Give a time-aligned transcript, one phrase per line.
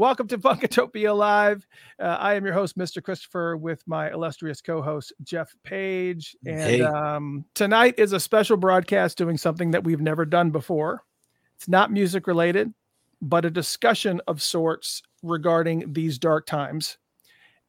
[0.00, 1.66] Welcome to Funkatopia Live.
[1.98, 3.02] Uh, I am your host, Mr.
[3.02, 6.34] Christopher, with my illustrious co-host Jeff Page.
[6.46, 6.80] And Hey.
[6.80, 11.04] um, tonight is a special broadcast doing something that we've never done before.
[11.58, 12.72] It's not music related,
[13.20, 16.96] but a discussion of sorts regarding these dark times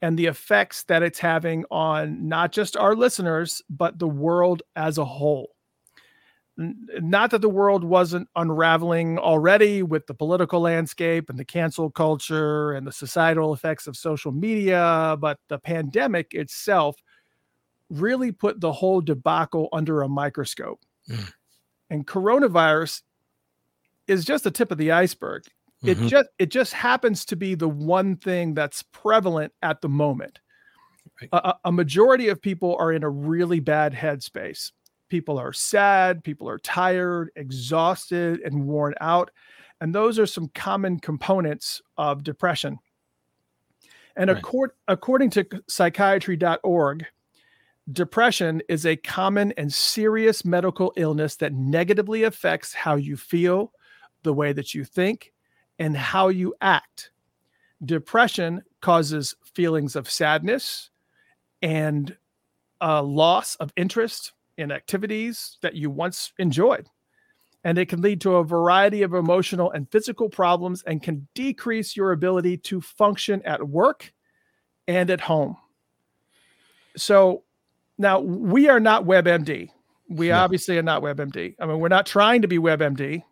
[0.02, 4.98] and the effects that it's having on not just our listeners, but the world as
[4.98, 5.54] a whole.
[6.58, 12.74] Not that the world wasn't unraveling already with the political landscape and the cancel culture
[12.74, 16.98] and the societal effects of social media, but the pandemic itself
[17.90, 20.82] really put the whole debacle under a microscope.
[21.10, 21.34] Mm.
[21.90, 23.04] And coronavirus
[24.08, 25.44] is just the tip of the iceberg
[25.84, 26.08] it Mhm.
[26.10, 30.40] just it just happens to be the one thing that's prevalent at the moment
[31.22, 31.30] Right.
[31.34, 34.72] a- a majority of people are in a really bad headspace
[35.12, 39.30] people are sad people are tired exhausted and worn out
[39.82, 42.80] and those are some common components of depression
[44.16, 44.40] and Right.
[44.40, 47.06] accord, according to psychiatry.org
[47.92, 53.74] depression is a common and serious medical illness that negatively affects how you feel
[54.24, 55.34] the way that you think
[55.80, 57.12] and how you act.
[57.84, 60.90] Depression causes feelings of sadness
[61.62, 62.16] and
[62.80, 66.88] a loss of interest in activities that you once enjoyed.
[67.64, 71.96] And it can lead to a variety of emotional and physical problems and can decrease
[71.96, 74.14] your ability to function at work
[74.88, 75.58] and at home.
[76.98, 77.44] So
[77.98, 79.70] now we are not WebMD.
[80.10, 80.40] We No.
[80.40, 81.56] obviously are not WebMD.
[81.60, 83.24] I mean, we're not trying to be WebMD.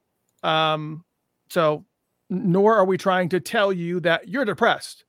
[0.44, 1.04] Um,
[1.50, 1.86] so
[2.30, 5.04] nor are we trying to tell you that you're depressed.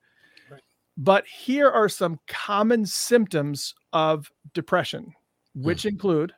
[0.51, 0.63] Right.
[0.97, 5.13] But here are some common symptoms of depression,
[5.55, 6.33] which include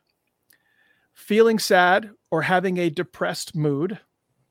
[1.14, 3.98] feeling sad or having a depressed mood.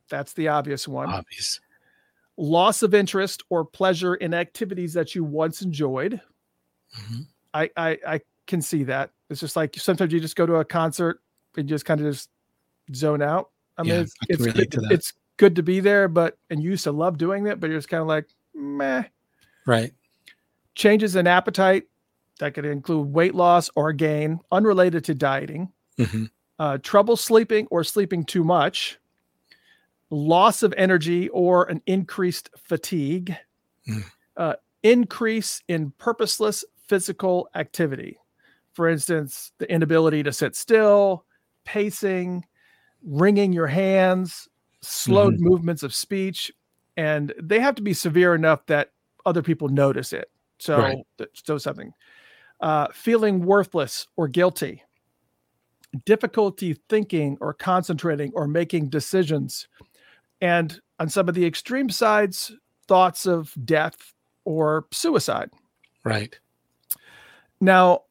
[0.10, 1.10] That's the obvious one.
[1.10, 1.60] Obvious.
[2.38, 6.22] Loss of interest or pleasure in activities that you once enjoyed.
[6.98, 7.26] Mhm.
[7.54, 9.12] I, I I can see that.
[9.30, 11.22] It's just like sometimes you just go to a concert
[11.58, 12.30] and just kind of just
[12.94, 13.50] zone out.
[13.78, 14.92] I mean, Yeah, it's I it's, relate it- to that.
[14.92, 17.80] it's good to be there, but and you used to love doing it, but you're
[17.80, 19.04] just kind of like meh.
[19.66, 19.94] Right.
[20.76, 21.84] Changes in appetite
[22.42, 25.72] that could include weight loss or gain unrelated to dieting.
[25.98, 26.30] Mhm.
[26.60, 29.00] uh, trouble sleeping or sleeping too much,
[30.12, 33.36] loss of energy or an increased fatigue,
[33.88, 34.04] Mm.
[34.38, 34.54] uh,
[34.84, 38.20] increase in purposeless physical activity.
[38.74, 41.26] For instance, the inability to sit still,
[41.66, 42.46] pacing,
[43.04, 44.48] wringing your hands,
[44.82, 46.52] slowed movements of speech,
[46.96, 48.92] and they have to be severe enough that
[49.26, 50.30] other people notice it.
[50.60, 50.98] So, Right.
[51.34, 51.92] so something.
[52.62, 54.84] Uh, feeling worthless or guilty,
[56.06, 59.68] difficulty thinking or concentrating or making decisions,
[60.42, 62.52] and on some of the extreme sides,
[62.88, 64.14] thoughts of death
[64.46, 65.50] or suicide.
[66.04, 66.40] Right.
[67.60, 68.02] Now,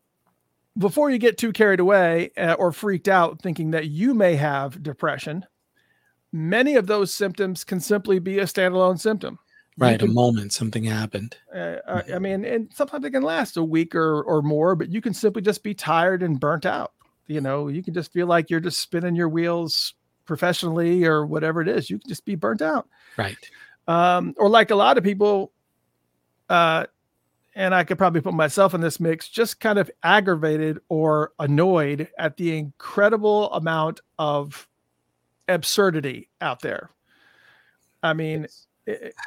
[0.78, 4.82] before you get too carried away uh, or freaked out thinking that you may have
[4.82, 5.44] depression,
[6.32, 9.38] many of those symptoms can simply be a standalone symptom.
[9.80, 10.02] Right.
[10.02, 11.36] A moment something happened.
[11.54, 14.91] uh, uh, I mean, and sometimes it can last a week or or more, but
[14.91, 16.92] you can simply just be tired and burnt out.
[17.26, 19.94] You know, you can just feel like you're just spinning your wheels
[20.26, 21.88] professionally or whatever it is.
[21.88, 22.88] You can just be burnt out.
[23.16, 23.36] Right.
[23.88, 25.52] Um, or like a lot of people,
[26.48, 26.86] uh,
[27.54, 32.08] and I could probably put myself in this mix, just kind of aggravated or annoyed
[32.18, 34.68] at the incredible amount of
[35.48, 36.91] absurdity out there.
[38.02, 38.48] I mean, I-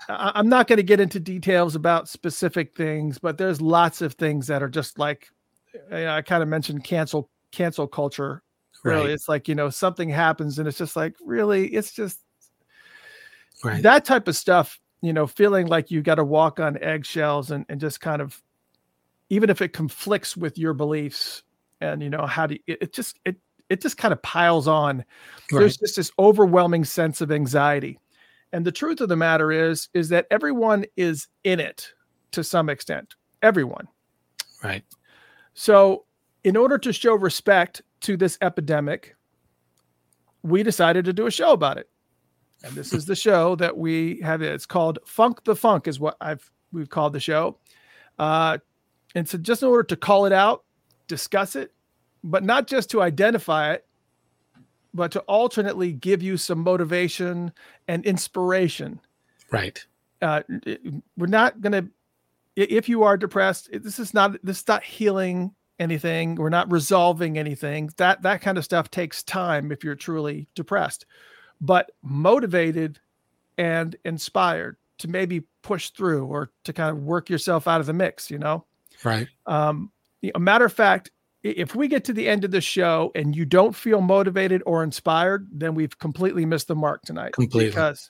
[0.09, 4.47] I'm not going to get into details about specific things, but there's lots of things
[4.47, 5.29] that are just like
[5.73, 8.41] you know, I kind of mentioned cancel cancel culture.
[8.83, 9.11] Really, Right.
[9.11, 12.19] it's like you know something happens and it's just like really, it's just
[13.63, 13.81] Right.
[13.83, 14.79] that type of stuff.
[15.01, 18.41] You know, feeling like you got to walk on eggshells and and just kind of,
[19.29, 21.43] even if it conflicts with your beliefs,
[21.81, 23.37] and you know how do you, it, it just it
[23.69, 25.03] it just kind of piles on
[25.49, 27.99] there's just this overwhelming sense of anxiety
[28.53, 31.89] and the truth of the matter is is that everyone is in it
[32.31, 33.87] to some extent everyone.
[34.63, 34.85] Right.
[35.53, 36.05] so
[36.45, 39.15] in order to show respect to this epidemic
[40.43, 41.89] we decided to do a show about it.
[42.63, 46.15] And this is the show that we have it's called funk the funk is what
[46.21, 47.57] i've we've called the show.
[48.17, 48.59] Uh
[49.15, 50.63] and so just in order to call it out
[51.07, 51.73] discuss it
[52.23, 53.85] but not just to identify it
[54.93, 57.51] but to alternately give you some motivation
[57.87, 58.99] and inspiration
[59.51, 59.85] Right.
[60.21, 60.41] uh,
[61.17, 61.89] we're not going to
[62.55, 67.37] if you are depressed this is not this is not healing anything we're not resolving
[67.37, 71.05] anything that that kind of stuff takes time if you're truly depressed
[71.61, 72.99] but motivated
[73.57, 77.93] and inspired to maybe push through or to kind of work yourself out of the
[77.93, 78.65] mix, you know?
[79.03, 79.27] Right.
[79.45, 79.91] Um,
[80.35, 81.11] a matter of fact,
[81.43, 84.81] if we get to the end of the show and you don't feel motivated or
[84.81, 87.33] inspired, then we've completely missed the mark tonight.
[87.33, 87.69] Completely.
[87.69, 88.09] Because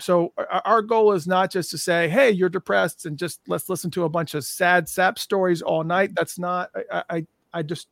[0.00, 0.32] so
[0.64, 4.04] our goal is not just to say, "Hey, you're depressed," and just let's listen to
[4.04, 6.10] a bunch of sad sap stories all night.
[6.14, 6.70] That's not.
[6.90, 7.88] I I, I just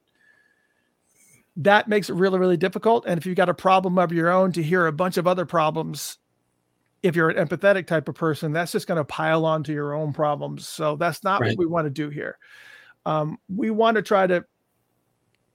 [1.57, 3.05] that makes it really really difficult.
[3.07, 5.47] And if you've got a problem of your own, to hear a bunch of other
[5.47, 6.19] problems,
[7.03, 10.13] if you're an empathetic type of person, that's just going to pile onto your own
[10.13, 10.67] problems.
[10.67, 11.51] So that's not right.
[11.51, 12.37] what we want to do here.
[13.07, 14.45] Um, we want to try to.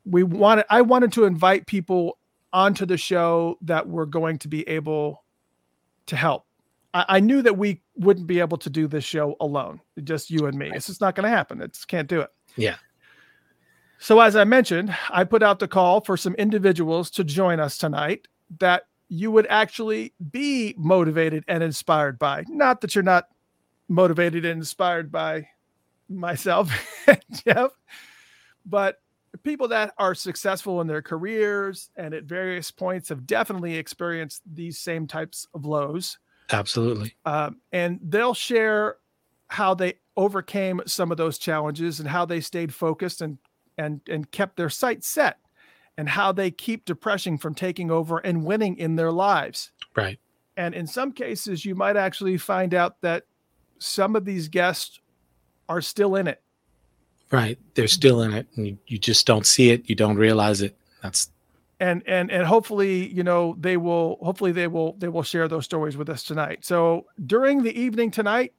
[0.05, 0.65] We wanted.
[0.69, 2.17] I wanted to invite people
[2.53, 5.23] onto the show that were going to be able
[6.05, 6.45] to help.
[6.93, 10.45] I, I, knew that we wouldn't be able to do this show alone, just you
[10.45, 10.71] and me.
[10.73, 11.61] It's just not going to happen.
[11.61, 12.29] It's can't do it.
[12.55, 12.75] Yeah.
[13.97, 17.77] So as I mentioned, I put out the call for some individuals to join us
[17.77, 18.27] tonight
[18.59, 22.43] that you would actually be motivated and inspired by.
[22.47, 23.27] Not that you're not
[23.87, 25.47] motivated and inspired by
[26.09, 26.71] myself
[27.07, 27.71] and Jeff,
[28.65, 29.01] but
[29.37, 34.77] people that are successful in their careers and at various points have definitely experienced these
[34.77, 36.17] same types of lows.
[36.51, 37.15] Absolutely.
[37.25, 38.97] Um, and they'll share
[39.47, 43.37] how they overcame some of those challenges and how they stayed focused and
[43.77, 45.37] and and kept their sights set
[45.97, 49.71] and how they keep depression from taking over and winning in their lives.
[49.95, 50.19] Right.
[50.57, 53.23] And in some cases you might actually find out that
[53.79, 54.99] some of these guests
[55.67, 56.41] are still in it
[57.31, 57.57] Right.
[57.73, 58.47] They're still in it.
[58.55, 59.89] And you, you just don't see it.
[59.89, 60.77] You don't realize it.
[61.01, 61.29] That's
[61.79, 65.65] and and and hopefully you know they will hopefully they will they will share those
[65.65, 68.53] stories with us tonight so during the evening tonight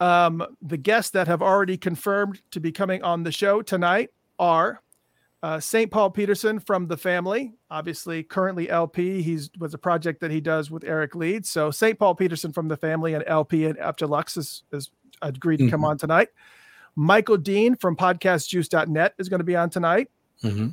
[0.00, 4.80] um the guests that have already confirmed to be coming on the show tonight are
[5.44, 5.90] uh, St.
[5.90, 9.20] Paul Peterson from the family, obviously currently LP.
[9.20, 11.50] He's was a project that he does with Eric Leeds.
[11.50, 11.98] So St.
[11.98, 14.88] Paul Peterson from the family and LP and Up Lux is, is
[15.20, 15.70] agreed to mm-hmm.
[15.70, 16.28] come on tonight.
[16.96, 20.10] Michael Dean from podcastjuice.net is going to be on tonight.
[20.42, 20.68] Mm-hmm.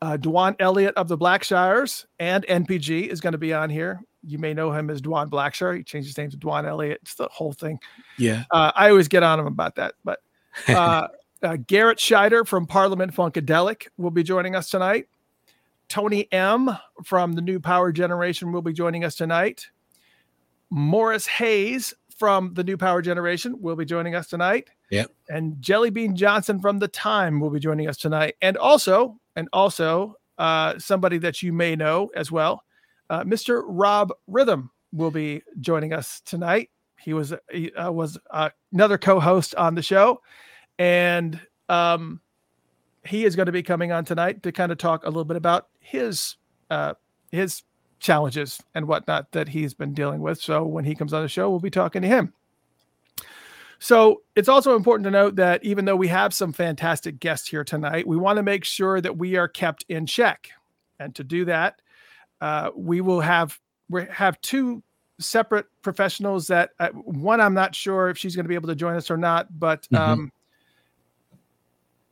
[0.00, 4.00] Uh, Dwan Elliott of the Blackshires and NPG is going to be on here.
[4.24, 5.76] You may know him as Dwan Blackshire.
[5.76, 6.98] He changed his name to Dwan Elliott.
[7.02, 7.78] It's the whole thing.
[8.18, 8.44] Yeah.
[8.50, 9.94] Uh, I always get on him about that.
[10.04, 10.20] But
[10.68, 11.08] uh,
[11.42, 15.06] uh, Garrett Shider from Parliament Funkadelic will be joining us tonight.
[15.88, 16.70] Tony M
[17.04, 19.68] from the New Power Generation will be joining us tonight.
[20.70, 21.92] Morris Hayes
[22.22, 24.70] from the New Power Generation will be joining us tonight.
[24.90, 25.10] Yep.
[25.28, 28.36] And Jellybean Johnson from the Time will be joining us tonight.
[28.40, 32.62] And also, and also, uh, somebody that you may know as well,
[33.10, 33.64] uh, Mr.
[33.66, 36.70] Rob Rhythm will be joining us tonight.
[36.96, 40.22] He was he, uh, was uh, another co-host on the show,
[40.78, 42.20] and um,
[43.04, 45.36] he is going to be coming on tonight to kind of talk a little bit
[45.36, 46.36] about his
[46.70, 46.94] uh,
[47.32, 47.64] his
[48.02, 50.40] challenges and whatnot that he's been dealing with.
[50.40, 52.34] So when he comes on the show, we'll be talking to him.
[53.78, 57.64] So it's also important to note that even though we have some fantastic guests here
[57.64, 60.50] tonight, we want to make sure that we are kept in check.
[61.00, 61.80] And to do that,
[62.40, 63.58] uh, we will have
[63.88, 64.82] we have two
[65.18, 68.74] separate professionals that uh, one I'm not sure if she's going to be able to
[68.74, 69.96] join us or not, but mm-hmm.
[69.96, 70.32] um,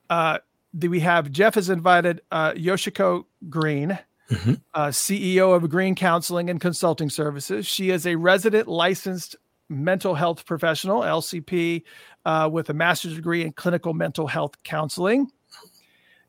[0.08, 0.38] uh,
[0.72, 3.98] we have Jeff has invited uh, Yoshiko Green
[4.30, 4.54] mm-hmm.
[4.74, 7.66] uh, CEO of Green Counseling and Consulting Services.
[7.66, 9.36] She is a resident licensed
[9.68, 11.82] mental health professional, LCP,
[12.24, 15.30] uh, with a master's degree in clinical mental health counseling.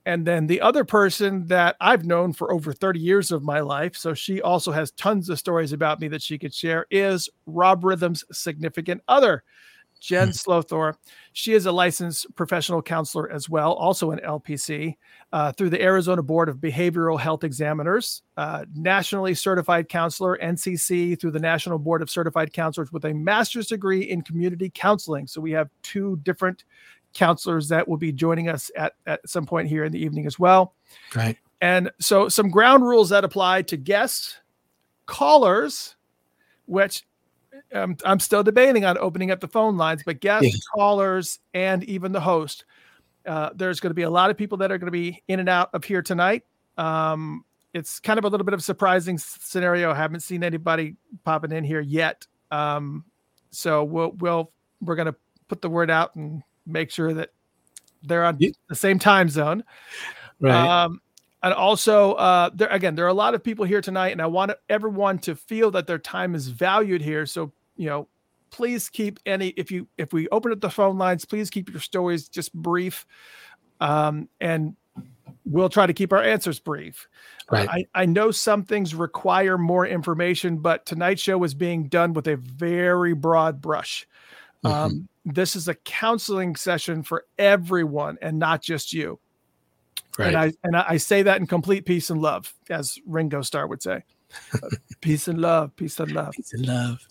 [0.05, 3.96] And then the other person that I've known for over 30 years of my life,
[3.96, 7.84] so she also has tons of stories about me that she could share, is Rob
[7.84, 9.43] Rhythm's significant other.
[10.01, 10.31] Jen hmm.
[10.31, 10.96] Slothor.
[11.31, 14.98] She is a licensed professional counselor as well, also an LPC,
[15.31, 21.31] uh, through the Arizona Board of Behavioral Health Examiners, uh, nationally certified counselor, NCC, through
[21.31, 25.27] the National Board of Certified Counselors with a master's degree in community counseling.
[25.27, 26.65] So we have two different
[27.13, 30.39] counselors that will be joining us at, at some point here in the evening as
[30.39, 30.74] well.
[31.15, 31.38] Right.
[31.62, 34.39] And so some ground rules that apply to guests,
[35.05, 35.96] callers,
[36.65, 37.03] which
[37.74, 40.60] um, I'm still debating on opening up the phone lines, but guests, yeah.
[40.74, 42.65] callers, and even the host.
[43.25, 45.39] Uh, there's going to be a lot of people that are going to be in
[45.39, 46.44] and out of here tonight.
[46.77, 49.91] Um, it's kind of a little bit of a surprising scenario.
[49.91, 52.25] I haven't seen anybody popping in here yet.
[52.50, 53.06] Um,
[53.51, 54.51] so we'll we'll
[54.82, 55.15] we're going to
[55.48, 57.32] put the word out and make sure that
[58.03, 58.50] they're on yeah.
[58.70, 59.63] the same time zone.
[60.39, 60.84] Right.
[60.84, 61.01] Um,
[61.43, 64.25] and also uh, there again there are a lot of people here tonight and i
[64.25, 68.07] want everyone to feel that their time is valued here so you know
[68.50, 71.79] please keep any if you if we open up the phone lines please keep your
[71.79, 73.05] stories just brief
[73.79, 74.75] um, and
[75.45, 77.07] we'll try to keep our answers brief.
[77.50, 77.67] Right.
[77.69, 82.27] I, I know some things require more information, but tonight's show is being done with
[82.27, 84.07] a very broad brush.
[84.63, 84.71] Mhm.
[84.71, 89.19] Um, this is a counseling session for everyone and not just you.
[90.18, 90.27] Right.
[90.27, 93.82] And I and I say that in complete peace and love, as Ringo Starr would
[93.82, 94.03] say.
[95.01, 96.34] Peace and love, peace and love.
[96.34, 97.06] Peace and love.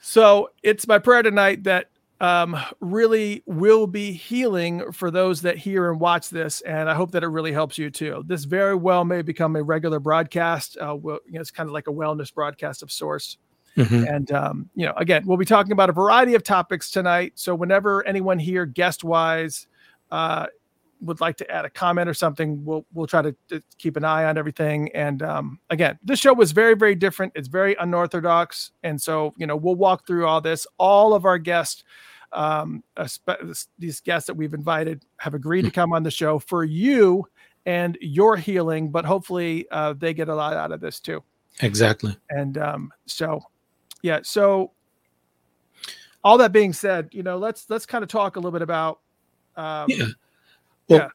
[0.00, 1.90] So it's my prayer tonight that
[2.20, 7.10] um, really will be healing for those that hear and watch this, and I hope
[7.12, 8.22] that it really helps you too.
[8.26, 10.76] This very well may become a regular broadcast.
[10.78, 13.38] Uh, we'll, you know, it's kind of like a wellness broadcast of sorts.
[13.76, 14.06] Mhm.
[14.08, 17.32] And um, you know, again, we'll be talking about a variety of topics tonight.
[17.36, 19.66] So whenever anyone here, guest wise,
[20.10, 20.46] uh,
[21.02, 24.04] would like to add a comment or something, we'll we'll try to, to keep an
[24.04, 24.90] eye on everything.
[24.94, 27.32] And um, again, this show was very very different.
[27.34, 30.66] It's very unorthodox, and so you know we'll walk through all this.
[30.78, 31.84] All of our guests.
[32.34, 32.82] Um,
[33.78, 37.26] these guests that we've invited have agreed to come on the show for you
[37.66, 41.22] and your healing, but hopefully uh, they get a lot out of this too.
[41.60, 42.16] Exactly.
[42.30, 43.42] And um, so,
[44.02, 44.20] yeah.
[44.22, 44.72] So,
[46.24, 49.00] all that being said, you know, let's let's kind of talk a little bit about.
[49.56, 50.06] Um, Yeah.
[50.88, 51.10] Well,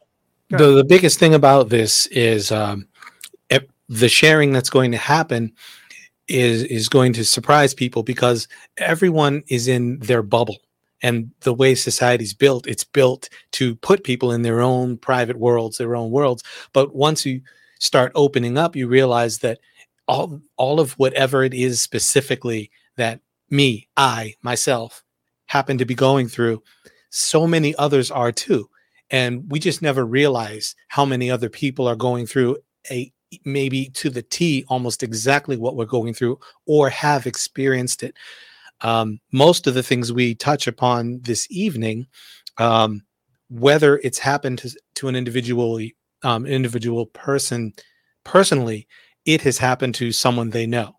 [0.50, 0.58] yeah.
[0.58, 2.88] The, the biggest thing about this is um,
[3.90, 5.54] the sharing that's going to happen
[6.28, 8.48] is is going to surprise people because
[8.78, 10.58] everyone is in their bubble.
[11.04, 15.78] And the way society's built it's built to put people in their own private worlds
[15.78, 16.44] their own worlds.
[16.74, 17.42] But once you
[17.80, 19.60] start opening up you realize that
[20.08, 23.20] all all of whatever it is specifically that
[23.52, 25.04] me i myself
[25.46, 26.64] happen to be going through
[27.12, 28.68] so many others are too
[29.10, 32.58] and we just never realize how many other people are going through
[32.92, 33.12] a
[33.46, 38.16] maybe to the T almost exactly what we're going through or have experienced it.
[38.82, 42.08] Um, most of the things we touch upon this evening,
[42.58, 43.02] um,
[43.50, 47.74] whether it's happened to, to an individually um, individual person
[48.24, 48.88] personally,
[49.26, 50.96] it has happened to someone they know,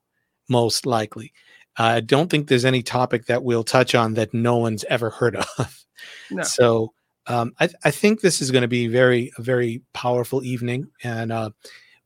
[0.49, 1.33] most likely.
[1.77, 5.37] I don't think there's any topic that we'll touch on that no one's ever heard
[5.59, 5.85] of.
[6.31, 6.43] No.
[6.43, 6.93] So
[7.29, 11.31] um, I, I think this is going to be very a very powerful evening, and
[11.31, 11.51] uh,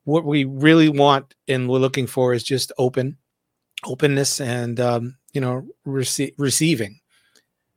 [0.05, 3.17] what we really want and we're looking for is just open,
[3.85, 6.99] openness, and um, you know rece- receiving.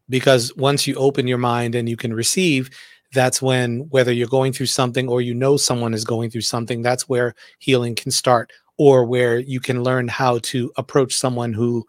[0.09, 2.69] Because once you open your mind and you can receive,
[3.13, 6.81] that's when whether you're going through something or you know someone is going through something,
[6.81, 11.85] that's where healing can start, or where you can learn how to approach someone who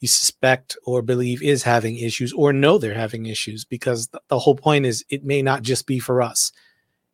[0.00, 4.54] you suspect or believe is having issues or know they're having issues because the whole
[4.54, 6.52] point is it may not just be for us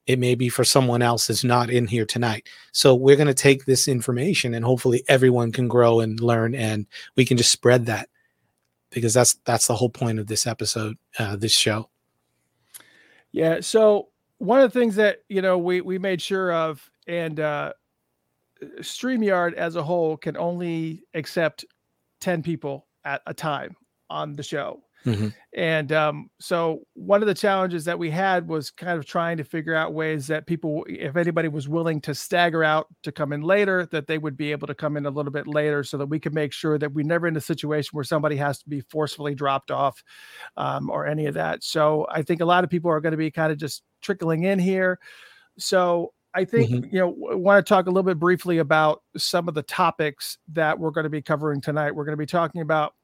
[0.06, 3.34] it may be for someone else that's not in here tonight so we're going to
[3.34, 6.86] take this information and hopefully everyone can grow and learn and
[7.16, 8.08] we can just spread that
[8.90, 11.88] because that's that's the whole point of this episode uh, this show
[13.34, 13.58] Yeah.
[13.62, 17.72] So one of the things that you know we we made sure of, and uh,
[18.78, 21.64] Streamyard as a whole can only accept
[22.24, 23.76] ten people at a time
[24.08, 24.80] on the show.
[25.04, 25.34] Mhm.
[25.52, 29.44] And um, so one of the challenges that we had was kind of trying to
[29.44, 33.42] figure out ways that people, if anybody was willing to stagger out to come in
[33.42, 36.06] later, that they would be able to come in a little bit later so that
[36.06, 38.80] we could make sure that we're never in a situation where somebody has to be
[38.80, 40.02] forcefully dropped off
[40.56, 41.62] um, or any of that.
[41.62, 44.44] So I think a lot of people are going to be kind of just trickling
[44.44, 44.98] in here.
[45.58, 46.92] So I think, Mhm.
[46.92, 50.78] you know, want to talk a little bit briefly about some of the topics that
[50.78, 51.94] we're going to be covering tonight.
[51.94, 52.94] We're going to be talking about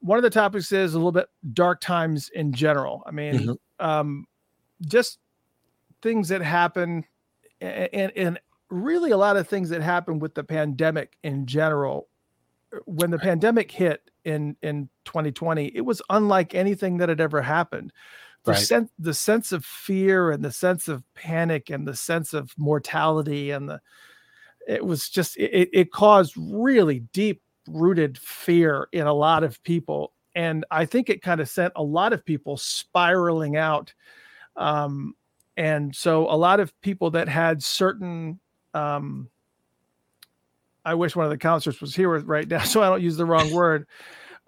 [0.00, 3.02] one of the topics is a little bit dark times in general.
[3.06, 3.56] I mean, Mhm.
[3.80, 4.26] um,
[4.86, 5.18] just
[6.02, 7.04] things that happen
[7.60, 8.40] and, and
[8.70, 12.08] really a lot of things that happen with the pandemic in general.
[12.84, 17.92] When the pandemic hit in, in 2020, it was unlike anything that had ever happened.
[18.44, 18.60] The Right.
[18.60, 23.50] sense, the sense of fear and the sense of panic and the sense of mortality
[23.50, 23.80] and the,
[24.66, 30.12] it was just, it, it caused really deep rooted fear in a lot of people.
[30.34, 33.92] And I think it kind of sent a lot of people spiraling out.
[34.56, 35.14] Um,
[35.56, 38.38] and so a lot of people that had certain,
[38.74, 39.28] um,
[40.84, 43.26] I wish one of the counselors was here right now, so I don't use the
[43.26, 43.86] wrong word.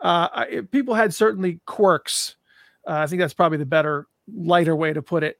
[0.01, 2.37] Uh, I, people had certainly quirks.
[2.87, 5.39] Uh, I think that's probably the better, lighter way to put it.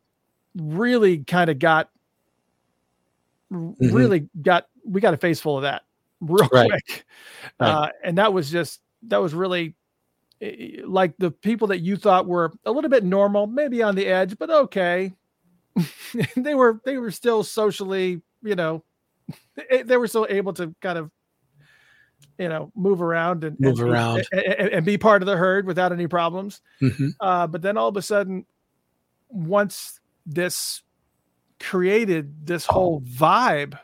[0.57, 1.91] Really kind of got,
[3.53, 5.83] r- really got, we got a face full of that
[6.21, 6.71] real Right.
[6.71, 7.05] quick.
[7.59, 7.69] Right.
[7.71, 9.75] Uh, and that was just, that was really
[10.85, 14.39] like the people that you thought were a little bit normal, maybe on the edge,
[14.39, 15.13] but okay.
[16.37, 18.83] they were, they were still socially, you know,
[19.85, 21.11] they were still able to kind of,
[22.41, 24.27] you know, move around and Move and be- around.
[24.33, 26.61] and, and- be part of the herd without any problems.
[26.81, 27.15] Mhm.
[27.21, 28.47] Uh, but then all of a sudden,
[29.29, 30.83] once this
[31.59, 33.79] created this whole vibe,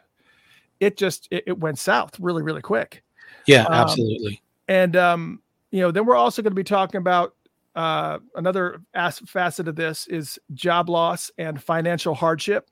[0.80, 3.02] it just it, it went south really, really quick.
[3.46, 4.42] Yeah, Um, absolutely.
[4.68, 7.34] And um, you know, then we're also going to be talking about
[7.74, 12.70] uh, another as- facet of this is job loss and financial hardship.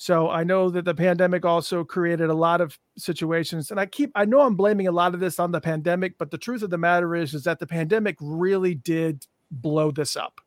[0.00, 4.10] So I know that the pandemic also created a lot of situations, and I keep
[4.14, 6.70] I know I'm blaming a lot of this on the pandemic, but the truth of
[6.70, 10.40] the matter is is that the pandemic really did blow this up.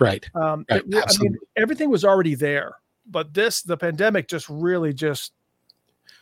[0.00, 0.28] Right.
[0.34, 2.74] Um, Right, it I mean, everything was already there,
[3.06, 5.32] but this the pandemic just really just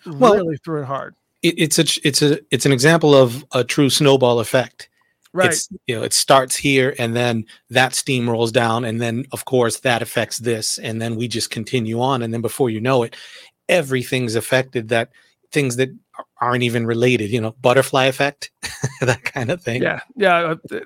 [0.05, 1.15] Well, really threw it hard.
[1.41, 4.91] It, it's a it's a it's an example of a true snowball effect.
[5.37, 5.51] Right.
[5.51, 9.45] It's you know it starts here and then that steam rolls down and then of
[9.45, 13.03] course that affects this and then we just continue on and then before you know
[13.03, 13.15] it
[13.69, 15.11] everything's affected that
[15.53, 15.91] things that
[16.41, 18.51] aren't even related you know butterfly effect
[19.03, 20.55] that kind of thing Yeah, yeah.
[20.73, 20.81] Uh,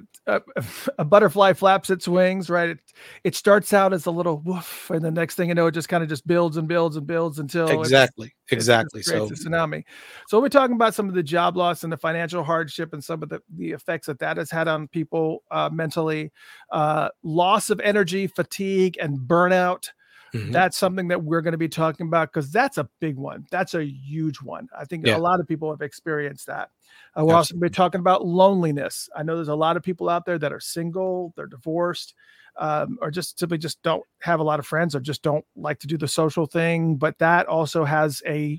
[0.99, 2.71] A, butterfly flaps its wings, right?
[2.71, 2.79] It,
[3.25, 5.89] it starts out as a little woof, and the next thing you know, it just
[5.89, 9.31] kind of just builds and builds and builds until it's- exactly it exactly so a
[9.31, 9.85] tsunami.
[10.29, 13.23] So we're talking about some of the job loss and the financial hardship and some
[13.23, 16.33] of the, the effects that that has had on people uh, mentally,
[16.71, 19.89] uh, loss of energy, fatigue, and burnout.
[20.35, 23.47] Mhm, That's something that we're going to be talking about because that's a big one.
[23.51, 24.69] That's a huge one.
[24.79, 25.17] I think Yeah.
[25.17, 26.71] a lot of people have experienced that.
[27.19, 29.09] Uh, we're also be talking about loneliness.
[29.17, 32.15] I know there's a lot of people out there that are single, they're divorced,
[32.57, 35.79] um, or just simply just don't have a lot of friends or just don't like
[35.81, 36.97] to do the social thing.
[36.97, 38.59] But that also has a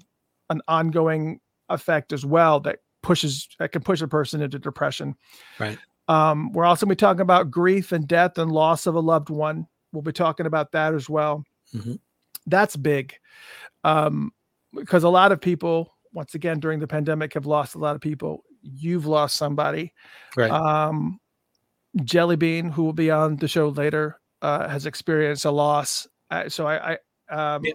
[0.49, 5.15] an ongoing effect as well that pushes that can push a person into depression.
[5.59, 5.77] Right.
[6.07, 8.99] Um, we're also going to be talking about grief and death and loss of a
[8.99, 9.67] loved one.
[9.93, 11.43] We'll be talking about that as well.
[11.73, 11.99] Mhm.
[12.47, 13.13] That's big.
[13.83, 14.31] Um,
[14.73, 18.01] because a lot of people, once again, during the pandemic have lost a lot of
[18.01, 18.43] people.
[18.61, 19.93] You've lost somebody.
[20.35, 21.19] right Um,
[22.03, 26.07] Jelly Bean, who will be on the show later, uh, has experienced a loss.
[26.29, 26.93] Uh, so I,
[27.29, 27.73] I um, Yeah.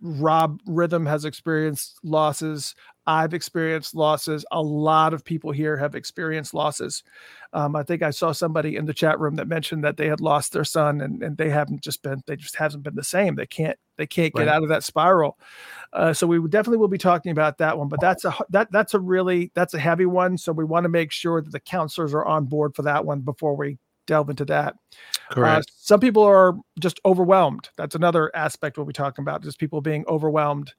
[0.00, 2.74] Rob Rhythm has experienced losses.
[3.08, 4.44] I've experienced losses.
[4.52, 7.02] A lot of people here have experienced losses.
[7.54, 10.20] Um, I think I saw somebody in the chat room that mentioned that they had
[10.20, 13.34] lost their son, and, and they haven't just been they just haven't been the same.
[13.34, 14.48] They can't they can't get Right.
[14.48, 15.38] out of that spiral.
[15.94, 18.92] Uh, so we definitely will be talking about that one, but that's a, that, that's
[18.92, 20.36] a really that's a heavy one.
[20.36, 23.20] So we want to make sure that the counselors are on board for that one
[23.22, 24.74] before we delve into that.
[25.30, 27.70] Uh, correct some people are just overwhelmed.
[27.78, 30.74] That's another aspect we'll be talking about, just people being overwhelmed.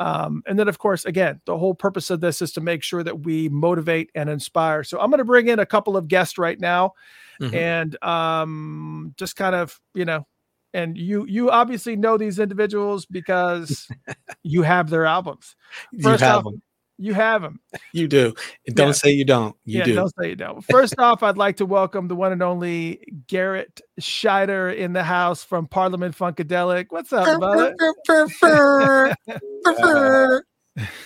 [0.00, 3.02] Um, and then, of course, again, the whole purpose of this is to make sure
[3.04, 4.82] that we motivate and inspire.
[4.82, 6.94] So I'm going to bring in a couple of guests right now,
[7.40, 7.54] Mhm.
[7.54, 10.26] and um, just kind of, you know,
[10.72, 13.86] and you you obviously know these individuals because
[14.42, 15.54] you have their albums.
[15.92, 16.62] you have off, them
[17.02, 17.60] You have them.
[17.94, 18.34] you do
[18.74, 18.92] don't Yeah.
[18.92, 20.60] say you don't you yeah, do don't say you don't.
[20.70, 25.42] First off, I'd like to welcome the one and only Garrett Shider in the house
[25.42, 26.86] from Parliament Funkadelic.
[26.90, 27.74] What's up, bud?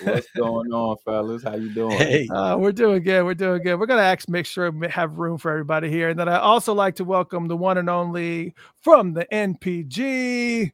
[0.02, 1.42] What's going on, fellas?
[1.44, 1.96] How you doing?
[1.96, 3.24] hey Uh, we're doing good.
[3.24, 3.76] We're doing good.
[3.78, 6.74] We're gonna ask, make sure we have room for everybody here, and then I also
[6.74, 10.72] like to welcome the one and only from the NPG,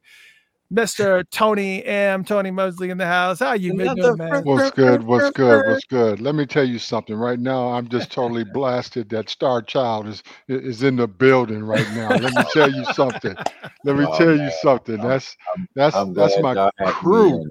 [0.71, 1.25] Mr.
[1.31, 2.23] Tony M.
[2.23, 3.39] Tony Mosley in the house.
[3.39, 4.45] How you been doing, man?
[4.45, 5.03] What's good?
[5.03, 5.67] What's good?
[5.67, 6.21] What's good?
[6.21, 7.15] Let me tell you something.
[7.15, 11.89] Right now, I'm just totally blasted that Star Child is is in the building right
[11.89, 12.15] now.
[12.15, 13.35] Let me tell you something.
[13.83, 15.01] Let me Oh, tell you something.
[15.01, 15.35] That's
[15.75, 17.49] that's I'm that's my y'all had me crew.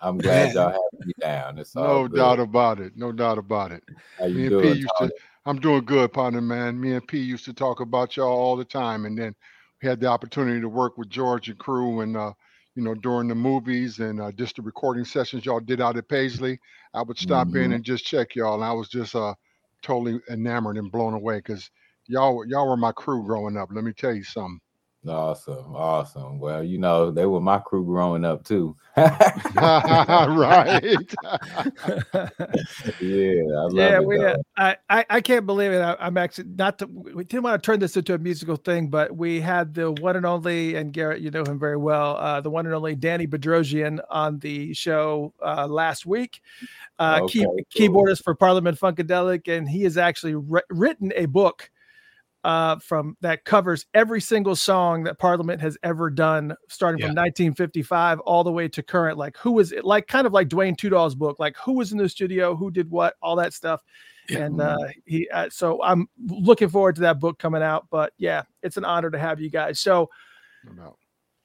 [0.00, 0.54] I'm glad Man.
[0.54, 1.58] y'all had me down.
[1.58, 2.16] It's No good.
[2.16, 2.96] doubt about it.
[2.96, 3.82] No doubt about it.
[4.18, 5.10] How Me you and P doing, used Tony?
[5.10, 5.16] to.
[5.46, 6.80] I'm doing good, partner, man.
[6.80, 9.34] Me and P used to talk about y'all all the time, and then
[9.82, 12.32] we had the opportunity to work with George and crew, and uh,
[12.80, 16.08] you know, during the movies and uh, just the recording sessions y'all did out at
[16.08, 16.58] Paisley.
[16.94, 17.80] I would stop in Mhm.
[17.80, 19.34] and just check y'all, and I was just uh
[19.82, 21.70] totally enamored and blown away because
[22.08, 23.68] y'all y'all were my crew growing up.
[23.72, 24.60] Let me tell you something.
[25.08, 26.38] Awesome, awesome.
[26.38, 28.76] Well, you know, they were my crew growing up too.
[28.96, 29.18] right.
[33.00, 34.06] Yeah, I love yeah, it.
[34.06, 34.18] we.
[34.24, 35.80] Uh, I, I I can't believe it.
[35.80, 36.78] I, I'm actually not.
[36.80, 39.90] To, we didn't want to turn this into a musical thing, but we had the
[39.92, 42.16] one and only, and Garrett, you know him very well.
[42.16, 46.42] Uh, the one and only Danny Bedrosian on the show uh, last week.
[46.98, 48.04] Uh, key, Okay, cool.
[48.04, 51.70] keyboardist for Parliament Funkadelic, and he has actually wri- written a book
[52.44, 58.20] uh, from that covers every single song that Parliament has ever done, starting from 1955
[58.20, 59.18] all the way to current.
[59.18, 59.84] Like who was it?
[59.84, 62.90] Like kind of like Duane Tudahl's book, like who was in the studio, who did
[62.90, 63.82] what, all that stuff.
[64.28, 64.38] Yeah.
[64.38, 67.86] And uh, he, uh, so I'm looking forward to that book coming out.
[67.90, 69.80] But yeah, it's an honor to have you guys.
[69.80, 70.08] So
[70.64, 70.96] No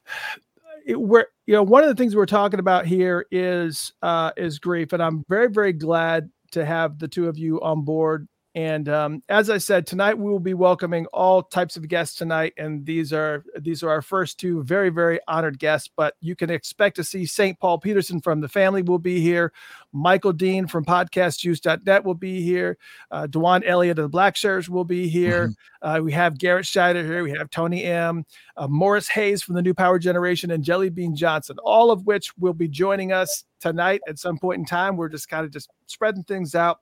[0.85, 4.59] it, we're you know one of the things we're talking about here is uh is
[4.59, 8.87] grief and i'm very very glad to have the two of you on board And
[8.87, 12.85] um, as I said, tonight we will be welcoming all types of guests tonight, and
[12.85, 15.89] these are these are our first two very very honored guests.
[15.93, 17.59] But you can expect to see St.
[17.59, 19.51] Paul Peterson from the family will be here,
[19.91, 22.77] Michael Dean from PodcastJuice.net will be here,
[23.11, 25.49] uh, Dewan Elliott of the Blackshires will be here.
[25.49, 25.87] Mm-hmm.
[25.87, 29.61] Uh, we have Garrett Shider here, we have Tony M, uh, Morris Hayes from the
[29.61, 33.99] New Power Generation, and Jelly Bean Johnson, all of which will be joining us tonight
[34.07, 34.95] at some point in time.
[34.95, 36.79] We're just kind of just spreading things out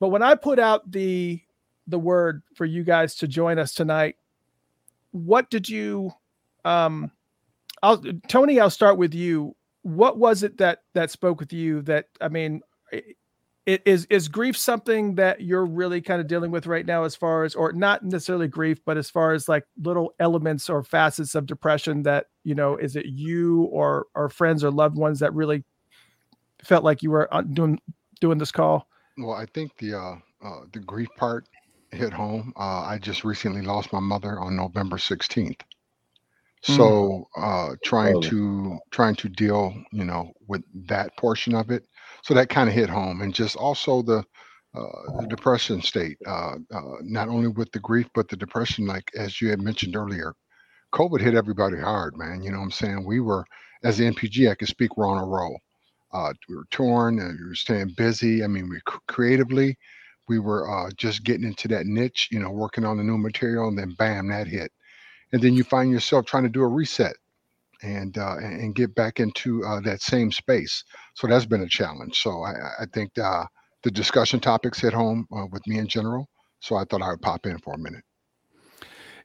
[0.00, 1.40] but when I put out the
[1.86, 4.16] the word for you guys to join us tonight,
[5.12, 6.12] what did you
[6.64, 7.10] um
[7.82, 9.54] I'll Tony, I'll start with you.
[9.82, 12.60] What was it that that spoke with you that I mean
[13.66, 17.14] it is is grief something that you're really kind of dealing with right now as
[17.14, 21.34] far as or not necessarily grief but as far as like little elements or facets
[21.34, 25.32] of depression that you know is it you or or friends or loved ones that
[25.34, 25.62] really
[26.62, 27.78] felt like you were doing
[28.20, 28.88] doing this call
[29.24, 31.46] well, I think the uh, uh, the grief part
[31.90, 32.52] hit home.
[32.56, 35.60] Uh, I just recently lost my mother on November 16th.
[36.64, 36.76] Mm.
[36.76, 41.84] So uh, trying to trying to deal, you know, with that portion of it.
[42.22, 44.24] So that kind of hit home, and just also the
[44.74, 46.18] uh, the depression state.
[46.26, 48.86] Uh, uh, not only with the grief, but the depression.
[48.86, 50.34] Like as you had mentioned earlier,
[50.94, 52.42] COVID hit everybody hard, man.
[52.42, 53.06] You know what I'm saying?
[53.06, 53.44] We were
[53.82, 55.58] as the NPG, I can speak, we're on a roll
[56.12, 58.42] uh, we were torn and we were staying busy.
[58.42, 59.76] I mean, we creatively,
[60.28, 63.68] we were uh, just getting into that niche, you know, working on the new material,
[63.68, 64.72] and then bam, that hit.
[65.32, 67.16] And then you find yourself trying to do a reset
[67.82, 70.84] and uh, and get back into uh, that same space.
[71.14, 72.20] So that's been a challenge.
[72.20, 73.44] So I, I think uh,
[73.82, 76.28] the discussion topics hit home uh, with me in general.
[76.60, 78.04] So I thought I would pop in for a minute.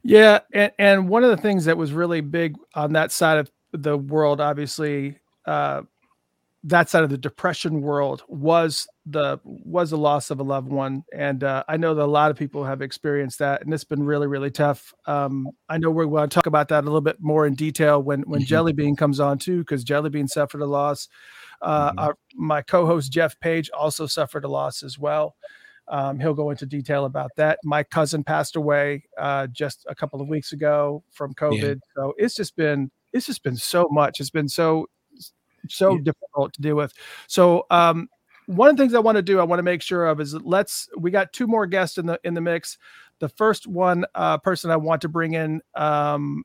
[0.04, 3.52] Yeah, and, and one of the things that was really big on that side of
[3.74, 5.82] the world, obviously, uh,
[6.66, 11.04] that side of the depression world was the was the loss of a loved one.
[11.14, 14.04] And uh, i know that a lot of people have experienced that and it's been
[14.04, 14.94] really really tough.
[15.06, 18.02] Um, i know we're going to talk about that a little bit more in detail
[18.02, 18.48] when when mm-hmm.
[18.48, 21.08] jelly bean comes on too because jelly bean suffered a loss.
[21.62, 22.00] Uh, mm-hmm.
[22.00, 25.36] our, my co-host jeff page also suffered a loss as well.
[25.88, 27.60] Um, he'll go into detail about that.
[27.64, 31.62] My cousin passed away uh, just a couple of weeks ago from covid.
[31.76, 31.76] Yeah.
[31.96, 34.20] so it's just been it's just been so much.
[34.20, 34.88] It's been so
[35.70, 36.02] so yeah.
[36.04, 36.94] difficult to deal with.
[37.28, 38.10] So um,
[38.48, 40.34] one of the things I want to do, I want to make sure of is
[40.34, 42.78] let's we got two more guests in the in the mix.
[43.20, 46.44] The first one uh, person I want to bring in um,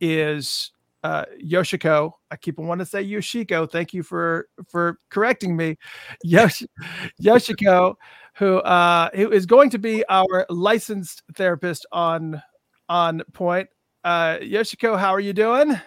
[0.00, 2.12] is uh, Yoshiko.
[2.30, 3.70] I keep on wanting to say Yoshiko.
[3.70, 5.78] Thank you for for correcting me,
[6.24, 6.62] Yosh,
[7.22, 7.94] Yoshiko,
[8.34, 12.42] who uh, who is going to be our licensed therapist on
[12.88, 13.68] on point.
[14.04, 15.80] Uh, Yoshiko, how are you doing?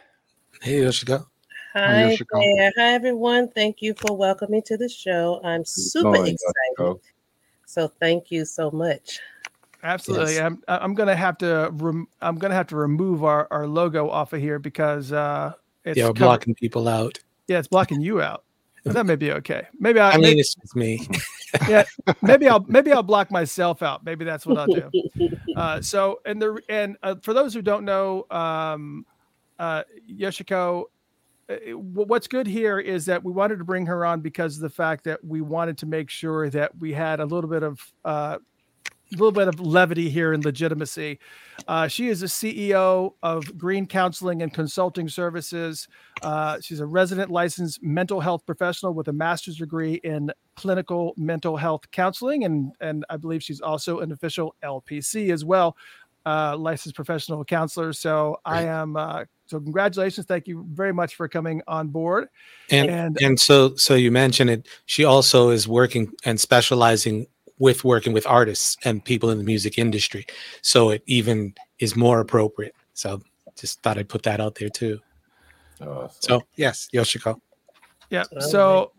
[0.62, 1.26] Hey, Yoshiko.
[1.74, 2.72] Hi there.
[2.78, 3.48] Hi, everyone.
[3.50, 5.42] Thank you for welcoming to the show.
[5.44, 7.00] I'm super excited.
[7.66, 9.20] So thank you so much.
[9.82, 10.36] Absolutely.
[10.36, 10.44] Yes.
[10.44, 14.34] I'm I'm gonna have to rem- I'm gonna have to remove our, our logo off
[14.34, 17.18] of here because uh it's yeah, we're blocking people out.
[17.48, 18.44] Yeah, it's blocking you out.
[18.86, 19.66] that may be okay.
[19.80, 21.08] Maybe I, I mean maybe, it's just me.
[21.68, 21.86] yeah,
[22.22, 24.06] maybe I'll maybe I'll block myself out.
[24.06, 24.92] Maybe that's what I'll do.
[25.56, 29.06] Uh, so and the and uh, for those who don't know, um,
[29.60, 30.86] uh, Yoshiko
[31.50, 35.04] what's good here is that we wanted to bring her on because of the fact
[35.04, 38.38] that we wanted to make sure that we had a little bit of uh,
[39.12, 41.20] a little bit of levity here and legitimacy.
[41.68, 45.88] Uh, she is a CEO of Green Counseling and Consulting Services.
[46.22, 51.58] Uh, she's a resident licensed mental health professional with a master's degree in clinical mental
[51.58, 55.78] health counseling, and and I believe she's also an official LPC as well,
[56.26, 57.94] uh, licensed professional counselor.
[57.94, 58.56] So Great.
[58.56, 60.26] I am uh, so congratulations.
[60.26, 62.28] Thank you very much for coming on board.
[62.70, 64.68] And, and and so so you mentioned it.
[64.86, 67.28] She also is working and specializing
[67.60, 70.26] with working with artists and people in the music industry.
[70.62, 72.76] So it even is more appropriate.
[72.94, 73.22] So
[73.56, 75.00] just thought I'd put that out there too.
[75.82, 76.10] Awesome.
[76.20, 77.40] So yes, Yoshiko.
[78.10, 78.24] Yeah.
[78.40, 78.92] So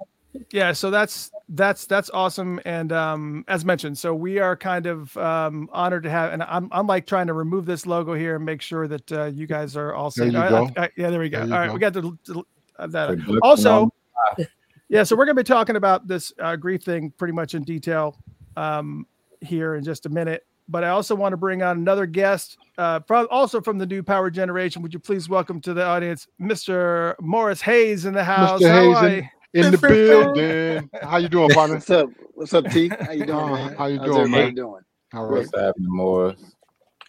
[0.51, 5.17] yeah so that's that's that's awesome and um as mentioned so we are kind of
[5.17, 8.45] um honored to have and i'm, I'm like trying to remove this logo here and
[8.45, 11.29] make sure that uh, you guys are all set I, I, I, yeah there we
[11.29, 11.75] go all right go.
[11.75, 12.43] we got the, the
[12.79, 13.91] uh, that also
[14.89, 17.63] yeah so we're going to be talking about this uh, grief thing pretty much in
[17.63, 18.19] detail
[18.57, 19.07] um
[19.41, 23.01] here in just a minute but I also want to bring on another guest, uh,
[23.07, 24.81] from, also from the new power generation.
[24.83, 27.15] Would you please welcome to the audience, Mr.
[27.21, 28.63] Morris Hayes in the house?
[28.63, 29.21] Mr.
[29.21, 30.91] Hayes, in the building.
[31.03, 31.77] How you doing, partner?
[31.77, 32.11] What's up?
[32.35, 32.89] What's up, T?
[32.89, 33.75] How you doing, man?
[33.75, 34.41] How you doing, man?
[34.41, 34.83] How you doing?
[35.15, 35.39] All right.
[35.39, 36.55] What's happening, Morris?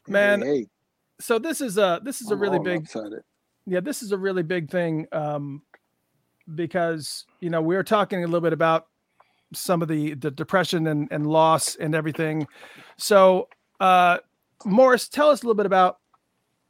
[0.07, 0.67] Man, hey,
[1.19, 2.83] so this is a this is a really big.
[2.83, 3.21] Excited.
[3.65, 5.63] Yeah, this is a really big thing um,
[6.53, 8.87] because you know we were talking a little bit about
[9.53, 12.47] some of the the depression and, and loss and everything.
[12.97, 14.19] So, uh,
[14.63, 15.99] Morris, tell us a little bit about,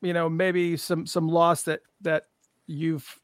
[0.02, 2.28] you know, maybe some some loss that that
[2.68, 3.20] you've.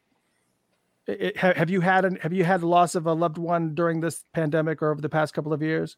[1.07, 4.01] It, have you had an, have you had the loss of a loved one during
[4.01, 5.97] this pandemic or over the past couple of years?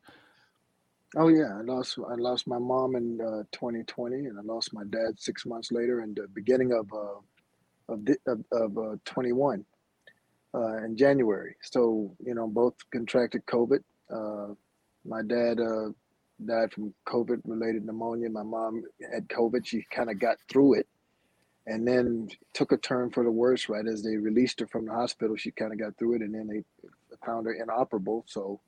[1.16, 4.84] Oh yeah, I lost I lost my mom in uh, 2020, and I lost my
[4.86, 9.64] dad six months later in the beginning of uh, of of, of uh, 21
[10.56, 11.56] uh, in January.
[11.62, 13.84] So you know, both contracted COVID.
[14.12, 14.56] Uh,
[15.06, 15.90] my dad uh,
[16.46, 18.30] died from COVID-related pneumonia.
[18.30, 19.66] My mom had COVID.
[19.66, 20.88] She kind of got through it,
[21.66, 23.70] and then took a turn for the worse.
[23.70, 26.34] Right as they released her from the hospital, she kind of got through it, and
[26.34, 26.64] then they
[27.26, 28.26] found her inoperable.
[28.28, 28.60] So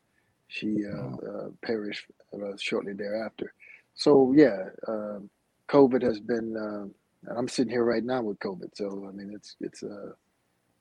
[0.48, 3.54] she uh, uh, perished uh, shortly thereafter.
[3.96, 5.30] So yeah, um,
[5.70, 6.56] COVID has been.
[6.56, 10.12] Uh, I'm sitting here right now with COVID, so I mean it's it's uh,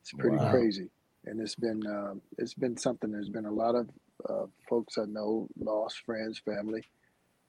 [0.02, 0.50] it's pretty wow.
[0.50, 0.90] crazy,
[1.24, 3.10] and it's been uh, it's been something.
[3.10, 3.88] There's been a lot of
[4.28, 6.84] uh, folks I know lost friends, family,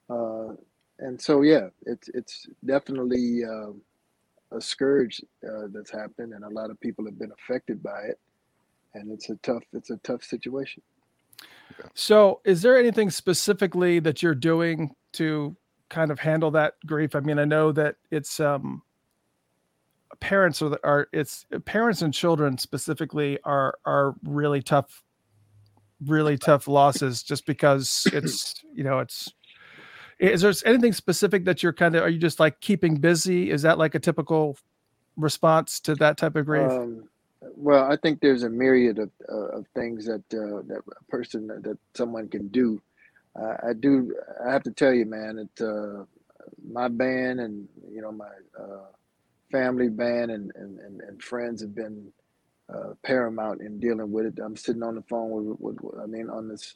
[0.09, 0.53] uh,
[0.99, 3.71] and so yeah, it's it's definitely uh,
[4.55, 8.19] a scourge uh, that's happened, and a lot of people have been affected by it,
[8.93, 10.81] and it's a tough it's a tough situation.
[11.93, 15.55] So, is there anything specifically that you're doing to
[15.89, 17.15] kind of handle that grief?
[17.15, 18.81] I mean, I know that it's um
[20.19, 25.03] parents are, are it's parents and children specifically are are really tough
[26.05, 29.33] really tough losses just because it's you know it's
[30.19, 33.61] is there anything specific that you're kind of are you just like keeping busy is
[33.61, 34.57] that like a typical
[35.17, 37.07] response to that type of grief um,
[37.55, 41.47] well, I think there's a myriad of, uh, of things that uh, that a person
[41.47, 42.81] that, that someone can do.
[43.39, 44.15] Uh, I do.
[44.45, 46.05] I have to tell you, man, that uh,
[46.67, 48.87] my band and you know my uh,
[49.51, 52.11] family band and, and, and, and, friends have been
[52.73, 54.39] uh, paramount in dealing with it.
[54.43, 56.75] I'm sitting on the phone with, with, with I mean, on this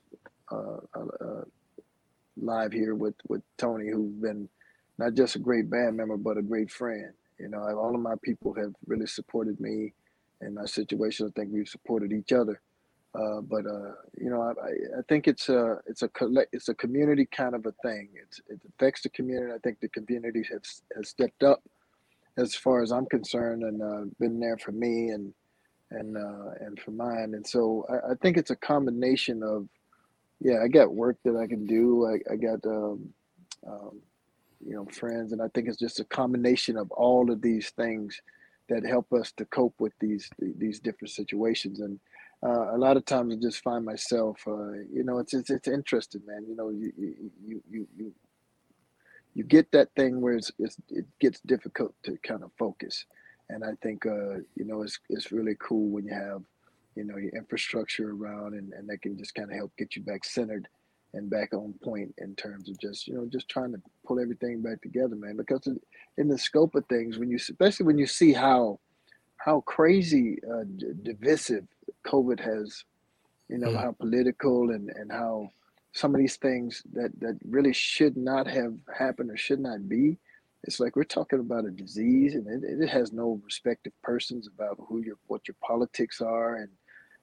[2.42, 4.50] live here with with Tony, who's been
[4.98, 7.14] not just a great band member but a great friend.
[7.40, 9.94] You know, all of my people have really supported me
[10.42, 11.28] in my situation.
[11.28, 12.62] I think we've supported each other.
[13.16, 16.76] Uh, but uh, you know, I, I think it's a it's a collect it's a
[16.76, 18.10] community kind of a thing.
[18.14, 19.52] It's it affects the community.
[19.54, 21.64] I think the community has has stepped up
[22.38, 25.34] as far as I'm concerned and uh, been there for me and
[25.92, 27.34] and uh, and for mine.
[27.34, 29.68] And so I, I, think it's a combination of
[30.40, 32.06] yeah, I got work that I can do.
[32.06, 33.10] I, I got um,
[33.68, 34.02] um,
[34.66, 38.22] you know friends, and I think it's just a combination of all of these things
[38.70, 41.80] that help us to cope with these these different situations.
[41.80, 42.00] And
[42.44, 45.68] uh, a lot of times, I just find myself, uh, you know, it's, it's it's
[45.68, 46.46] interesting, man.
[46.48, 47.32] You know, you you
[47.68, 48.14] you you
[49.34, 53.06] you get that thing where it's, it's it gets difficult to kind of focus.
[53.50, 56.44] And I think uh, you know it's it's really cool when you have
[56.96, 60.02] you know your infrastructure around and, and that can just kind of help get you
[60.02, 60.68] back centered
[61.14, 64.62] and back on point in terms of just you know just trying to pull everything
[64.62, 65.68] back together man because
[66.18, 68.80] in the scope of things when you especially when you see how
[69.38, 71.66] how crazy uh, d- divisive
[72.06, 72.84] covid has
[73.48, 73.82] you know mm.
[73.82, 75.50] how political and and how
[75.92, 80.18] some of these things that that really should not have happened or should not be
[80.64, 84.78] it's like we're talking about a disease and it, it has no respective persons about
[84.88, 86.70] who your what your politics are and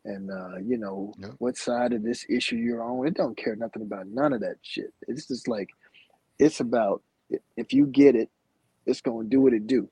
[0.07, 1.33] and uh, you know yep.
[1.39, 3.07] what side of this issue you're on.
[3.07, 4.93] It don't care nothing about none of that shit.
[5.09, 5.71] It's just like
[6.39, 7.03] it's about
[7.57, 8.31] if you get it,
[8.87, 9.89] it's gonna do what it do.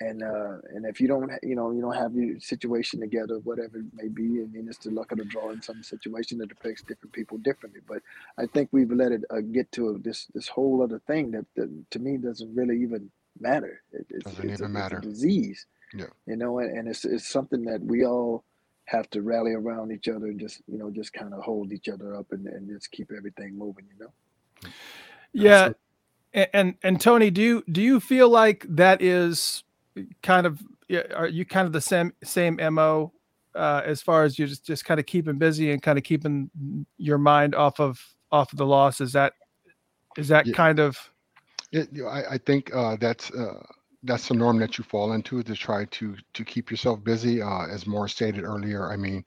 [0.00, 3.78] And uh, and if you don't, you know, you don't have your situation together, whatever
[3.78, 4.42] it may be.
[4.42, 7.38] I mean, it's the luck of the draw in some situation that affects different people
[7.38, 7.80] differently.
[7.86, 8.02] But
[8.36, 11.70] I think we've let it uh, get to this this whole other thing that, that
[11.92, 13.82] to me doesn't really even matter.
[13.92, 14.98] It, it's, doesn't it's even a, matter.
[14.98, 15.66] It's a disease.
[15.94, 16.06] Yeah.
[16.26, 18.42] You know, and, and it's it's something that we all
[18.86, 21.88] have to rally around each other and just you know just kind of hold each
[21.88, 24.70] other up and, and just keep everything moving you know
[25.32, 25.70] yeah
[26.32, 29.64] and, and and tony do you do you feel like that is
[30.22, 30.60] kind of
[31.14, 33.12] are you kind of the same same mo
[33.54, 36.50] uh, as far as you just just kind of keeping busy and kind of keeping
[36.98, 38.00] your mind off of
[38.32, 39.32] off of the loss is that
[40.16, 40.54] is that yeah.
[40.54, 41.10] kind of
[41.72, 43.60] it, I, I think uh, that's uh,
[44.04, 47.42] that's the norm that you fall into to try to to keep yourself busy.
[47.42, 49.24] Uh, as more stated earlier, I mean,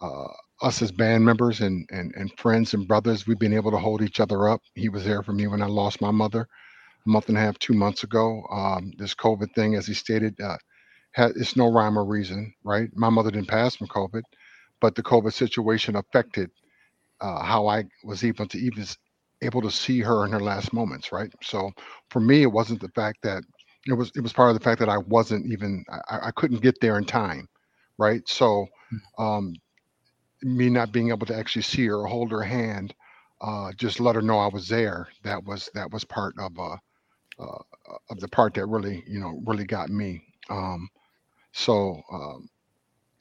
[0.00, 0.26] uh,
[0.62, 4.02] us as band members and, and and friends and brothers, we've been able to hold
[4.02, 4.62] each other up.
[4.74, 6.48] He was there for me when I lost my mother
[7.06, 8.42] a month and a half, two months ago.
[8.50, 10.56] Um, this COVID thing, as he stated, uh,
[11.12, 12.88] had, it's no rhyme or reason, right?
[12.94, 14.22] My mother didn't pass from COVID,
[14.80, 16.50] but the COVID situation affected
[17.20, 18.86] uh, how I was able to even
[19.42, 21.32] able to see her in her last moments, right?
[21.42, 21.70] So
[22.10, 23.42] for me, it wasn't the fact that
[23.86, 26.62] it was it was part of the fact that I wasn't even I, I couldn't
[26.62, 27.48] get there in time,
[27.98, 28.26] right?
[28.28, 29.22] So, hmm.
[29.22, 29.54] um,
[30.42, 32.94] me not being able to actually see her or hold her hand,
[33.40, 35.08] uh, just let her know I was there.
[35.22, 36.76] That was that was part of uh,
[37.38, 37.58] uh
[38.10, 40.22] of the part that really you know really got me.
[40.50, 40.88] Um,
[41.52, 42.48] so um,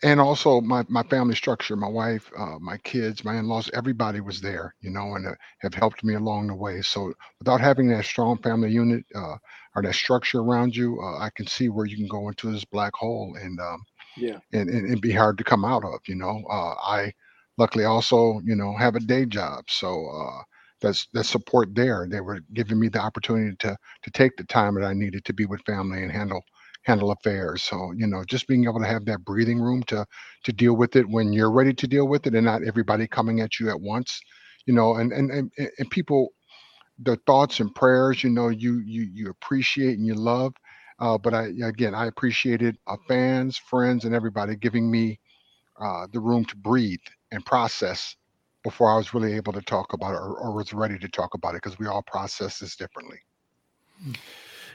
[0.06, 4.41] and also my my family structure, my wife, uh, my kids, my in-laws, everybody was
[4.41, 6.82] there, you know, and uh, have helped me along the way.
[6.82, 9.38] So without having that strong family unit uh,
[9.76, 12.65] or that structure around you, uh, I can see where you can go into this
[12.65, 13.84] black hole and um,
[14.15, 16.00] yeah, and, and, and be hard to come out of.
[16.08, 17.13] You know, uh, I
[17.58, 20.44] luckily also you know have a day job, so uh,
[20.82, 22.08] that's that support there.
[22.10, 25.34] They were giving me the opportunity to to take the time that I needed to
[25.34, 26.44] be with family and handle
[26.86, 27.63] handle affairs.
[27.63, 30.06] So, you know, just being able to have that breathing room to
[30.43, 33.41] to deal with it when you're ready to deal with it and not everybody coming
[33.41, 34.21] at you at once,
[34.65, 36.30] you know, and and and, and people
[37.00, 40.54] the thoughts and prayers, you know, you you you appreciate and you love.
[41.00, 45.19] Uh, but I again, I appreciated uh, fans, friends, and everybody giving me
[45.82, 47.00] uh, the room to breathe
[47.32, 48.15] and process
[48.63, 51.34] before I was really able to talk about it or, or was ready to talk
[51.34, 53.17] about it because we all process this differently.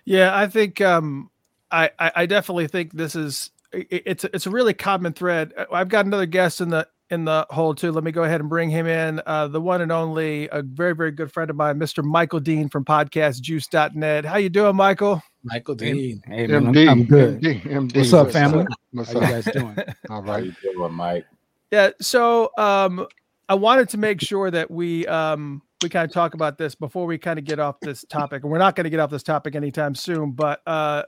[0.05, 1.31] Yeah, I think um,
[1.71, 5.53] I, I definitely think this is it's it's a really common thread.
[5.57, 7.93] Uh, I've got another guest in the in the hole too.
[7.93, 9.21] Let me go ahead and bring him in.
[9.27, 12.05] Uh, the one and only, a very very good friend of mine, Mr.
[12.05, 14.25] Michael Dean from podcastjuice.net.
[14.25, 15.23] How you doing, Michael?
[15.43, 16.23] Michael Dean.
[16.27, 17.41] Hey, man, I'm, I'm, good.
[17.41, 18.67] MD, MD, What's up, family?
[18.93, 19.29] What's How up?
[19.29, 19.77] you guys doing?
[20.11, 20.29] All right.
[20.29, 21.27] How you doing, Mike?
[21.71, 21.91] Yeah.
[22.01, 23.07] So um,
[23.49, 27.07] I wanted to make sure that we um, we kind of talk about this before
[27.07, 28.43] we kind of get off this topic.
[28.43, 31.05] And we're not going to get off this topic anytime soon, but uh,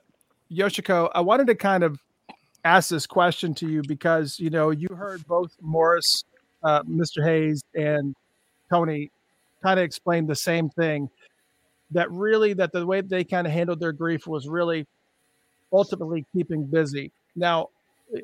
[0.53, 1.99] Yoshiko, I wanted to kind of
[2.65, 6.25] ask this question to you because you know you heard both Morris,
[6.63, 7.25] uh, Mr.
[7.25, 8.15] Hayes, and
[8.71, 9.11] Tony
[9.63, 11.09] kind of explain the same thing.
[11.93, 14.87] That really, that the way they kind of handled their grief was really
[15.73, 17.13] ultimately keeping busy.
[17.37, 17.69] Now,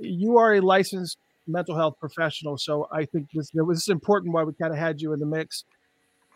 [0.01, 4.33] you are a licensed mental health professional, so I think this, this is important.
[4.33, 5.65] Why we kind of had you in the mix.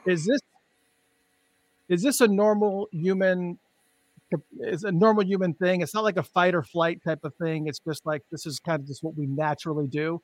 [0.05, 0.41] Is this
[1.89, 3.59] is this a normal human
[4.61, 5.81] it's a normal human thing.
[5.81, 7.67] It's not like a fight or flight type of thing.
[7.67, 10.23] It's just like this is kind of just what we naturally do.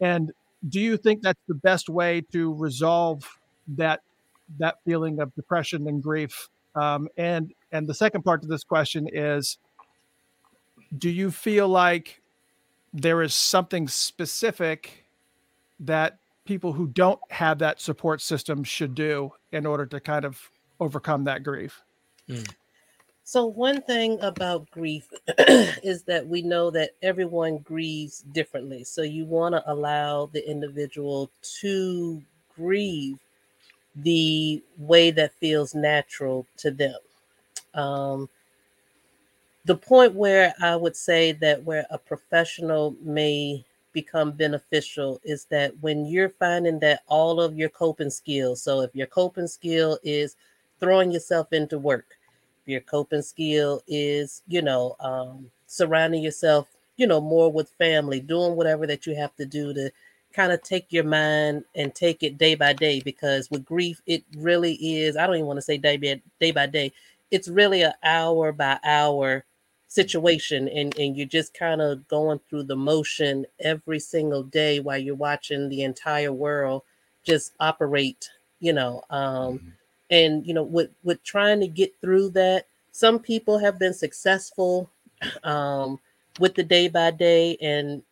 [0.00, 0.32] And
[0.68, 3.38] do you think that's the best way to resolve
[3.68, 4.00] that
[4.58, 6.48] that feeling of depression and grief?
[6.74, 9.58] Um, and and the second part to this question is,
[10.96, 12.22] do you feel like
[12.92, 15.04] there is something specific
[15.80, 20.50] that people who don't have that support system should do in order to kind of
[20.80, 21.82] overcome that grief?
[22.28, 22.48] Mm.
[23.28, 25.08] So, one thing about grief
[25.82, 28.84] is that we know that everyone grieves differently.
[28.84, 31.28] So, you want to allow the individual
[31.60, 32.22] to
[32.54, 33.18] grieve
[33.96, 36.98] the way that feels natural to them.
[37.74, 38.28] Um,
[39.64, 45.72] the point where I would say that where a professional may become beneficial is that
[45.80, 50.36] when you're finding that all of your coping skills, so if your coping skill is
[50.78, 52.15] throwing yourself into work,
[52.66, 58.56] your coping skill is, you know, um, surrounding yourself, you know, more with family, doing
[58.56, 59.90] whatever that you have to do to
[60.32, 63.00] kind of take your mind and take it day by day.
[63.00, 66.50] Because with grief, it really is, I don't even want to say day by day
[66.52, 66.92] by day,
[67.30, 69.44] it's really an hour by hour
[69.88, 74.98] situation and and you're just kind of going through the motion every single day while
[74.98, 76.82] you're watching the entire world
[77.24, 79.68] just operate you know um mm-hmm
[80.10, 84.90] and you know with with trying to get through that some people have been successful
[85.44, 85.98] um,
[86.38, 88.02] with the day by day and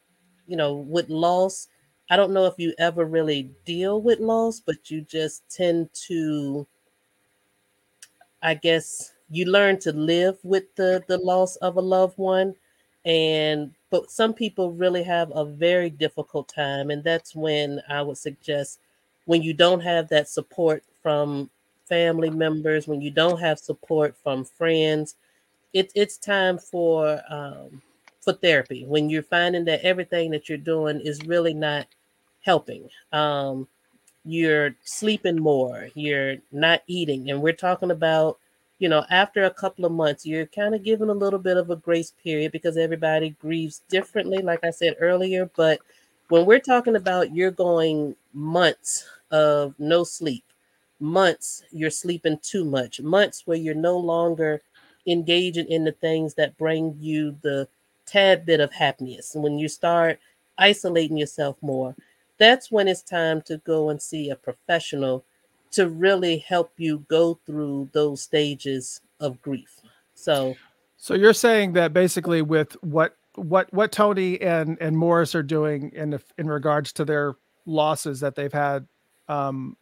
[0.47, 1.69] you know with loss
[2.11, 6.67] i don't know if you ever really deal with loss but you just tend to
[8.43, 12.55] i guess you learn to live with the the loss of a loved one
[13.05, 18.19] and but some people really have a very difficult time and that's when i would
[18.19, 18.79] suggest
[19.27, 21.51] when you don't have that support from
[21.89, 25.17] family members, when you don't have support from friends,
[25.73, 27.83] it, it's time for um,
[28.21, 28.85] for therapy.
[28.87, 31.87] When you're finding that everything that you're doing is really not
[32.41, 33.67] helping, um,
[34.25, 38.39] you're sleeping more, you're not eating, and we're talking about
[38.79, 41.71] you know after a couple of months you're kind of given a little bit of
[41.71, 45.79] a grace period because everybody grieves differently like i said earlier but
[46.29, 50.45] when we're talking about you're going months of no sleep
[51.05, 54.63] months you're sleeping too much, months where you're no longer
[55.07, 57.69] engaging in the things that bring you the
[58.07, 59.35] tad bit of happiness.
[59.35, 60.19] And when you start
[60.59, 61.95] isolating yourself more,
[62.39, 65.25] that's when it's time to go and see a professional
[65.73, 69.81] to really help you go through those stages of grief.
[70.15, 70.57] So
[70.97, 75.91] so you're saying that basically with what what what Tony and and Morris are doing
[75.95, 77.35] in in regards to their
[77.67, 78.87] losses that they've had,
[79.29, 79.77] um,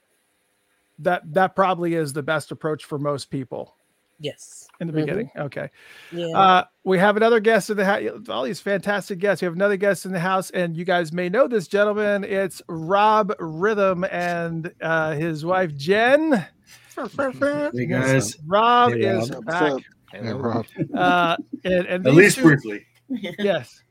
[0.98, 3.76] that that probably is the best approach for most people.
[4.22, 4.68] Yes.
[4.80, 5.26] In the beginning.
[5.26, 5.46] Mm-hmm.
[5.46, 5.70] Okay.
[6.12, 6.26] Yeah.
[6.28, 8.28] Uh, we have another guest in the house.
[8.28, 9.42] All these fantastic guests.
[9.42, 12.22] We have another guest in the house, and you guys may know this gentleman.
[12.22, 16.46] It's Rob Rhythm and uh, his wife Jen.
[16.94, 18.36] Hey guys.
[18.46, 19.44] Rob hey, is Rob.
[19.44, 19.72] back.
[20.12, 20.66] Hey, Rob.
[20.94, 22.86] Uh, and, and At least two, briefly.
[23.38, 23.82] Yes.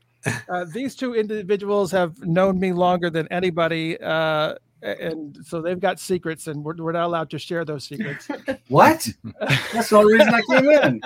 [0.48, 4.00] Uh, these two individuals have known me longer than anybody.
[4.82, 8.28] And so they've got secrets, and we're, we're not allowed to share those secrets.
[8.68, 9.08] what?
[9.72, 11.00] That's the only reason I came in.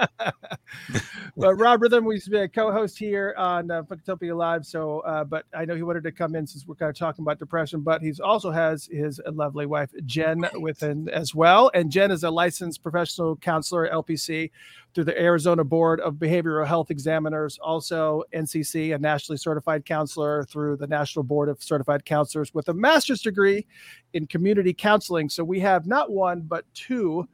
[1.37, 3.83] well, Rob Rhythm, we used to be a co-host here on uh,
[4.23, 4.65] Live.
[4.65, 7.23] So, uh, but I know he wanted to come in since we're kind of talking
[7.23, 7.81] about depression.
[7.81, 12.25] But he's also has his lovely wife Jen with him as well, and Jen is
[12.25, 14.51] a licensed professional counselor, at LPC,
[14.97, 20.79] through the Arizona Board of Behavioral Health Examiners, also NCC, a nationally certified counselor through
[20.79, 23.67] the National Board of Certified Counselors with a master's degree
[24.15, 25.29] in community counseling.
[25.29, 27.29] So we have not one, but two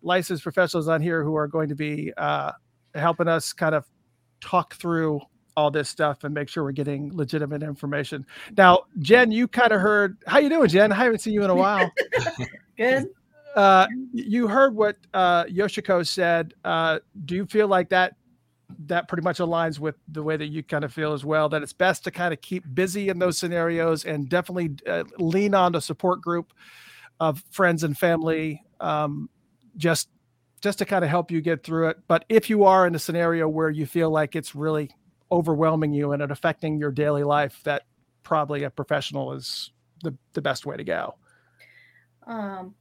[0.00, 2.52] licensed professionals on here who are going to be uh,
[2.94, 3.84] helping us kind of
[4.40, 5.20] talk through
[5.54, 8.24] all this stuff and make sure we're getting legitimate information.
[8.56, 10.16] Now, Jen, you kind of heard.
[10.26, 10.90] How you doing, Jen?
[10.92, 11.92] I haven't seen you in a while.
[12.78, 13.10] Good.
[13.54, 16.54] Uh, you heard what uh, Yoshiko said.
[16.64, 18.16] Uh, do you feel like that
[18.86, 21.48] that pretty much aligns with the way that you kind of feel as well?
[21.48, 25.54] That it's best to kind of keep busy in those scenarios and definitely uh, lean
[25.54, 26.52] on a support group
[27.20, 29.28] of friends and family, um,
[29.76, 30.08] just
[30.62, 31.98] just to kind of help you get through it.
[32.06, 34.90] But if you are in a scenario where you feel like it's really
[35.30, 37.82] overwhelming you and it affecting your daily life, that
[38.22, 39.72] probably a professional is
[40.02, 41.16] the the best way to go.
[42.26, 42.74] Um,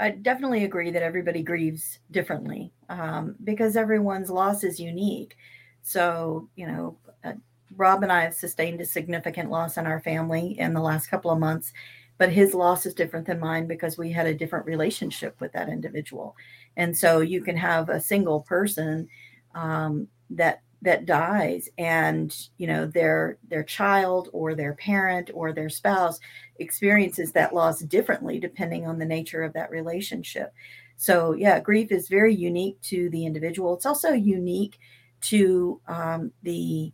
[0.00, 5.36] I definitely agree that everybody grieves differently um, because everyone's loss is unique.
[5.82, 7.34] So, you know, uh,
[7.76, 11.30] Rob and I have sustained a significant loss in our family in the last couple
[11.30, 11.72] of months,
[12.18, 15.68] but his loss is different than mine because we had a different relationship with that
[15.68, 16.36] individual.
[16.76, 19.08] And so you can have a single person
[19.54, 25.70] um, that that dies and you know their their child or their parent or their
[25.70, 26.20] spouse
[26.58, 30.52] experiences that loss differently depending on the nature of that relationship.
[30.96, 33.74] So yeah grief is very unique to the individual.
[33.74, 34.78] It's also unique
[35.22, 36.92] to um, the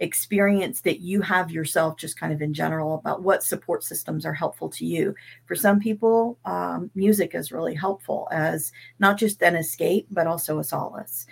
[0.00, 4.32] experience that you have yourself just kind of in general about what support systems are
[4.32, 5.14] helpful to you.
[5.46, 10.58] For some people um, music is really helpful as not just an escape but also
[10.58, 11.26] a solace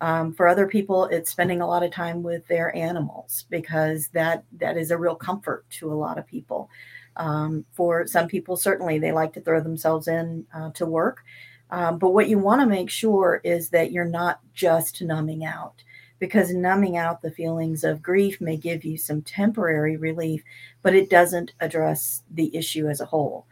[0.00, 4.44] um, for other people, it's spending a lot of time with their animals because that
[4.58, 6.68] that is a real comfort to a lot of people.
[7.16, 11.24] Um, for some people, certainly they like to throw themselves in uh, to work.
[11.70, 15.82] Um, but what you want to make sure is that you're not just numbing out
[16.18, 20.42] because numbing out the feelings of grief may give you some temporary relief,
[20.82, 23.46] but it doesn't address the issue as a whole.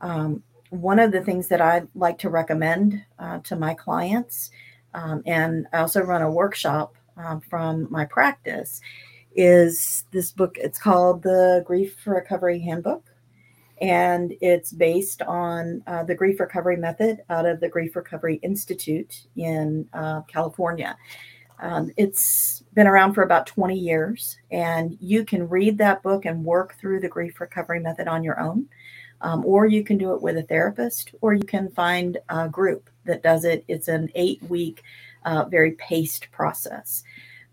[0.00, 4.50] Um, one of the things that I like to recommend uh, to my clients
[4.94, 8.80] um, and I also run a workshop um, from my practice,
[9.36, 10.56] is this book.
[10.58, 13.04] It's called the Grief Recovery Handbook.
[13.80, 19.26] And it's based on uh, the grief recovery method out of the Grief Recovery Institute
[19.36, 20.96] in uh, California.
[21.58, 26.44] Um, it's been around for about 20 years, and you can read that book and
[26.44, 28.66] work through the grief recovery method on your own,
[29.22, 32.90] um, or you can do it with a therapist, or you can find a group
[33.04, 33.64] that does it.
[33.68, 34.82] It's an eight week,
[35.24, 37.04] uh, very paced process.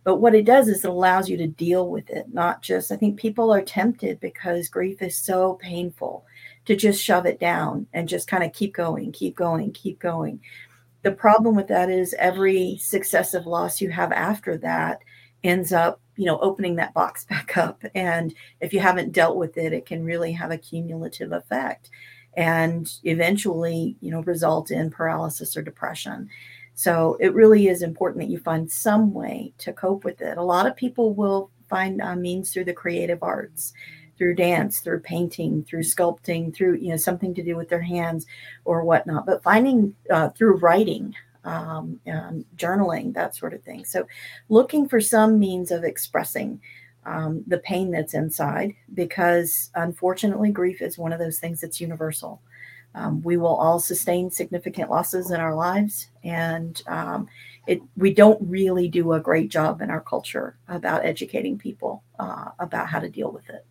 [0.03, 2.95] But what it does is it allows you to deal with it, not just, I
[2.95, 6.25] think people are tempted because grief is so painful
[6.65, 10.39] to just shove it down and just kind of keep going, keep going, keep going.
[11.03, 15.01] The problem with that is every successive loss you have after that
[15.43, 17.83] ends up, you know, opening that box back up.
[17.93, 21.91] And if you haven't dealt with it, it can really have a cumulative effect
[22.35, 26.29] and eventually, you know, result in paralysis or depression.
[26.73, 30.37] So it really is important that you find some way to cope with it.
[30.37, 33.73] A lot of people will find uh, means through the creative arts,
[34.17, 38.25] through dance, through painting, through sculpting, through you know something to do with their hands
[38.65, 39.25] or whatnot.
[39.25, 41.13] But finding uh, through writing,
[41.43, 41.99] um,
[42.55, 43.83] journaling, that sort of thing.
[43.85, 44.07] So
[44.49, 46.61] looking for some means of expressing
[47.05, 52.41] um, the pain that's inside because unfortunately grief is one of those things that's universal.
[52.93, 57.27] Um, we will all sustain significant losses in our lives and um,
[57.67, 62.49] it, we don't really do a great job in our culture about educating people uh,
[62.59, 63.65] about how to deal with it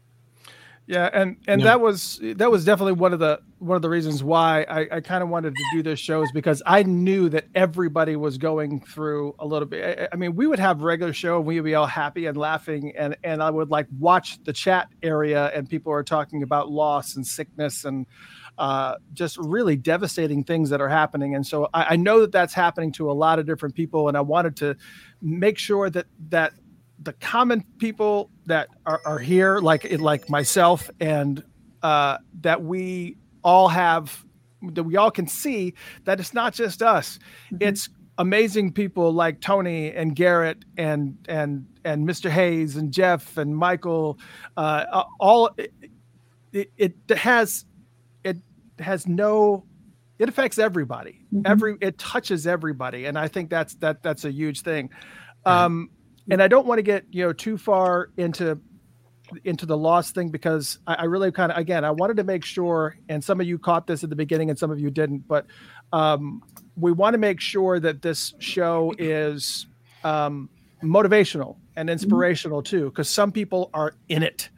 [0.91, 1.67] Yeah, and and yeah.
[1.69, 5.01] that was that was definitely one of the one of the reasons why I, I
[5.01, 8.81] kind of wanted to do this show is because I knew that everybody was going
[8.81, 10.01] through a little bit.
[10.01, 12.37] I, I mean, we would have regular show and we would be all happy and
[12.37, 16.73] laughing, and and I would like watch the chat area and people are talking about
[16.73, 18.05] loss and sickness and
[18.59, 21.37] uh, just really devastating things that are happening.
[21.37, 24.17] And so I, I know that that's happening to a lot of different people, and
[24.17, 24.77] I wanted to
[25.23, 26.55] make sure that that
[27.03, 31.43] the common people that are, are here, like like myself, and
[31.83, 34.25] uh, that we all have,
[34.63, 35.75] that we all can see
[36.05, 37.19] that it's not just us.
[37.47, 37.69] Mm-hmm.
[37.69, 37.89] It's
[38.19, 42.29] amazing people like Tony and Garrett and and and Mr.
[42.29, 44.19] Hayes and Jeff and Michael.
[44.57, 45.51] Uh, all
[46.53, 47.65] it, it has
[48.25, 48.37] it
[48.79, 49.65] has no
[50.19, 51.43] it affects everybody mm-hmm.
[51.47, 54.91] every it touches everybody and i think that's that that's a huge thing
[55.47, 55.89] um
[56.31, 58.61] and I don't want to get you know too far into
[59.45, 62.45] into the loss thing because I, I really kind of again I wanted to make
[62.45, 65.27] sure, and some of you caught this at the beginning and some of you didn't,
[65.27, 65.47] but
[65.93, 66.43] um,
[66.77, 69.67] we want to make sure that this show is
[70.05, 70.49] um,
[70.83, 71.95] motivational and mm-hmm.
[71.95, 74.49] inspirational too, because some people are in it,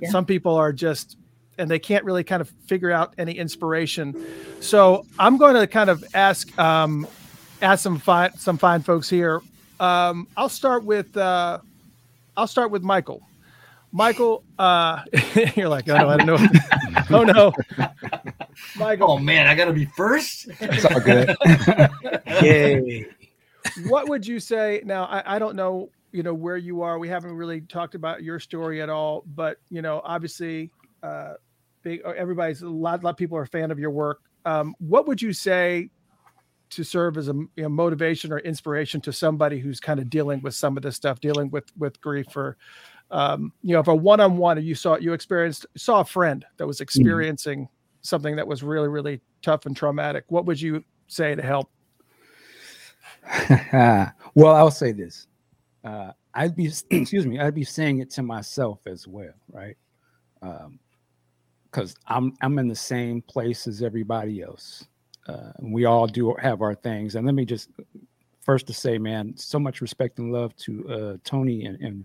[0.00, 0.10] yeah.
[0.10, 1.16] some people are just
[1.58, 4.14] and they can't really kind of figure out any inspiration.
[4.60, 7.06] So I'm going to kind of ask um,
[7.62, 9.40] ask some fine some fine folks here
[9.80, 11.58] um, I'll start with uh,
[12.36, 13.22] I'll start with Michael.
[13.92, 15.02] Michael, uh,
[15.54, 16.38] you're like, oh no, I don't know.
[17.10, 17.52] oh no,
[18.76, 19.12] Michael.
[19.12, 20.48] Oh man, I gotta be first.
[20.60, 21.34] It's all good.
[22.42, 23.06] Yay.
[23.88, 25.04] What would you say now?
[25.04, 26.98] I, I don't know, you know, where you are.
[26.98, 30.70] We haven't really talked about your story at all, but you know, obviously,
[31.02, 31.34] uh,
[31.82, 34.20] big everybody's a lot, a lot of people are a fan of your work.
[34.44, 35.90] Um, what would you say
[36.70, 40.40] to serve as a you know, motivation or inspiration to somebody who's kind of dealing
[40.42, 42.56] with some of this stuff, dealing with with grief or
[43.10, 46.76] um, you know, if a one-on-one you saw you experienced saw a friend that was
[46.76, 46.82] mm-hmm.
[46.82, 48.02] experiencing mm-hmm.
[48.02, 51.70] something that was really really tough and traumatic, what would you say to help?
[54.34, 55.26] well, I'll say this.
[55.84, 59.76] Uh, I'd be excuse me, I'd be saying it to myself as well, right?
[60.42, 60.80] Um,
[61.70, 64.86] because I'm I'm in the same place as everybody else
[65.28, 67.14] uh, we all do have our things.
[67.14, 67.70] And let me just
[68.40, 72.04] first to say, man, so much respect and love to uh, Tony and, and,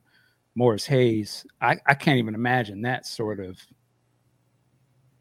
[0.53, 1.45] Morris Hayes.
[1.61, 3.57] I, I can't even imagine that sort of,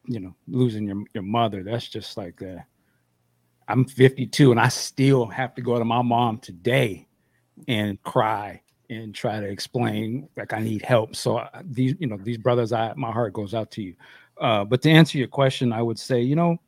[0.06, 1.62] you know, losing your your mother.
[1.62, 2.56] That's just like uh,
[3.68, 7.06] I'm 52 and I still have to go to my mom today
[7.68, 11.14] and cry and try to explain like I need help.
[11.14, 13.94] So uh, these, you know, these brothers, I my heart goes out to you.
[14.36, 16.58] Uh, but to answer your question, I would say, you know,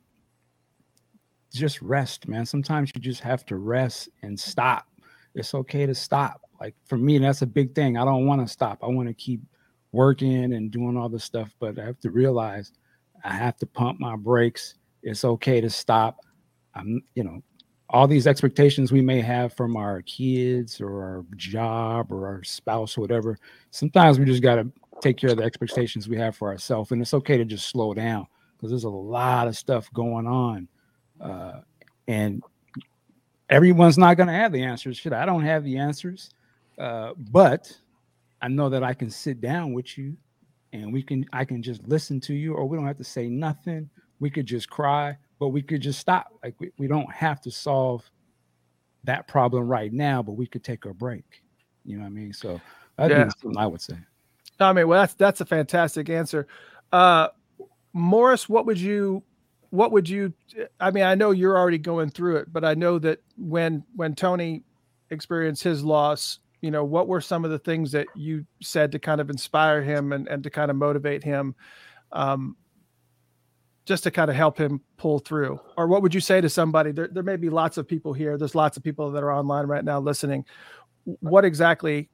[1.57, 2.45] just rest, man.
[2.45, 4.85] Sometimes you just have to rest and stop.
[5.35, 6.41] It's okay to stop.
[6.59, 7.97] Like for me, that's a big thing.
[7.97, 8.79] I don't want to stop.
[8.83, 9.41] I want to keep
[9.91, 12.71] working and doing all this stuff, but I have to realize
[13.23, 14.75] I have to pump my brakes.
[15.01, 16.25] It's okay to stop.
[16.75, 17.41] I'm, you know,
[17.89, 22.97] all these expectations we may have from our kids or our job or our spouse
[22.97, 23.37] or whatever.
[23.71, 26.91] Sometimes we just got to take care of the expectations we have for ourselves.
[26.91, 28.25] And it's okay to just slow down
[28.57, 30.67] because there's a lot of stuff going on
[31.23, 31.61] uh,
[32.07, 32.43] and
[33.49, 34.97] everyone's not going to have the answers.
[34.97, 36.29] Shit, I don't have the answers,
[36.77, 37.75] uh, but
[38.41, 40.17] I know that I can sit down with you,
[40.73, 41.25] and we can.
[41.33, 43.89] I can just listen to you, or we don't have to say nothing.
[44.19, 46.27] We could just cry, but we could just stop.
[46.43, 48.09] Like we, we don't have to solve
[49.05, 51.43] that problem right now, but we could take a break.
[51.85, 52.33] You know what I mean?
[52.33, 52.59] So
[52.97, 53.29] that's yeah.
[53.41, 53.95] something I would say.
[54.59, 56.47] I mean, well, that's that's a fantastic answer.
[56.91, 57.29] Uh,
[57.93, 59.23] Morris, what would you
[59.73, 60.31] what would you
[60.79, 64.13] i mean i know you're already going through it but i know that when when
[64.13, 64.63] tony
[65.09, 68.99] experienced his loss you know what were some of the things that you said to
[68.99, 71.55] kind of inspire him and, and to kind of motivate him
[72.11, 72.55] um,
[73.85, 75.59] just to kind of help him pull through?
[75.77, 76.91] Or what would you say to somebody?
[76.91, 78.37] There, there may be lots of people here.
[78.37, 80.45] There's lots of people that are online right now listening.
[81.03, 82.09] What exactly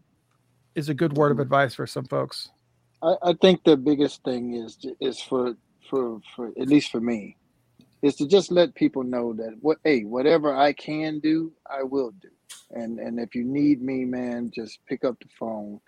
[0.74, 2.50] is a good word of advice for some folks?
[3.04, 5.56] I, I think the biggest thing is is for
[5.90, 7.38] for for at least for me
[8.04, 12.12] is to just let people know that what hey whatever i can do i will
[12.22, 12.30] do.
[12.72, 15.82] And and if you need me man just pick up the phone.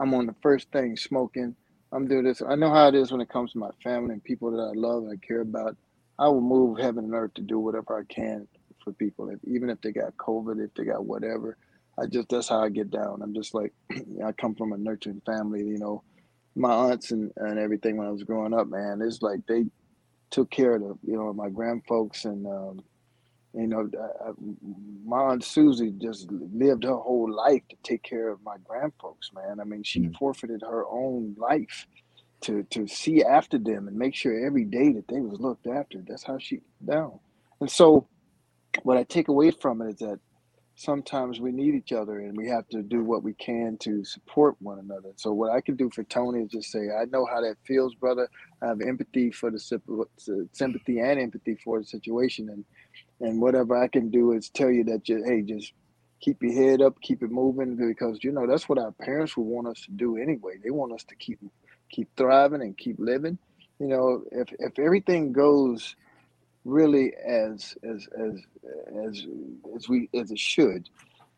[0.00, 1.56] I'm on the first thing smoking.
[1.92, 2.42] I'm doing this.
[2.46, 4.72] I know how it is when it comes to my family and people that i
[4.74, 5.76] love and i care about.
[6.18, 8.48] I will move heaven and earth to do whatever i can
[8.84, 9.30] for people.
[9.30, 11.58] If, even if they got covid if they got whatever
[11.98, 13.22] i just that's how i get down.
[13.22, 13.72] I'm just like
[14.26, 16.02] i come from a nurturing family you know.
[16.56, 19.66] My aunts and, and everything when i was growing up man it's like they
[20.30, 22.82] took care of the, you know my grandfolks and um,
[23.54, 24.32] you know I, I,
[25.04, 29.32] my aunt Susie just lived her whole life to take care of my grandfolks.
[29.34, 31.86] Man, I mean she mm forfeited her own life
[32.42, 36.02] to to see after them and make sure every day that they was looked after.
[36.06, 37.18] That's how she down.
[37.60, 38.08] And so
[38.82, 40.20] what I take away from it is that
[40.76, 44.56] sometimes we need each other and we have to do what we can to support
[44.60, 45.10] one another.
[45.16, 47.94] So what I can do for Tony is just say, I know how that feels,
[47.94, 48.28] brother.
[48.62, 49.58] I have empathy for the
[50.52, 52.64] sympathy and empathy for the situation, and
[53.20, 55.72] and whatever I can do is tell you that you, hey, just
[56.20, 59.44] keep your head up, keep it moving, because you know that's what our parents would
[59.44, 60.54] want us to do anyway.
[60.62, 61.38] They want us to keep
[61.90, 63.38] keep thriving and keep living.
[63.78, 65.96] You know, if if everything goes
[66.66, 68.42] really as as as
[69.06, 69.26] as
[69.74, 70.88] as we as it should.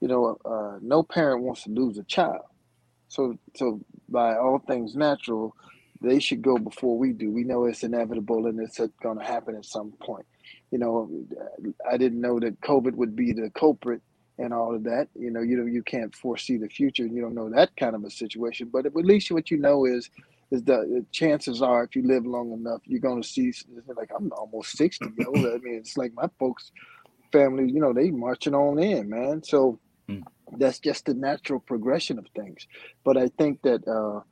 [0.00, 2.46] You know, uh, no parent wants to lose a child.
[3.08, 5.54] So so by all things natural,
[6.00, 7.30] they should go before we do.
[7.30, 10.26] We know it's inevitable and it's going to happen at some point.
[10.70, 11.10] You know,
[11.90, 14.02] I didn't know that COVID would be the culprit
[14.38, 15.08] and all of that.
[15.14, 17.94] You know, you know, you can't foresee the future and you don't know that kind
[17.94, 18.70] of a situation.
[18.72, 20.08] But at least what you know is
[20.50, 23.52] is the chances are if you live long enough, you're going to see.
[23.96, 25.30] Like I'm almost sixty, yo.
[25.34, 26.72] I mean, it's like my folks,
[27.32, 29.42] family, you know, they marching on in, man.
[29.42, 29.78] So
[30.08, 30.22] mm.
[30.56, 32.66] that's just the natural progression of things.
[33.04, 34.22] But I think that uh,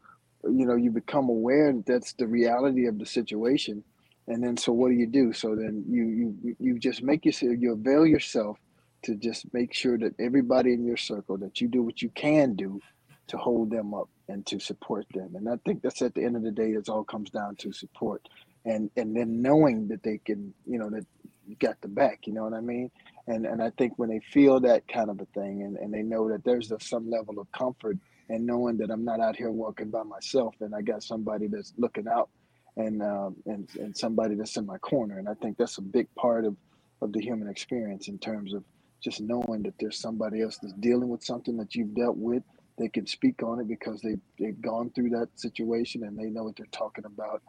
[0.49, 3.85] you know you become aware that that's the reality of the situation,
[4.27, 5.33] and then so what do you do?
[5.33, 8.59] So then you you you just make yourself you avail yourself
[9.03, 12.55] to just make sure that everybody in your circle that you do what you can
[12.55, 12.81] do
[13.29, 15.37] to hold them up and to support them.
[15.37, 17.73] And I think that's at the end of the day, it all comes down to
[17.73, 18.29] support
[18.67, 21.07] and and then knowing that they can, you know, that
[21.47, 22.91] you got the back, you know what I mean?
[23.27, 26.03] And and I think when they feel that kind of a thing and, and they
[26.03, 27.97] know that there's a, some level of comfort
[28.29, 31.73] and knowing that I'm not out here walking by myself and I got somebody that's
[31.79, 32.29] looking out
[32.77, 35.19] and um, and and somebody that's in my corner.
[35.19, 36.57] And I think that's a big part of
[37.01, 38.65] of the human experience in terms of
[39.01, 42.43] just knowing that there's somebody else that's dealing with something that you've dealt with
[42.79, 46.45] they can speak on it because they they've gone through that situation and they know
[46.45, 47.43] what they're talking about.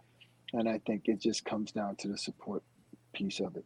[0.54, 2.64] And I think it just comes down to the support
[3.14, 3.66] piece of it.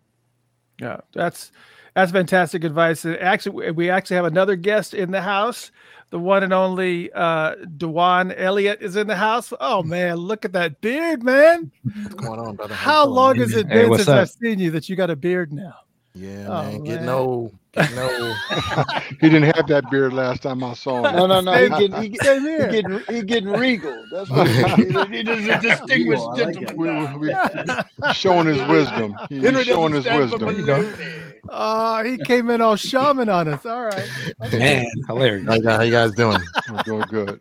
[0.79, 1.51] Yeah, that's
[1.93, 3.05] that's fantastic advice.
[3.05, 5.71] Actually, we actually have another guest in the house.
[6.09, 9.53] The one and only uh Dewan Elliott is in the house.
[9.59, 11.71] Oh man, look at that beard, man!
[11.83, 12.73] What's going on, brother?
[12.73, 14.17] How long has it been hey, since up?
[14.17, 15.75] I've seen you that you got a beard now?
[16.15, 16.85] Yeah, oh, man, getting man.
[16.85, 17.57] Getting old.
[17.77, 21.15] he didn't have that beard last time I saw him.
[21.15, 21.53] No, no, no.
[21.53, 24.03] He getting, he, he, getting, he getting regal.
[24.11, 24.83] That's what he,
[25.17, 27.17] he just a distinguished gentleman.
[27.17, 29.15] We, we, showing his wisdom.
[29.29, 30.77] He's showing his wisdom.
[31.49, 33.65] Oh, he came in all shaman on us.
[33.65, 34.09] All right.
[34.43, 34.59] Okay.
[34.59, 35.63] Man, hilarious.
[35.63, 36.41] How you guys doing?
[36.69, 37.39] We're doing good.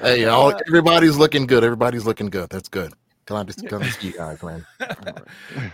[0.00, 1.62] hey, all, everybody's looking good.
[1.62, 2.50] Everybody's looking good.
[2.50, 2.94] That's good.
[3.26, 4.66] Glad to, glad to see you guys, man.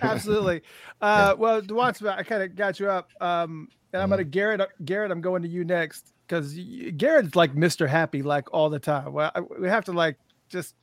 [0.02, 0.62] Absolutely.
[1.00, 3.10] Uh, well, Dewan, I kind of got you up.
[3.20, 4.30] Um, and I'm going to mm-hmm.
[4.30, 4.70] Garrett.
[4.84, 6.54] Garrett, I'm going to you next because
[6.96, 7.88] Garrett's like Mr.
[7.88, 9.12] Happy, like all the time.
[9.12, 10.18] Well, I, we have to like
[10.48, 10.74] just,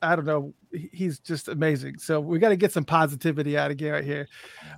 [0.00, 0.54] I don't know.
[0.72, 1.98] He's just amazing.
[1.98, 4.28] So we got to get some positivity out of Garrett here.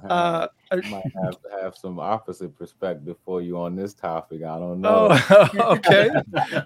[0.09, 4.43] Uh, I might have to have some opposite perspective for you on this topic.
[4.43, 5.09] I don't know.
[5.31, 6.11] Oh, okay.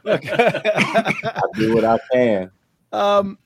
[0.07, 0.63] okay.
[0.65, 2.51] I do what I can.
[2.93, 3.39] Um,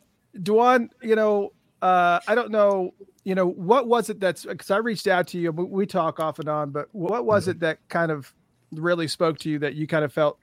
[0.43, 4.79] Dewan, you know, uh, I don't know, you know, what was it that's because I
[4.79, 7.53] reached out to you, we talk off and on, but what was mm-hmm.
[7.53, 8.33] it that kind of
[8.73, 10.39] really spoke to you that you kind of felt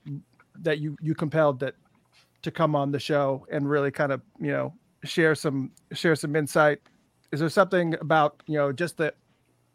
[0.62, 1.76] that you you compelled that
[2.42, 4.74] to come on the show and really kind of you know
[5.04, 6.80] share some share some insight?
[7.32, 9.14] Is there something about you know just the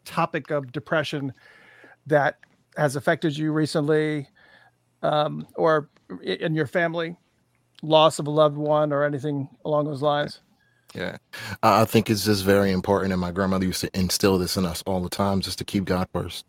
[0.05, 1.33] topic of depression
[2.07, 2.39] that
[2.77, 4.27] has affected you recently,
[5.03, 5.89] um, or
[6.23, 7.17] in your family?
[7.81, 10.41] Loss of a loved one or anything along those lines?
[10.95, 11.17] Yeah,
[11.61, 13.11] I think it's just very important.
[13.11, 15.85] And my grandmother used to instill this in us all the time, just to keep
[15.85, 16.45] God first.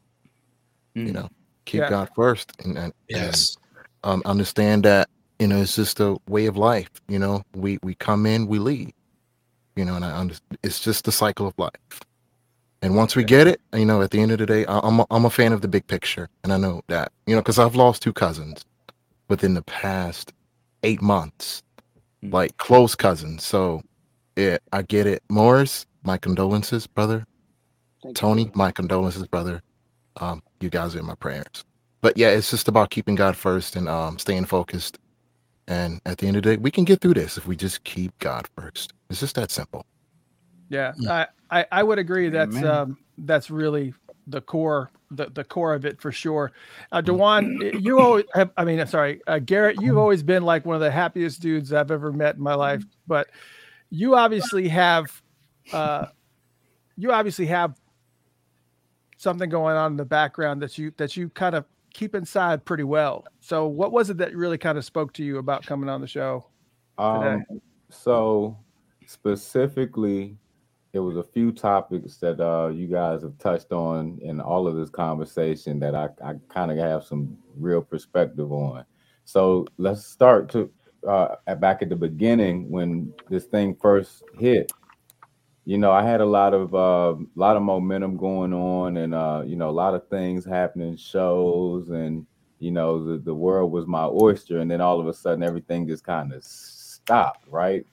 [0.96, 1.06] Mm.
[1.06, 1.28] You know,
[1.66, 1.90] keep yeah.
[1.90, 3.56] God first, and, and yes,
[4.02, 6.90] and, um, understand that you know it's just a way of life.
[7.08, 8.92] You know, we we come in, we leave.
[9.76, 12.00] You know, and I understand it's just the cycle of life.
[12.82, 15.06] And once we get it, you know, at the end of the day, I'm a,
[15.10, 17.76] I'm a fan of the big picture, and I know that you know because I've
[17.76, 18.64] lost two cousins
[19.28, 20.32] within the past
[20.82, 21.62] eight months,
[22.22, 22.34] mm-hmm.
[22.34, 23.44] like close cousins.
[23.44, 23.82] So,
[24.36, 25.22] yeah, I get it.
[25.28, 27.26] Morris, my condolences, brother.
[28.02, 28.52] Thank Tony, you.
[28.54, 29.62] my condolences, brother.
[30.16, 31.64] Um, you guys are in my prayers.
[32.00, 34.98] But yeah, it's just about keeping God first and um, staying focused.
[35.68, 37.84] And at the end of the day, we can get through this if we just
[37.84, 38.92] keep God first.
[39.08, 39.84] It's just that simple.
[40.68, 41.08] Yeah, mm.
[41.08, 42.28] I, I, I would agree.
[42.28, 43.92] That's um, that's really
[44.26, 46.52] the core the, the core of it for sure.
[46.92, 47.00] Uh.
[47.00, 50.80] Dewan, you always have, I mean, sorry, uh, Garrett, you've always been like one of
[50.80, 53.28] the happiest dudes I've ever met in my life, but
[53.90, 55.22] you obviously have,
[55.72, 56.06] uh,
[56.96, 57.74] you obviously have
[59.16, 62.84] something going on in the background that you, that you kind of keep inside pretty
[62.84, 63.24] well.
[63.40, 66.06] So what was it that really kind of spoke to you about coming on the
[66.06, 66.46] show?
[66.98, 67.44] Um,
[67.88, 68.56] so
[69.06, 70.36] specifically,
[70.92, 74.74] it was a few topics that uh, you guys have touched on in all of
[74.76, 78.84] this conversation that I, I kind of have some real perspective on.
[79.24, 80.70] So let's start to
[81.06, 84.72] uh, back at the beginning when this thing first hit.
[85.64, 89.42] You know, I had a lot of uh, lot of momentum going on, and uh,
[89.46, 92.26] you know, a lot of things happening, shows, and
[92.58, 95.86] you know, the, the world was my oyster, and then all of a sudden, everything
[95.86, 97.86] just kind of stopped, right?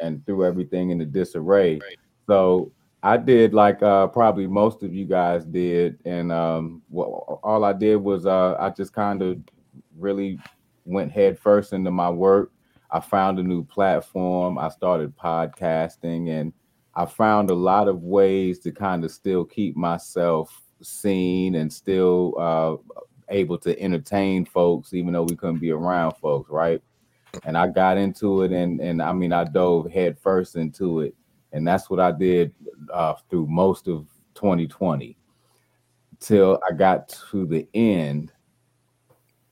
[0.00, 1.80] And threw everything into disarray.
[2.26, 2.72] So
[3.02, 7.72] I did like uh, probably most of you guys did, and um, well, all I
[7.72, 9.38] did was uh, I just kind of
[9.98, 10.38] really
[10.84, 12.52] went head first into my work.
[12.90, 14.56] I found a new platform.
[14.58, 16.52] I started podcasting, and
[16.94, 22.34] I found a lot of ways to kind of still keep myself seen and still
[22.38, 22.76] uh,
[23.30, 26.80] able to entertain folks, even though we couldn't be around folks, right?
[27.44, 31.14] And I got into it, and and I mean, I dove head first into it,
[31.52, 32.54] and that's what I did
[32.92, 35.16] uh, through most of 2020
[36.20, 38.32] till I got to the end.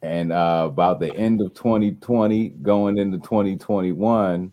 [0.03, 4.51] And uh, about the end of 2020, going into 2021,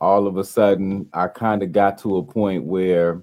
[0.00, 3.22] all of a sudden, I kind of got to a point where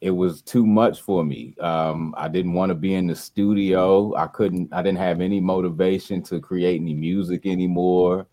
[0.00, 1.56] it was too much for me.
[1.60, 4.14] Um, I didn't want to be in the studio.
[4.14, 4.72] I couldn't.
[4.72, 8.26] I didn't have any motivation to create any music anymore.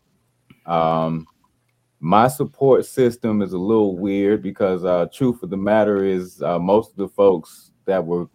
[0.68, 1.26] Um,
[2.00, 6.60] my support system is a little weird because uh, truth of the matter is uh,
[6.60, 8.28] most of the folks that were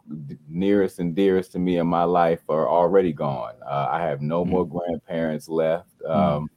[0.49, 3.55] nearest and dearest to me in my life are already gone.
[3.65, 5.91] Uh, I have no more grandparents left.
[6.07, 6.51] Um,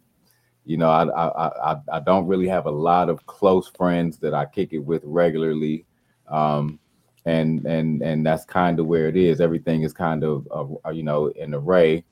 [0.66, 4.34] you know, I, I, I I don't really have a lot of close friends that
[4.34, 5.86] I kick it with regularly,
[6.28, 6.80] um,
[7.26, 9.42] and and and that's kind of where it is.
[9.42, 10.48] Everything is kind of
[10.84, 12.04] uh, you know an array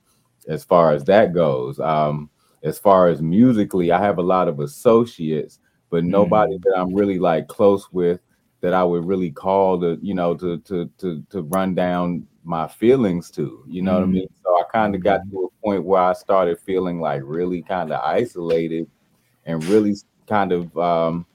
[0.47, 1.79] as far as that goes.
[1.79, 2.29] Um,
[2.63, 5.59] as far as musically, I have a lot of associates,
[5.89, 6.07] but mm.
[6.07, 8.21] nobody that I'm really like close with
[8.61, 12.67] that I would really call to, you know, to to to to run down my
[12.67, 13.63] feelings to.
[13.67, 14.13] You know what I mm.
[14.13, 14.27] mean?
[14.43, 15.31] So I kind of got mm-hmm.
[15.31, 18.89] to a point where I started feeling like really kind of isolated
[19.45, 19.95] and really
[20.27, 21.25] kind of um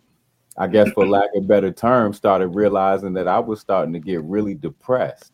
[0.58, 4.24] I guess for lack of better term, started realizing that I was starting to get
[4.24, 5.32] really depressed.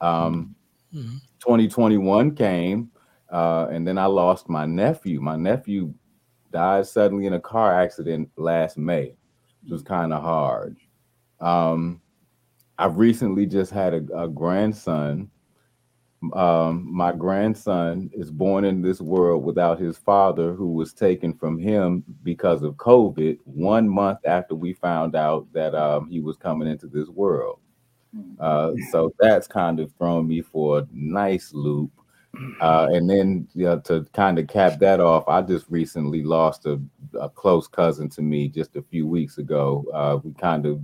[0.00, 0.56] Um,
[0.94, 1.00] mm-hmm.
[1.00, 1.16] mm-hmm.
[1.40, 2.90] 2021 came,
[3.34, 5.20] uh, and then I lost my nephew.
[5.20, 5.92] My nephew
[6.52, 9.16] died suddenly in a car accident last May,
[9.62, 10.76] which was kind of hard.
[11.40, 12.00] Um,
[12.78, 15.32] I've recently just had a, a grandson.
[16.32, 21.58] Um, my grandson is born in this world without his father, who was taken from
[21.58, 26.68] him because of COVID one month after we found out that um, he was coming
[26.68, 27.58] into this world.
[28.38, 31.90] Uh, so that's kind of thrown me for a nice loop.
[32.60, 36.66] Uh, and then you know, to kind of cap that off, I just recently lost
[36.66, 36.80] a,
[37.20, 39.84] a close cousin to me just a few weeks ago.
[39.92, 40.80] Uh, we kind of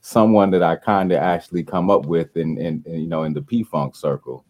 [0.00, 3.32] someone that I kind of actually come up with in, in, in you know in
[3.32, 4.44] the P Funk circle.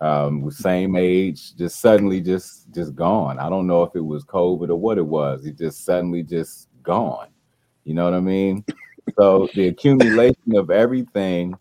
[0.00, 3.38] Um, same age, just suddenly just just gone.
[3.38, 5.44] I don't know if it was COVID or what it was.
[5.44, 7.28] It just suddenly just gone.
[7.84, 8.64] You know what I mean?
[9.18, 11.54] So the accumulation of everything,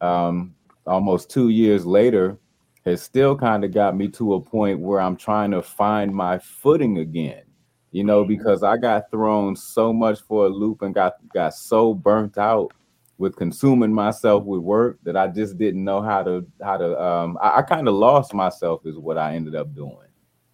[0.00, 0.54] um,
[0.86, 2.38] almost two years later,
[2.84, 6.38] has still kind of got me to a point where I'm trying to find my
[6.38, 7.42] footing again.
[7.90, 11.94] You know, because I got thrown so much for a loop and got got so
[11.94, 12.72] burnt out
[13.18, 17.38] with consuming myself with work that I just didn't know how to how to um
[17.40, 20.08] I, I kind of lost myself is what I ended up doing.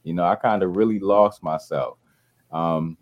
[0.05, 1.97] You know, I kind of really lost myself.
[2.53, 2.99] Um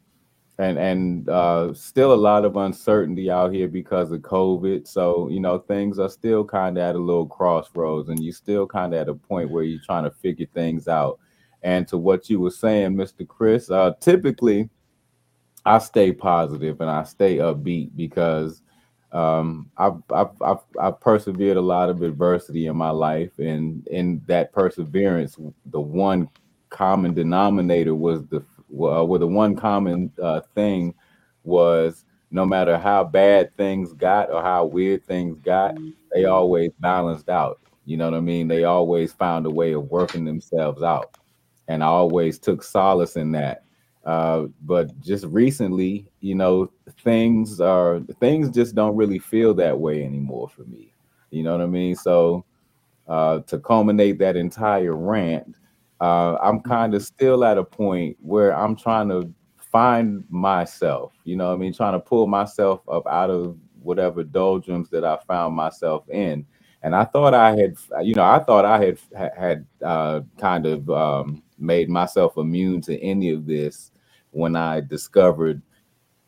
[0.59, 4.87] and and uh still a lot of uncertainty out here because of COVID.
[4.89, 8.67] So, you know, things are still kind of at a little crossroads and you're still
[8.67, 11.19] kind of at a point where you're trying to figure things out.
[11.63, 13.27] And to what you were saying, Mr.
[13.27, 14.69] Chris, uh typically
[15.65, 18.63] I stay positive and I stay upbeat because
[19.13, 24.23] um, I've, I've, I've, I've persevered a lot of adversity in my life, and in
[24.27, 25.37] that perseverance,
[25.67, 26.29] the one
[26.69, 30.95] common denominator was the well, well the one common uh, thing
[31.45, 35.75] was no matter how bad things got or how weird things got,
[36.13, 37.61] they always balanced out.
[37.85, 38.49] You know what I mean?
[38.49, 41.17] They always found a way of working themselves out,
[41.69, 43.65] and I always took solace in that.
[44.05, 46.71] Uh, but just recently, you know,
[47.03, 50.93] things are things just don't really feel that way anymore for me.
[51.31, 51.95] You know what I mean?
[51.95, 52.45] So
[53.07, 55.57] uh, to culminate that entire rant,
[56.01, 61.13] uh, I'm kind of still at a point where I'm trying to find myself.
[61.25, 65.05] You know, what I mean, trying to pull myself up out of whatever doldrums that
[65.05, 66.47] I found myself in.
[66.83, 68.99] And I thought I had, you know, I thought I had
[69.37, 73.91] had uh, kind of um, made myself immune to any of this
[74.31, 75.61] when I discovered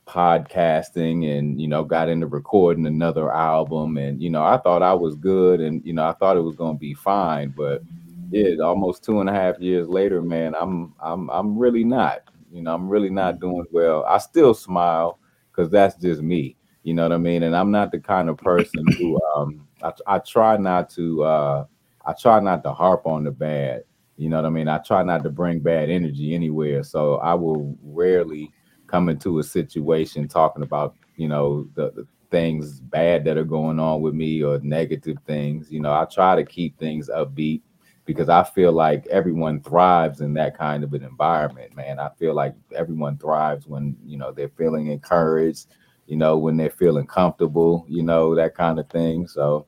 [0.06, 4.92] podcasting and you know got into recording another album and you know I thought I
[4.92, 7.82] was good and you know I thought it was gonna be fine, but
[8.30, 12.20] yeah, almost two and a half years later, man, I'm I'm I'm really not.
[12.50, 14.04] You know, I'm really not doing well.
[14.04, 15.18] I still smile
[15.50, 16.56] because that's just me.
[16.82, 17.42] You know what I mean?
[17.42, 21.64] And I'm not the kind of person who um I, I try not to uh
[22.06, 23.82] I try not to harp on the bad.
[24.16, 24.68] You know what I mean?
[24.68, 26.82] I try not to bring bad energy anywhere.
[26.82, 28.52] So I will rarely
[28.86, 33.80] come into a situation talking about, you know, the, the things bad that are going
[33.80, 35.70] on with me or negative things.
[35.70, 37.62] You know, I try to keep things upbeat
[38.04, 41.98] because I feel like everyone thrives in that kind of an environment, man.
[41.98, 45.68] I feel like everyone thrives when, you know, they're feeling encouraged,
[46.06, 49.28] you know, when they're feeling comfortable, you know, that kind of thing.
[49.28, 49.66] So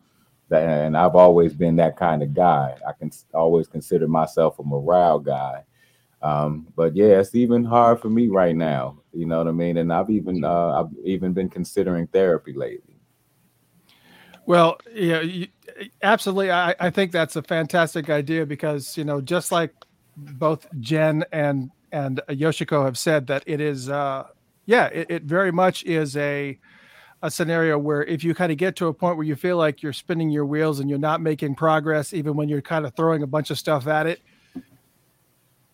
[0.50, 2.76] and I've always been that kind of guy.
[2.86, 5.64] I can always consider myself a morale guy.
[6.22, 8.98] Um, but yeah, it's even hard for me right now.
[9.12, 9.78] You know what I mean?
[9.78, 12.91] And I've even uh, I've even been considering therapy lately.
[14.46, 15.48] Well, yeah, you,
[16.02, 16.50] absolutely.
[16.50, 19.72] I, I think that's a fantastic idea because you know, just like
[20.16, 24.24] both Jen and and Yoshiko have said, that it is, uh,
[24.66, 26.58] yeah, it, it very much is a
[27.22, 29.80] a scenario where if you kind of get to a point where you feel like
[29.82, 33.22] you're spinning your wheels and you're not making progress, even when you're kind of throwing
[33.22, 34.20] a bunch of stuff at it,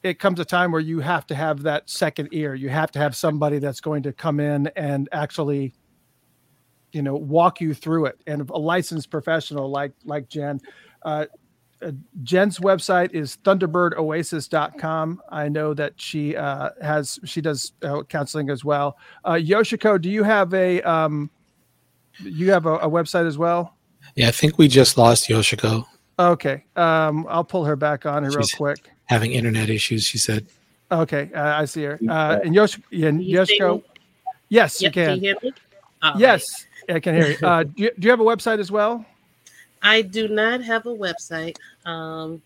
[0.03, 2.55] it comes a time where you have to have that second ear.
[2.55, 5.73] You have to have somebody that's going to come in and actually
[6.93, 8.21] you know walk you through it.
[8.27, 10.61] And a licensed professional like like jen
[11.03, 11.27] uh,
[11.81, 18.51] uh, jen's website is thunderbirdoasis.com i know that she uh, has she does uh, counseling
[18.51, 18.97] as well.
[19.25, 21.31] Uh, yoshiko do you have a um,
[22.21, 23.77] you have a, a, website as well?
[24.17, 25.85] Yeah i think we just lost yoshiko.
[26.19, 28.91] Okay um, i'll pull her back on here She's real quick.
[29.05, 30.47] having internet issues she said.
[30.91, 32.01] Okay uh, i see her.
[32.09, 33.85] Uh, and, Yosh- and yoshiko?
[34.49, 35.53] yes yep, you can, you
[36.17, 37.47] yes I can hear you.
[37.47, 37.91] Uh, do you.
[37.99, 39.05] Do you have a website as well?
[39.83, 41.57] I do not have a website.
[41.85, 42.43] Um,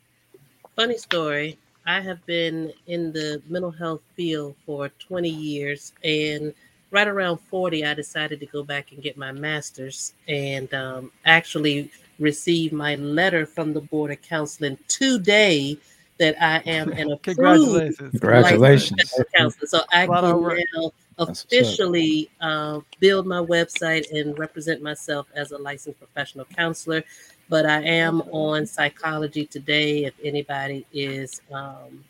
[0.76, 1.58] funny story.
[1.86, 6.54] I have been in the mental health field for 20 years, and
[6.90, 11.90] right around 40, I decided to go back and get my master's and um, actually
[12.20, 15.76] received my letter from the Board of Counseling today
[16.18, 18.10] that I am an approved Congratulations.
[18.10, 19.14] Congratulations.
[19.36, 19.66] counselor.
[19.66, 20.92] So I can now
[21.28, 27.02] officially uh, build my website and represent myself as a licensed professional counselor.
[27.48, 32.04] But I am on Psychology Today if anybody is, um,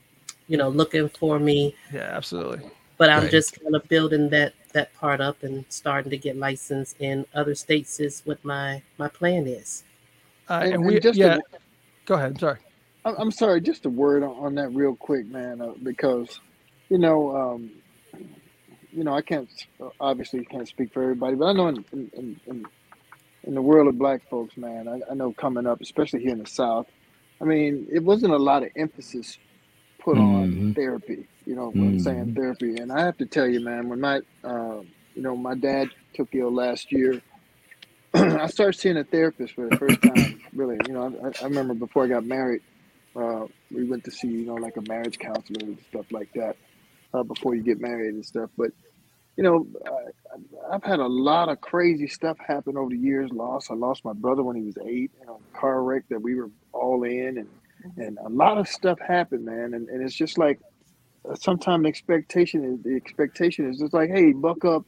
[0.49, 1.75] you know, looking for me.
[1.93, 2.61] Yeah, absolutely.
[2.99, 3.31] But I'm right.
[3.31, 7.55] just kind of building that that part up and starting to get licensed in other
[7.55, 9.85] states is what my my plan is.
[10.49, 11.39] Uh, and, and we just yeah.
[12.05, 12.33] go ahead.
[12.33, 12.59] I'm sorry.
[13.05, 13.61] I'm sorry.
[13.61, 16.41] Just a word on that real quick, man, uh, because
[16.89, 17.71] you know um,
[18.93, 19.49] you know, I can't
[20.01, 22.67] obviously can't speak for everybody, but I know in in, in,
[23.45, 26.39] in the world of black folks, man, I, I, know coming up, especially here in
[26.39, 26.87] the South,
[27.41, 29.39] I mean, it wasn't a lot of emphasis
[29.99, 30.69] put mm-hmm.
[30.69, 31.27] on therapy.
[31.47, 31.83] You know, mm-hmm.
[31.83, 34.81] I'm saying therapy, and I have to tell you, man, when my uh,
[35.15, 37.21] you know my dad took ill last year,
[38.15, 40.41] I started seeing a therapist for the first time.
[40.53, 42.61] Really, you know, I, I remember before I got married,
[43.17, 46.57] uh, we went to see you know like a marriage counselor and stuff like that
[47.15, 48.51] uh, before you get married and stuff.
[48.57, 48.71] But
[49.37, 49.67] you know,
[50.69, 53.31] I, have had a lot of crazy stuff happen over the years.
[53.33, 56.35] Lost, I lost my brother when he was eight in a car wreck that we
[56.35, 57.49] were all in, and
[57.97, 59.75] and a lot of stuff happened, man.
[59.75, 60.61] And, and it's just like
[61.29, 64.85] uh, sometimes expectation is the expectation is just like, hey, buck up,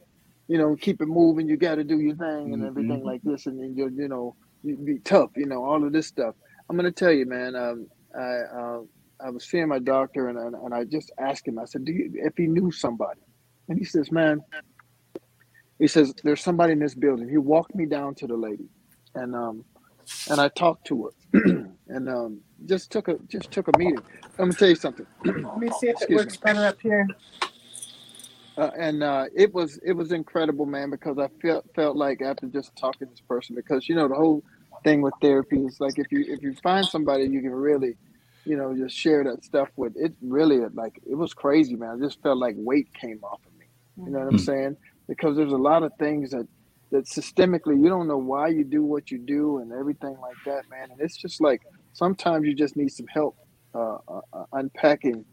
[0.47, 1.47] you know, keep it moving.
[1.47, 3.07] You got to do your thing and everything mm-hmm.
[3.07, 6.07] like this, and then you you know, you be tough, you know, all of this
[6.07, 6.35] stuff.
[6.69, 7.55] I'm gonna tell you, man.
[7.55, 8.79] Um, I uh,
[9.21, 11.93] I was seeing my doctor and, and, and I just asked him, I said, Do
[11.93, 13.21] you, if he knew somebody?
[13.69, 14.43] And he says, Man,
[15.79, 17.29] he says, There's somebody in this building.
[17.29, 18.69] He walked me down to the lady
[19.15, 19.65] and um
[20.29, 21.41] and I talked to her
[21.89, 24.03] and um just took a just took a meeting.
[24.39, 25.07] I'm gonna tell you something.
[25.25, 26.37] Let me see if Excuse it works me.
[26.37, 27.07] better up here.
[28.57, 32.47] Uh, and uh, it was it was incredible, man, because I felt felt like after
[32.47, 34.43] just talking to this person, because you know the whole
[34.85, 37.97] thing with therapy is like if you if you find somebody you can really
[38.45, 39.93] you know, just share that stuff with.
[39.95, 41.97] It really like it was crazy, man.
[41.97, 43.65] I just felt like weight came off of me.
[43.97, 44.45] You know what I'm mm-hmm.
[44.45, 44.77] saying?
[45.07, 46.47] Because there's a lot of things that
[46.91, 50.69] that systemically you don't know why you do what you do and everything like that,
[50.69, 50.91] man.
[50.91, 51.61] And it's just like
[51.93, 53.35] sometimes you just need some help
[53.73, 55.25] uh, uh, uh unpacking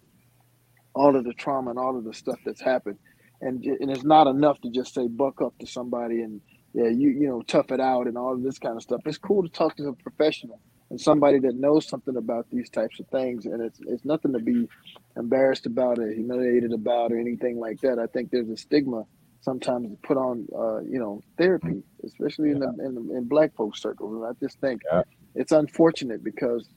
[0.94, 2.98] all of the trauma and all of the stuff that's happened.
[3.42, 6.40] And and it's not enough to just say buck up to somebody and
[6.72, 9.02] yeah, you you know tough it out and all of this kind of stuff.
[9.04, 10.58] It's cool to talk to a professional
[10.92, 13.46] and somebody that knows something about these types of things.
[13.46, 14.68] And it's it's nothing to be
[15.16, 17.98] embarrassed about or humiliated about or anything like that.
[17.98, 19.04] I think there's a stigma
[19.40, 23.80] sometimes put on, uh, you know, therapy, especially in the in, the, in black folks
[23.82, 24.14] circles.
[24.14, 25.02] And I just think Yeah.
[25.34, 26.68] it's unfortunate because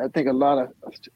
[0.00, 0.68] I think a lot of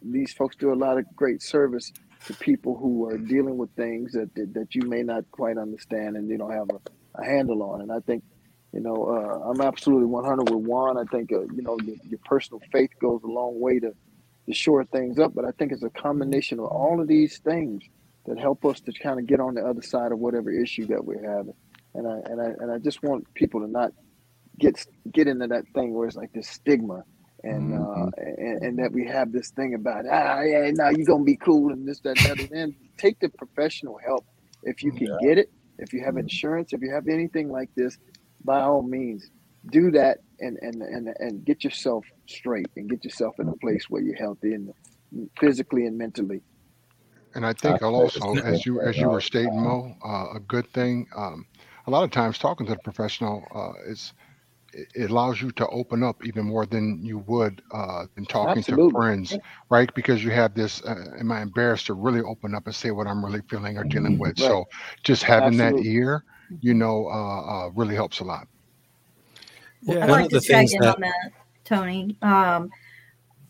[0.02, 1.92] these folks do a lot of great service
[2.26, 6.16] to people who are dealing with things that that, that you may not quite understand
[6.16, 6.80] and you don't have a,
[7.22, 7.82] a handle on.
[7.82, 8.24] And I think,
[8.72, 10.98] you know, uh, I'm absolutely 100 with Juan.
[10.98, 13.94] I think, uh, you know, your, your personal faith goes a long way to
[14.46, 15.34] to shore things up.
[15.34, 17.82] But I think it's a combination of all of these things
[18.26, 21.04] that help us to kind of get on the other side of whatever issue that
[21.04, 21.54] we're having.
[21.94, 23.92] And I and I and I just want people to not
[24.58, 27.04] get get into that thing where it's like this stigma
[27.44, 31.24] and uh and, and that we have this thing about ah yeah now you're gonna
[31.24, 34.24] be cool and this that that and then take the professional help
[34.64, 37.98] if you can get it if you have insurance if you have anything like this
[38.44, 39.30] by all means
[39.70, 43.84] do that and and and, and get yourself straight and get yourself in a place
[43.88, 44.70] where you're healthy and
[45.38, 46.42] physically and mentally
[47.34, 50.66] And I think I'll also, as you as you were stating, Mo, uh, a good
[50.72, 51.06] thing.
[51.16, 51.46] Um,
[51.86, 54.12] a lot of times, talking to the professional uh, is
[54.72, 58.64] it it allows you to open up even more than you would uh, than talking
[58.64, 59.38] to friends,
[59.70, 59.92] right?
[59.94, 60.82] Because you have this.
[60.82, 63.84] Uh, am I embarrassed to really open up and say what I'm really feeling or
[63.84, 64.38] dealing with?
[64.38, 64.48] Right.
[64.48, 64.66] So,
[65.04, 66.24] just having that ear,
[66.60, 68.46] you know, uh, uh, really helps a lot.
[69.82, 70.04] Yeah.
[70.04, 71.32] I'd One like to the check in that- on that,
[71.64, 72.16] Tony.
[72.22, 72.70] Um,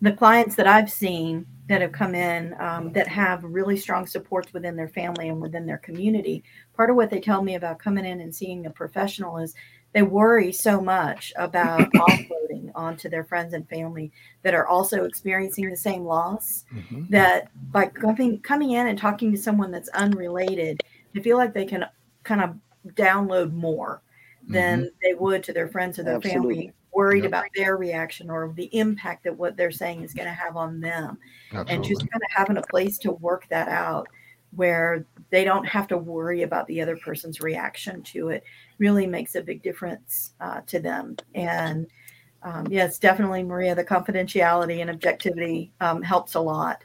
[0.01, 4.53] the clients that I've seen that have come in um, that have really strong supports
[4.53, 6.43] within their family and within their community,
[6.77, 9.55] part of what they tell me about coming in and seeing a professional is
[9.93, 15.69] they worry so much about offloading onto their friends and family that are also experiencing
[15.69, 17.09] the same loss Mhm.
[17.11, 20.81] that by coming coming in and talking to someone that's unrelated,
[21.15, 21.85] they feel like they can
[22.23, 22.57] kind of
[22.95, 24.03] download more
[24.49, 27.29] than they would to their friends or their family, worried Yep.
[27.29, 30.81] about their reaction or the impact that what they're saying is going to have on
[30.81, 31.19] them.
[31.53, 34.09] And just kind of having a place to work that out
[34.57, 38.43] where they don't have to worry about the other person's reaction to it
[38.79, 41.17] really makes a big difference uh, to them.
[41.35, 41.87] And
[42.43, 46.83] um, yes, definitely, Maria, the confidentiality and objectivity um, helps a lot.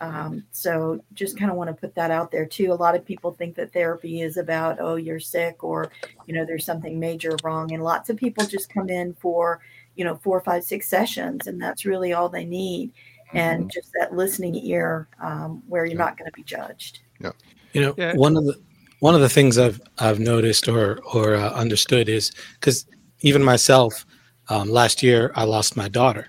[0.00, 2.72] Um, so just kind of want to put that out there too.
[2.72, 5.90] A lot of people think that therapy is about, oh, you're sick or,
[6.26, 7.72] you know, there's something major wrong.
[7.72, 9.60] And lots of people just come in for,
[9.96, 12.92] you know, four, five, six sessions, and that's really all they need.
[13.32, 17.00] And just that listening ear um, where you're not going to be judged.
[17.18, 17.32] Yeah.
[17.72, 18.14] You know, Yeah.
[18.14, 18.54] one of the
[19.00, 22.86] one of the things I've I've noticed or or uh, understood is because
[23.22, 24.06] even myself,
[24.50, 26.28] um, last year I lost my daughter,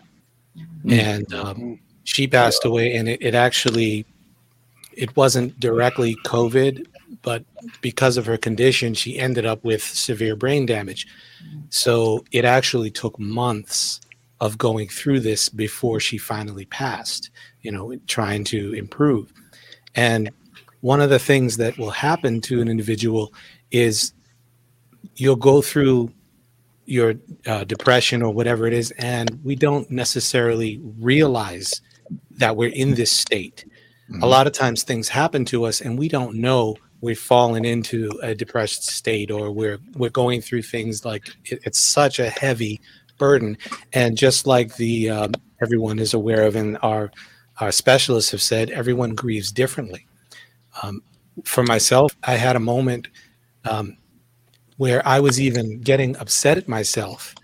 [0.89, 4.05] and um, she passed away, and it, it actually
[4.93, 6.85] it wasn't directly COVID,
[7.21, 7.43] but
[7.81, 11.07] because of her condition, she ended up with severe brain damage.
[11.69, 13.99] So it actually took months
[14.39, 17.31] of going through this before she finally passed.
[17.63, 19.33] You know, trying to improve,
[19.95, 20.29] and
[20.81, 23.33] one of the things that will happen to an individual
[23.71, 24.13] is
[25.15, 26.11] you'll go through
[26.85, 27.15] your
[27.47, 31.81] uh, depression or whatever it is, and we don't necessarily realize
[32.31, 33.65] that we're in this state.
[34.21, 38.11] A lot of times things happen to us, and we don't know we've fallen into
[38.23, 42.81] a depressed state or we're we're going through things like it, it's such a heavy
[43.17, 43.57] burden.
[43.93, 47.11] And just like the um, everyone is aware of, and our
[47.59, 50.07] our specialists have said, everyone grieves differently
[50.83, 51.01] um,
[51.43, 53.07] for myself, I had a moment
[53.65, 53.97] um,
[54.77, 57.35] where I was even getting upset at myself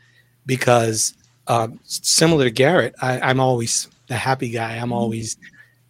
[0.45, 1.13] because,
[1.47, 4.75] um, similar to Garrett, I, I'm always the happy guy.
[4.75, 5.37] I'm always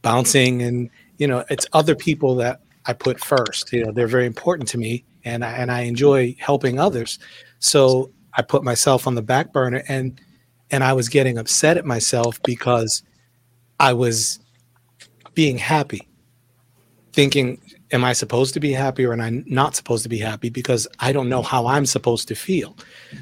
[0.02, 3.74] bouncing, and you know, it's other people that I put first.
[3.74, 7.20] You know, they're very important to me, and I, and I enjoy helping others.
[7.60, 10.22] So I put myself on the back burner, and
[10.70, 13.04] and I was getting upset at myself because
[13.80, 14.40] I was
[15.34, 16.08] being happy
[17.14, 17.60] thinking
[17.92, 20.88] am i supposed to be happy or am i not supposed to be happy because
[21.00, 22.76] i don't know how i'm supposed to feel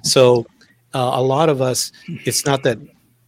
[0.03, 0.45] so
[0.93, 1.91] uh, a lot of us
[2.25, 2.77] it's not that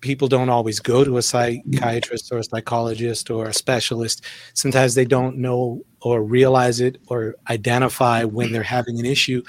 [0.01, 4.25] people don't always go to a psychiatrist or a psychologist or a specialist.
[4.53, 9.41] Sometimes they don't know or realize it or identify when they're having an issue.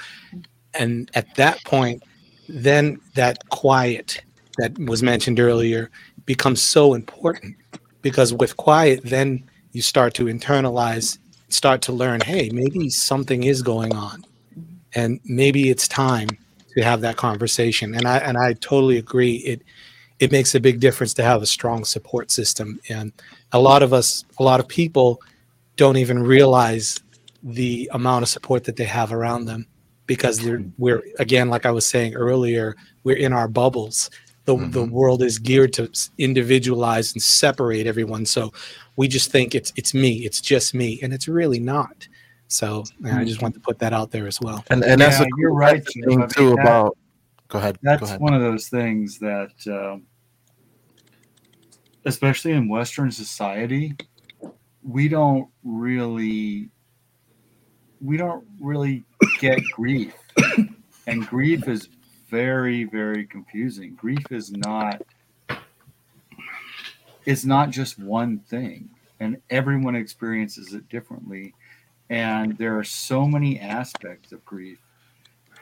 [0.73, 2.03] And at that point
[2.49, 4.21] then that quiet
[4.57, 5.89] that was mentioned earlier
[6.25, 7.55] becomes so important
[8.01, 11.17] because with quiet then you start to internalize
[11.49, 14.23] start to learn hey maybe something is going on.
[14.95, 16.29] And maybe it's time
[16.75, 17.95] to have that conversation.
[17.95, 19.35] And i and i totally agree.
[19.37, 19.61] It
[20.23, 23.11] it makes a big difference to have a strong support system and
[23.51, 24.09] a lot of us
[24.39, 25.19] a lot of people
[25.75, 26.87] don't even realize
[27.59, 29.61] the amount of support that they have around them
[30.07, 32.65] because they're we're again like i was saying earlier
[33.03, 34.09] we're in our bubbles
[34.45, 38.25] the the world is geared to individualize and separate everyone.
[38.25, 38.51] So
[38.97, 42.05] we just think it's it's me, it's just me, and it's really not.
[42.49, 44.59] So yeah, I just want to put that out there as well.
[44.69, 46.97] And and that's Yeah, a you're right, that's the I thing mean, too that- about.
[47.47, 47.77] Go ahead.
[47.83, 48.19] That's go ahead.
[48.19, 50.03] one of those things that, um,
[52.05, 53.95] especially in Western society,
[54.83, 56.69] we don't really
[58.01, 59.03] we don't really
[59.39, 60.13] get grief,
[61.07, 61.89] and grief is
[62.29, 63.95] very very confusing.
[63.95, 65.01] Grief is not
[67.25, 68.89] it's not just one thing,
[69.19, 71.53] and everyone experiences it differently.
[72.09, 74.77] And there are so many aspects of grief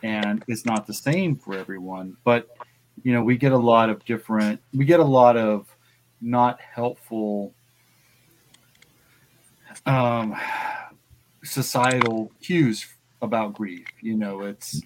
[0.04, 2.48] and it's not the same for everyone but
[3.04, 5.71] you know we get a lot of different we get a lot of
[6.22, 7.54] not helpful
[9.86, 10.36] um
[11.44, 12.86] societal cues
[13.22, 14.82] about grief you know it's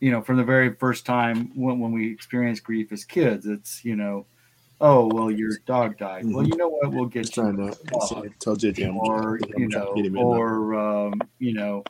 [0.00, 3.84] you know from the very first time when, when we experience grief as kids it's
[3.84, 4.26] you know
[4.80, 6.48] oh well your dog died well Mhm.
[6.48, 9.94] you know what we'll get you trying to dog tell JJ or I'm you know,
[9.94, 11.82] to get him or um, you know,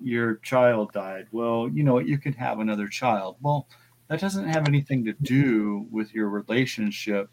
[0.00, 1.26] your child died.
[1.30, 3.36] Well, you know, you can have another child.
[3.40, 3.66] Well,
[4.08, 7.28] that doesn't have anything to do with your relationship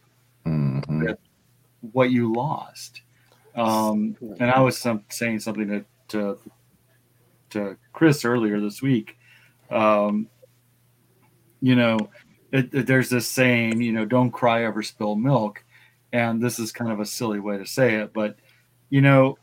[0.87, 1.17] with
[1.93, 3.01] what you lost.
[3.55, 6.39] Um, and I was some, saying something to, to
[7.51, 9.17] to Chris earlier this week.
[9.71, 10.27] Um,
[11.61, 11.97] you know,
[12.51, 15.63] it, it- there's this saying, you know, don't cry over spilled milk.
[16.13, 18.37] And this is kind of a silly way to say it, but
[18.89, 19.37] you know,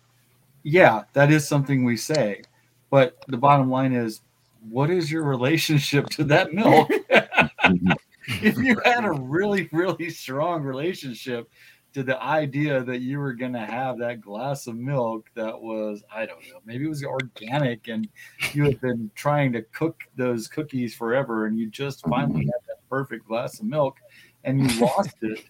[0.62, 2.42] yeah, that is something we say.
[2.90, 4.22] But the bottom line is,
[4.70, 6.90] what is your relationship to that milk?
[8.42, 11.50] if you had a really, really strong relationship
[11.94, 16.02] to the idea that you were going to have that glass of milk that was,
[16.12, 18.08] I don't know, maybe it was organic and
[18.52, 22.48] you had been trying to cook those cookies forever and you just finally mm-hmm.
[22.48, 23.98] had that perfect glass of milk
[24.42, 25.44] and you lost it,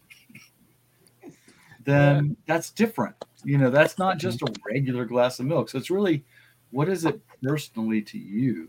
[1.82, 3.16] then that's different.
[3.42, 4.28] You know, that's not mm-hmm.
[4.28, 5.70] just a regular glass of milk.
[5.70, 6.24] So it's really,
[6.72, 8.68] what is it personally to you?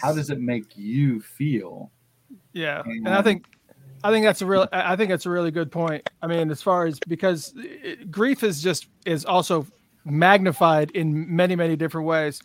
[0.00, 1.90] How does it make you feel?
[2.54, 3.44] Yeah, and I think
[4.02, 6.08] I think that's a real I I think that's a really good point.
[6.22, 9.66] I mean, as far as because it, grief is just is also
[10.04, 12.40] magnified in many many different ways.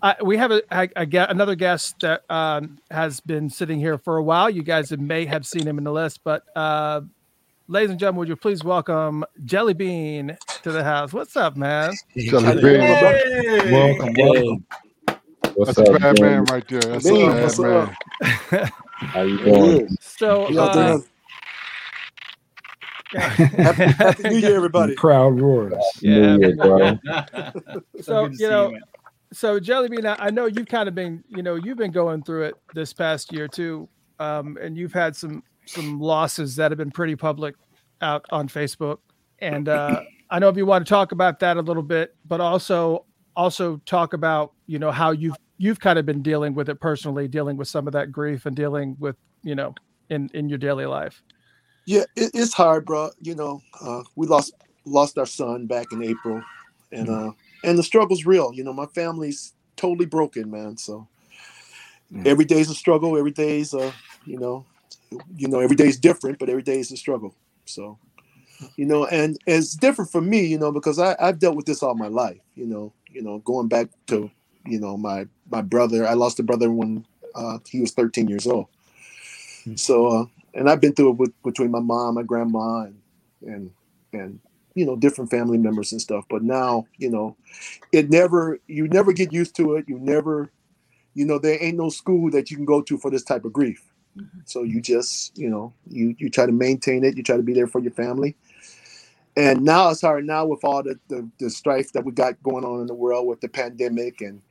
[0.00, 4.16] Uh, we have a, a, a another guest that um, has been sitting here for
[4.16, 4.48] a while.
[4.48, 7.00] You guys may have seen him in the list, but uh,
[7.66, 11.12] ladies and gentlemen, would you please welcome Jelly Bean to the house?
[11.12, 11.94] What's up, man?
[12.16, 12.80] Jelly Bean.
[12.80, 13.72] Hey!
[13.72, 14.66] Welcome, welcome.
[15.54, 16.26] What's That's up, a bad Jim?
[16.26, 16.80] man right there.
[16.80, 18.70] That's Bean, a bad what's man.
[19.00, 19.08] up?
[19.08, 19.88] How you doing?
[20.00, 20.98] So, uh,
[23.14, 24.94] happy, happy New Year, everybody.
[24.94, 25.74] Crowd roars.
[26.00, 26.98] Yeah, New Year, bro.
[28.02, 28.80] so good you know you,
[29.32, 32.22] so jelly bean I, I know you've kind of been you know you've been going
[32.22, 33.88] through it this past year too
[34.18, 37.54] um, and you've had some some losses that have been pretty public
[38.00, 38.98] out on facebook
[39.40, 42.40] and uh, i know if you want to talk about that a little bit but
[42.40, 43.04] also
[43.36, 47.28] also talk about you know how you've you've kind of been dealing with it personally
[47.28, 49.74] dealing with some of that grief and dealing with you know
[50.10, 51.22] in in your daily life
[51.88, 53.10] Yeah, it, it's hard, bro.
[53.22, 54.52] You know, uh, we lost
[54.84, 56.42] lost our son back in April,
[56.92, 57.32] and uh,
[57.64, 58.52] and the struggle's real.
[58.52, 60.76] You know, my family's totally broken, man.
[60.76, 61.08] So
[62.26, 63.16] every day's a struggle.
[63.16, 63.90] Every day's uh,
[64.26, 64.66] you know,
[65.34, 67.34] you know, every day's different, but every day is a struggle.
[67.64, 67.98] So,
[68.76, 71.64] you know, and, and it's different for me, you know, because I I've dealt with
[71.64, 72.42] this all my life.
[72.54, 74.30] You know, you know, going back to
[74.66, 76.06] you know my my brother.
[76.06, 78.66] I lost a brother when uh, he was 13 years old.
[79.76, 80.24] So, uh,
[80.54, 83.00] and I've been through it with, between my mom, my grandma, and
[83.46, 83.70] and
[84.12, 84.40] and
[84.74, 86.24] you know different family members and stuff.
[86.28, 87.36] But now, you know,
[87.92, 89.84] it never you never get used to it.
[89.88, 90.50] You never,
[91.14, 93.52] you know, there ain't no school that you can go to for this type of
[93.52, 93.82] grief.
[94.46, 97.16] So you just, you know, you you try to maintain it.
[97.16, 98.36] You try to be there for your family.
[99.36, 100.26] And now it's hard.
[100.26, 103.26] Now with all the, the the strife that we got going on in the world
[103.26, 104.42] with the pandemic and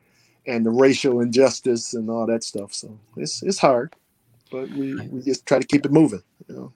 [0.48, 2.74] and the racial injustice and all that stuff.
[2.74, 3.94] So it's it's hard,
[4.52, 6.24] but we we just try to keep it moving.
[6.48, 6.74] You know.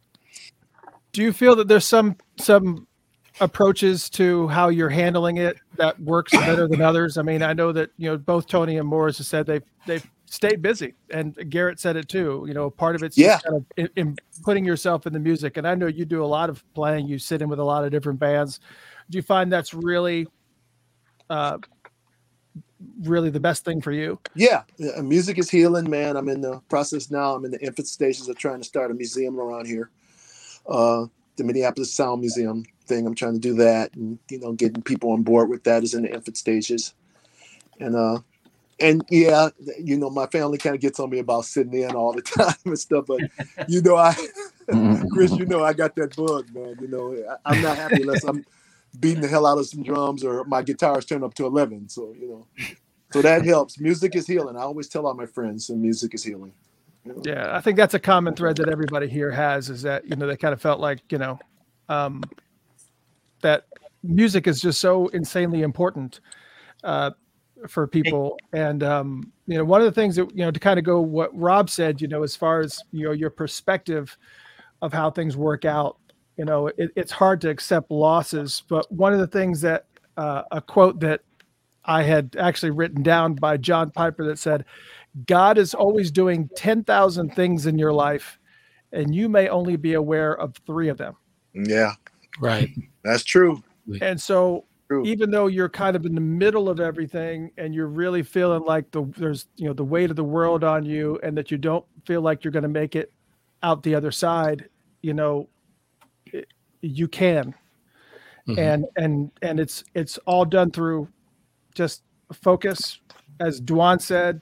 [1.14, 2.88] do you feel that there's some some
[3.39, 7.72] approaches to how you're handling it that works better than others i mean i know
[7.72, 11.80] that you know both tony and morris have said they've they've stayed busy and garrett
[11.80, 13.35] said it too you know part of it's Yeah.
[13.35, 16.23] just kind of in, in putting yourself in the music and i know you do
[16.23, 18.60] a lot of playing you sit in with a lot of different bands
[19.10, 20.27] do you find that's really
[21.30, 21.57] uh
[23.03, 24.63] really the best thing for you Yeah,
[25.01, 26.15] music is healing, man.
[26.15, 27.35] I'm in the process now.
[27.35, 29.89] I'm in the infant stages of trying to start a museum around here.
[30.67, 31.05] Uh,
[31.37, 33.07] the Minneapolis Sound Museum thing.
[33.07, 35.93] I'm trying to do that, and you know, getting people on board with that is
[35.93, 36.93] in the infant stages.
[37.79, 38.19] And uh,
[38.79, 39.49] and yeah,
[39.79, 42.55] you know, my family kind of gets on me about sitting in all the time
[42.65, 43.21] and stuff, but
[43.67, 44.15] you know, I
[45.11, 46.77] Chris, you know I got that bug, man.
[46.79, 48.45] You know I, am not happy unless I'm
[48.99, 51.88] beating the hell out of some drums or my guitar's turned up to eleven.
[51.89, 52.65] So you know,
[53.11, 53.80] so that helps.
[53.80, 54.55] Music is healing.
[54.55, 56.53] I always tell all my friends, and music is healing.
[57.05, 57.22] You know?
[57.26, 60.27] Yeah, I think that's a common thread that everybody here has is that you know
[60.27, 61.39] they kind of felt like you know
[61.89, 62.23] um,
[63.41, 63.65] that
[64.03, 66.19] music is just so insanely important
[66.84, 67.11] uh,
[67.68, 68.38] for people.
[68.53, 71.01] And um, you know, one of the things that you know to kind of go
[71.01, 74.18] what Rob said, you know, as far as you know your perspective
[74.81, 75.97] of how things work out,
[76.41, 78.63] you know, it, it's hard to accept losses.
[78.68, 79.85] But one of the things that
[80.18, 81.22] uh, a quote that
[81.85, 84.65] I had actually written down by John Piper that said,
[85.27, 88.39] "God is always doing ten thousand things in your life."
[88.91, 91.15] And you may only be aware of three of them.
[91.53, 91.93] Yeah.
[92.39, 92.69] Right.
[93.03, 93.63] That's true.
[94.01, 94.65] And so
[95.03, 98.89] even though you're kind of in the middle of everything and you're really feeling like
[98.89, 101.85] the there's you know the weight of the world on you and that you don't
[102.07, 103.13] feel like you're going to make it
[103.61, 104.68] out the other side
[105.01, 105.60] you know it,
[106.81, 107.53] you can
[108.47, 108.59] mm-hmm.
[108.59, 111.07] and and and it's it's all done through
[111.73, 112.03] just
[112.33, 112.99] focus
[113.39, 114.41] as Duane said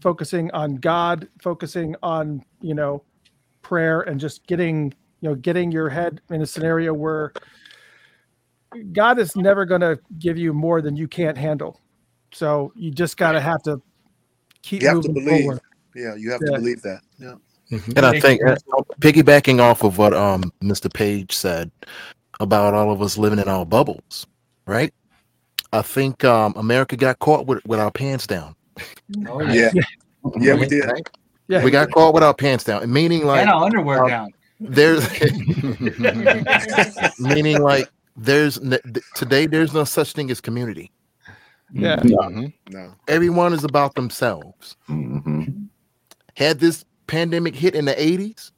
[0.00, 3.02] focusing on God focusing on you know
[3.62, 7.32] prayer and just getting you know getting your head in a scenario where
[8.92, 11.80] God is never going to give you more than you can't handle.
[12.32, 13.80] So you just got to have to
[14.62, 15.42] keep you have moving to believe.
[15.42, 15.60] forward.
[15.94, 16.52] Yeah, you have yeah.
[16.52, 17.00] to believe that.
[17.18, 17.34] Yeah.
[17.70, 17.92] Mm-hmm.
[17.96, 18.56] And I think uh,
[19.00, 20.92] piggybacking off of what um Mr.
[20.92, 21.70] Page said
[22.40, 24.26] about all of us living in our bubbles,
[24.66, 24.92] right?
[25.72, 28.54] I think um America got caught with, with our pants down.
[29.28, 29.70] Oh yeah.
[29.74, 29.82] Yeah,
[30.38, 30.84] yeah we did.
[31.48, 31.62] Yeah.
[31.64, 32.90] We got caught with our pants down.
[32.90, 34.32] Meaning like and our underwear uh, down.
[34.60, 35.06] There's
[37.18, 38.58] meaning like there's
[39.14, 40.90] today there's no such thing as community.
[41.72, 41.96] Yeah.
[41.96, 42.46] Mm-hmm.
[42.70, 42.94] No.
[43.08, 44.76] Everyone is about themselves.
[44.88, 45.64] Mm-hmm.
[46.34, 48.52] Had this pandemic hit in the 80s,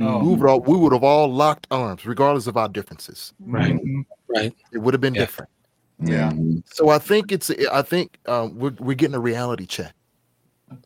[0.00, 0.24] oh.
[0.24, 3.34] we, would all, we would have all locked arms, regardless of our differences.
[3.40, 3.74] Right.
[3.74, 4.00] Mm-hmm.
[4.28, 4.54] Right.
[4.72, 5.20] It would have been yeah.
[5.20, 5.50] different.
[6.00, 6.32] Yeah.
[6.66, 9.94] So I think it's I think um, we're we're getting a reality check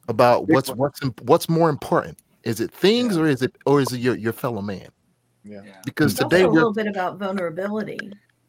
[0.08, 2.18] about what's what's what's more important.
[2.44, 3.22] Is it things yeah.
[3.22, 4.88] or is it or is it your, your fellow man?
[5.44, 5.62] Yeah.
[5.84, 7.98] Because it's today a we're little bit about vulnerability,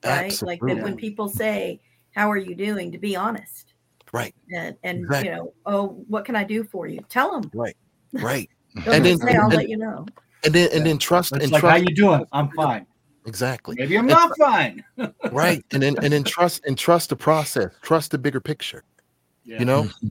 [0.04, 0.26] right?
[0.26, 0.68] Absolutely.
[0.68, 1.80] Like that when people say,
[2.14, 3.74] "How are you doing?" to be honest,
[4.12, 4.36] right?
[4.54, 5.30] And and exactly.
[5.30, 7.00] you know, oh, what can I do for you?
[7.10, 7.76] Tell them, right,
[8.14, 8.50] right.
[8.86, 10.06] and then say, "I'll and, let you know."
[10.44, 11.78] And then and then trust it's and like, trust.
[11.78, 12.26] How you doing?
[12.32, 12.86] I'm fine.
[13.26, 13.76] Exactly.
[13.78, 14.84] Maybe I'm not fine.
[15.32, 15.64] right.
[15.72, 17.72] And then and then trust and trust the process.
[17.82, 18.84] Trust the bigger picture.
[19.44, 19.60] Yeah.
[19.60, 20.08] You know, mm-hmm.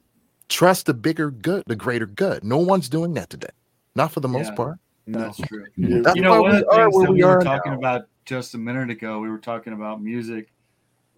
[0.48, 2.44] trust the bigger good, the greater good.
[2.44, 3.48] No one's doing that today.
[3.94, 4.54] Not for the most yeah.
[4.54, 4.78] part.
[5.08, 5.64] That's true.
[5.78, 7.78] That's you know, one of the things that we, we were talking now.
[7.78, 10.52] about just a minute ago, we were talking about music.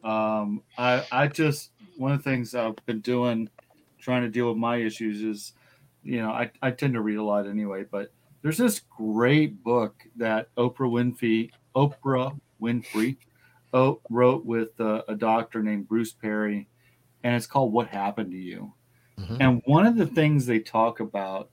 [0.05, 3.51] Um, I, I just one of the things I've been doing,
[3.98, 5.52] trying to deal with my issues is,
[6.02, 8.12] you know, I, I tend to read a lot anyway, but
[8.43, 13.16] there's this great book that Oprah Winfrey, Oprah Winfrey,
[14.09, 16.68] wrote with uh, a doctor named Bruce Perry,
[17.22, 18.72] and it's called "What Happened to You."
[19.18, 19.36] Mm-hmm.
[19.40, 21.51] And one of the things they talk about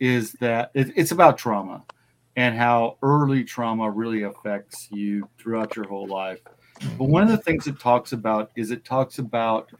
[0.00, 1.84] is that it, it's about trauma
[2.36, 6.40] and how early trauma really affects you throughout your whole life.
[6.98, 9.70] But one of the things it talks about is it talks about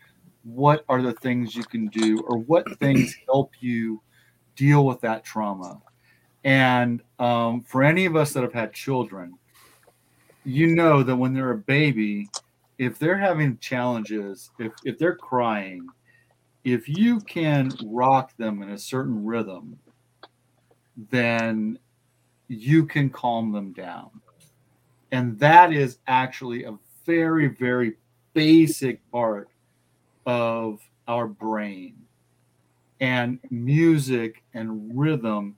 [0.47, 4.01] what are the things you can do or what things help you
[4.55, 5.81] deal with that trauma.
[6.44, 9.35] And um, for any of us that have had children,
[10.44, 12.28] you know that when they're a baby,
[12.78, 15.85] if they're having challenges, if, if they're crying,
[16.62, 19.77] if you can rock them in a certain rhythm,
[21.10, 21.78] then
[22.47, 24.10] you can calm them down.
[25.10, 27.94] And that is actually a very, very
[28.32, 29.48] basic part
[30.27, 31.94] of our brain.
[33.01, 35.57] And music and rhythm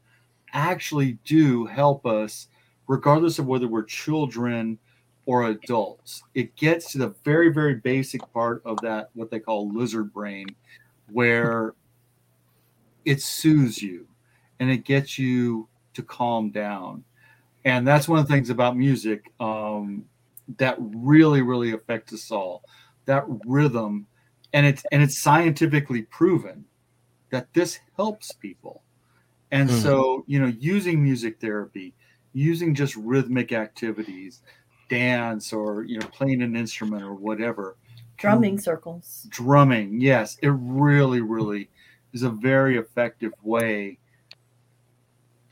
[0.53, 2.49] actually do help us,
[2.87, 4.79] regardless of whether we're children
[5.27, 6.23] or adults.
[6.35, 10.47] It gets to the very, very basic part of that, what they call lizard brain,
[11.11, 11.75] where
[13.05, 14.07] it soothes you
[14.61, 17.05] and it gets you to calm down.
[17.65, 20.05] And that's one of the things about music um,
[20.59, 22.63] that really, really affects us all.
[23.05, 24.07] That rhythm,
[24.53, 26.65] and it's and it's scientifically proven
[27.31, 28.83] that this helps people.
[29.51, 29.81] And mm-hmm.
[29.81, 31.95] so, you know, using music therapy,
[32.33, 34.43] using just rhythmic activities,
[34.89, 37.77] dance or you know, playing an instrument or whatever.
[38.17, 39.27] Drumming circles.
[39.29, 41.71] Drumming, yes, it really, really
[42.13, 43.99] is a very effective way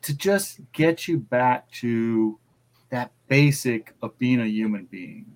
[0.02, 2.38] to just get you back to
[2.90, 5.35] that basic of being a human being.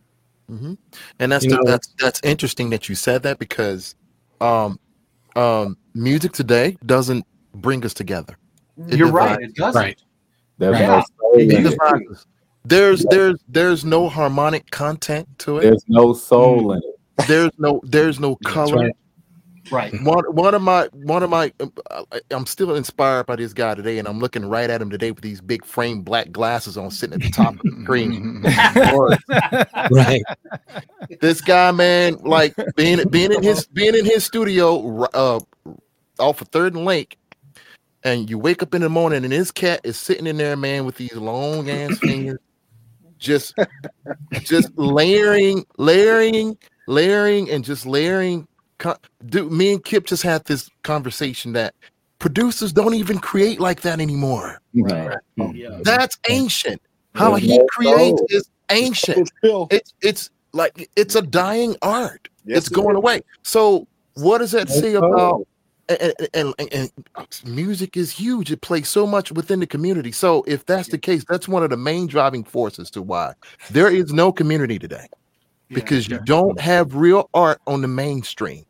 [0.51, 0.74] Mm-hmm.
[1.18, 3.94] And that's the, that's that's interesting that you said that because
[4.40, 4.78] um,
[5.36, 7.24] um, music today doesn't
[7.55, 8.36] bring us together.
[8.89, 9.40] It You're right.
[9.40, 9.81] It doesn't.
[9.81, 10.02] Right.
[10.59, 11.02] There's yeah.
[11.22, 12.24] no Beat the.
[12.64, 15.62] There's there's there's no harmonic content to it.
[15.62, 17.27] There's no soul in it.
[17.28, 18.85] There's no there's no color.
[18.85, 18.97] right.
[19.71, 19.93] Right.
[20.03, 21.53] One one of my one of my
[21.91, 25.11] I- I'm still inspired by this guy today, and I'm looking right at him today
[25.11, 28.43] with these big frame black glasses on, sitting at the top of the screen.
[29.91, 30.23] right.
[31.21, 35.41] This guy, man, like being being in his being in his studio, uh,
[36.19, 37.17] off of Third and Lake,
[38.05, 40.85] and you wake up in the morning and his cat is sitting in there, man,
[40.85, 42.39] with these long ass fingers,
[43.19, 43.55] just
[44.41, 46.57] just layering, layering,
[46.87, 48.47] layering, and just layering.
[48.81, 48.97] Co-
[49.27, 51.74] Dude, me and Kip just had this conversation that
[52.19, 54.61] producers don't even create like that anymore.
[54.74, 55.16] Right.
[55.82, 56.81] That's ancient.
[57.15, 59.31] How There's he creates is ancient.
[59.43, 62.28] It's it's like it's a dying art.
[62.47, 63.20] it's going away.
[63.43, 65.47] So what does that No say about
[65.89, 66.90] and, and, and, and
[67.44, 68.51] music is huge.
[68.52, 70.12] It plays so much within the community.
[70.12, 73.35] So if that's the case, that's one of the main driving forces to why
[73.70, 75.07] there is no community today.
[75.69, 78.65] Because you don't have real art on the mainstream.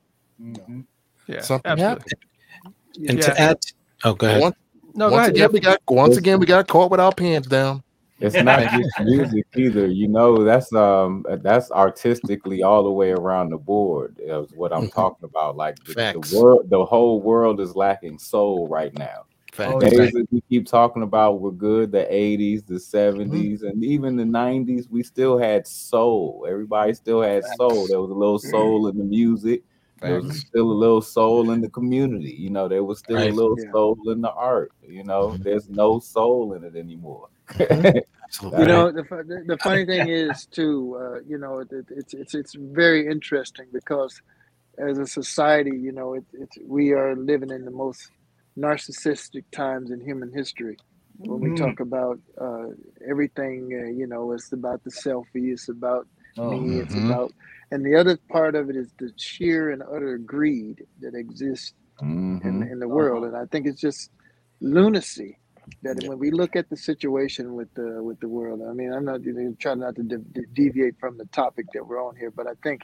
[1.27, 2.05] Yeah, Something absolutely.
[2.05, 3.09] happened.
[3.09, 3.25] And Yeah.
[3.35, 3.57] to add,
[4.05, 4.41] oh, go ahead.
[4.41, 4.57] Once,
[4.95, 5.53] No, go once ahead, again, Jeff.
[5.53, 7.83] we got once again we got caught with our pants down.
[8.21, 9.87] It's not just music either.
[9.87, 14.17] You know, that's um that's artistically all the way around the board.
[14.21, 14.95] Is what I'm Mhm.
[14.95, 15.57] talking about.
[15.57, 19.25] Like the, the world, the whole world is lacking soul right now.
[19.53, 19.85] Facts.
[19.85, 21.93] The days that we keep talking about were good.
[21.93, 24.89] The 80s, the 70s, and even the 90s.
[24.89, 26.47] We still had soul.
[26.49, 27.87] Everybody still had soul.
[27.89, 29.63] There was a little soul in the music.
[30.01, 32.31] There was still a little soul in the community.
[32.39, 33.31] You know, there was still Right.
[33.31, 33.71] a little Yeah.
[33.73, 34.73] soul in the art.
[34.83, 37.29] You know, there's no soul in it anymore.
[38.57, 42.15] You know, the, the, the funny thing is too, uh, you know, it, it, it's
[42.15, 44.21] it's it's very interesting because
[44.79, 48.09] as a society, you know, it, it's we are living in the most
[48.59, 50.77] narcissistic times in human history.
[51.19, 51.57] When we Mhm.
[51.59, 52.69] talk about uh,
[53.09, 56.07] everything, uh, you know, it's about the selfie, it's about
[56.39, 57.11] Oh, me, it's Mhm.
[57.11, 57.33] about,
[57.71, 61.75] and the other part of it is the sheer and utter greed that exists
[62.45, 62.73] in, Mhm.
[62.73, 63.25] in the world.
[63.25, 64.11] And I think it's just
[64.61, 65.39] lunacy
[65.83, 69.05] that when we look at the situation with the with the world, I mean, I'm
[69.05, 72.17] not you know, trying not to de- de- deviate from the topic that we're on
[72.17, 72.83] here, but I think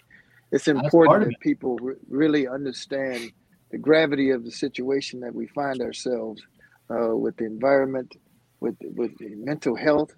[0.52, 3.32] it's important that people re- really understand
[3.72, 6.42] the gravity of the situation that we find ourselves
[6.90, 8.14] uh, with the environment,
[8.60, 10.12] with with the mental health.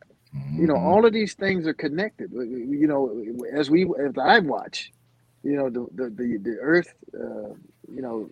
[0.57, 0.83] You know, Mhm.
[0.83, 2.33] all of these things are connected.
[2.33, 3.23] You know,
[3.53, 4.93] as we as I watch,
[5.45, 6.95] you know, the the the, the earth.
[7.15, 7.55] Uh,
[7.93, 8.31] you know,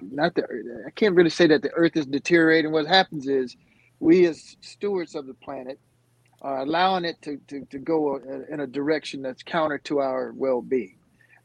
[0.00, 0.44] not the
[0.86, 2.72] I can't really say that the earth is deteriorating.
[2.72, 3.56] What happens is
[4.00, 5.78] we as stewards of the planet
[6.42, 8.16] are allowing it to, to, to go
[8.50, 10.96] in a direction that's counter to our well-being.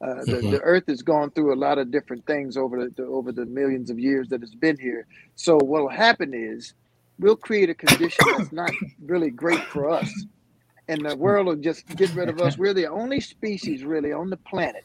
[0.02, 3.04] Uh, the, the earth has gone through a lot of different things over the, the
[3.08, 5.08] over the millions of years that it's been here.
[5.36, 6.74] So what will happen is
[7.20, 8.72] we'll create a condition that's not
[9.02, 10.12] really great for us.
[10.88, 12.58] And the world will just get rid of us.
[12.58, 14.84] We're the only species really on the planet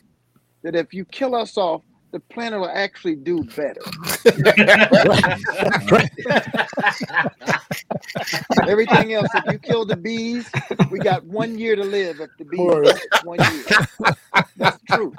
[0.63, 3.81] that if you kill us off, the planet will actually do better.
[8.69, 10.51] Everything else, if you kill the bees,
[10.91, 12.21] we got one year to live.
[12.21, 12.59] If the bees,
[13.25, 13.65] one year.
[14.57, 15.13] That's true.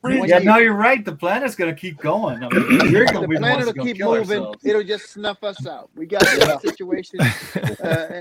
[0.00, 0.40] One yeah, year.
[0.40, 1.04] no, you're right.
[1.04, 2.42] The planet's gonna keep going.
[2.42, 4.40] I mean, we're gonna the be planet that will keep moving.
[4.40, 4.64] ourselves.
[4.64, 5.90] It'll just snuff us out.
[5.94, 7.24] We got this situation, uh,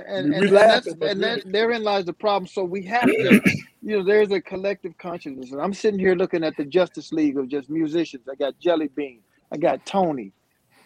[0.07, 2.47] and, We and, and, that's, and that, therein lies the problem.
[2.47, 3.41] So we have to,
[3.83, 5.51] you know, there's a collective consciousness.
[5.51, 8.23] And I'm sitting here looking at the Justice League of just musicians.
[8.31, 10.31] I got Jelly Bean, I got Tony,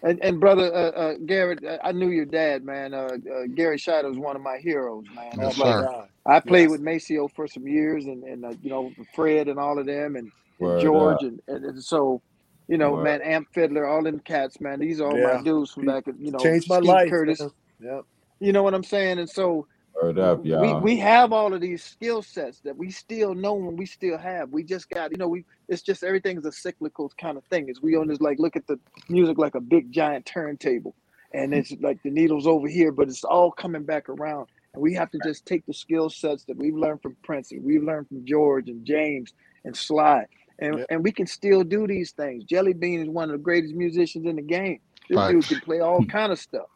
[0.03, 1.63] and and brother uh, uh, Garrett.
[1.65, 2.93] uh, I knew your dad, man.
[2.93, 5.33] Uh, uh, Gary Shider was one of my heroes, man.
[5.37, 6.07] Yes, like, sir.
[6.25, 6.71] I played Yes.
[6.71, 10.15] with Maceo for some years, and and uh, you know Fred and all of them,
[10.15, 12.21] and Word George, and, and, and so
[12.67, 13.03] you know, Word.
[13.05, 14.79] man, Amp Fiddler, all them cats, man.
[14.79, 15.37] These are all Yeah.
[15.37, 17.09] my dudes from back, you know, Changed my Steve life.
[17.09, 17.39] Curtis.
[17.39, 17.51] man.
[17.79, 18.01] Yep.
[18.41, 19.19] You know what I'm saying?
[19.19, 19.67] And so
[20.01, 20.79] Word up, we y'all.
[20.81, 24.49] we have all of these skill sets that we still know and we still have.
[24.49, 27.69] We just got, you know, we it's just everything's a cyclical kind of thing.
[27.69, 28.79] Is we on this like look at the
[29.09, 30.95] music like a big giant turntable,
[31.33, 34.47] and it's like the needles over here, but it's all coming back around.
[34.73, 37.63] And we have to just take the skill sets that we've learned from Prince and
[37.63, 39.33] we've learned from George and James
[39.65, 40.25] and Sly,
[40.59, 40.87] and Yep.
[40.91, 42.43] and we can still do these things.
[42.43, 44.79] Jelly Bean is one of the greatest musicians in the game.
[45.09, 46.67] This dude can play all kind of stuff.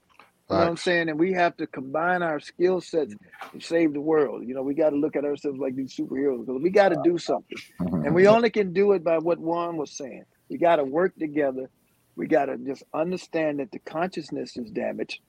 [0.52, 1.10] You know what I'm saying?
[1.10, 3.16] And we have to combine our skill sets
[3.54, 4.48] to save the world.
[4.48, 6.98] You know, we got to look at ourselves like these superheroes because we got to
[7.04, 7.60] do something.
[8.04, 10.26] And we only can do it by what Juan was saying.
[10.50, 11.70] We got to work together.
[12.16, 15.22] We got to just understand that the consciousness is damaged.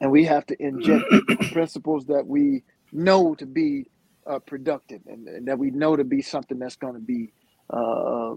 [0.00, 1.04] And we have to inject
[1.52, 3.86] principles that we know to be
[4.26, 7.32] uh, productive and, and that we know to be something that's going to be
[7.70, 8.34] uh,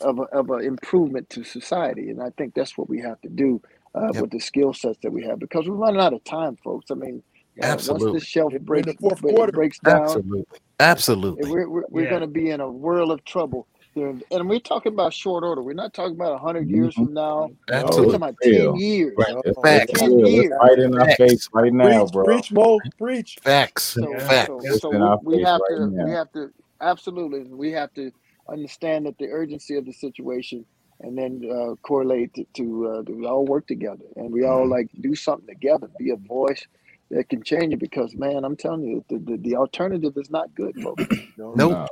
[0.00, 2.10] of a, of a improvement to society.
[2.10, 3.62] And I think that's what we have to do.
[3.94, 4.22] Uh, Yep.
[4.22, 6.90] with the skill sets that we have because we're running out of time, folks.
[6.90, 7.22] I mean,
[7.62, 8.12] uh, once Absolutely.
[8.20, 9.52] this shelf In- in breaks, the fourth break- quarter.
[9.52, 10.44] breaks down, Absolutely.
[10.78, 11.50] Absolutely.
[11.50, 12.10] we're, we're, we're Yeah.
[12.10, 13.66] going to be in a world of trouble.
[13.96, 15.62] There- And we're talking about short order.
[15.62, 17.50] We're not talking about 100 years from now.
[17.68, 18.72] We're talking about Real.
[18.74, 19.14] 10 years.
[19.18, 19.34] Right.
[19.44, 19.92] It's, Facts.
[20.00, 20.52] 10 years.
[20.62, 21.16] right in our Facts.
[21.16, 22.24] face right now, Preach, bro.
[22.24, 23.36] preach, Mo, preach.
[23.42, 23.82] Facts.
[23.82, 24.18] So, Yeah.
[24.20, 24.46] Facts.
[24.46, 26.04] so, It's so we, we have right to, now.
[26.04, 28.12] we have to, absolutely, we have to
[28.48, 30.64] understand that the urgency of the situation
[31.00, 34.88] and then uh, correlate to, to uh, we all work together and we all like
[35.00, 36.66] do something together, be a voice
[37.10, 40.54] that can change it because man, I'm telling you, the, the, the alternative is not
[40.54, 41.04] good, folks.
[41.36, 41.56] Nope.
[41.56, 41.86] No.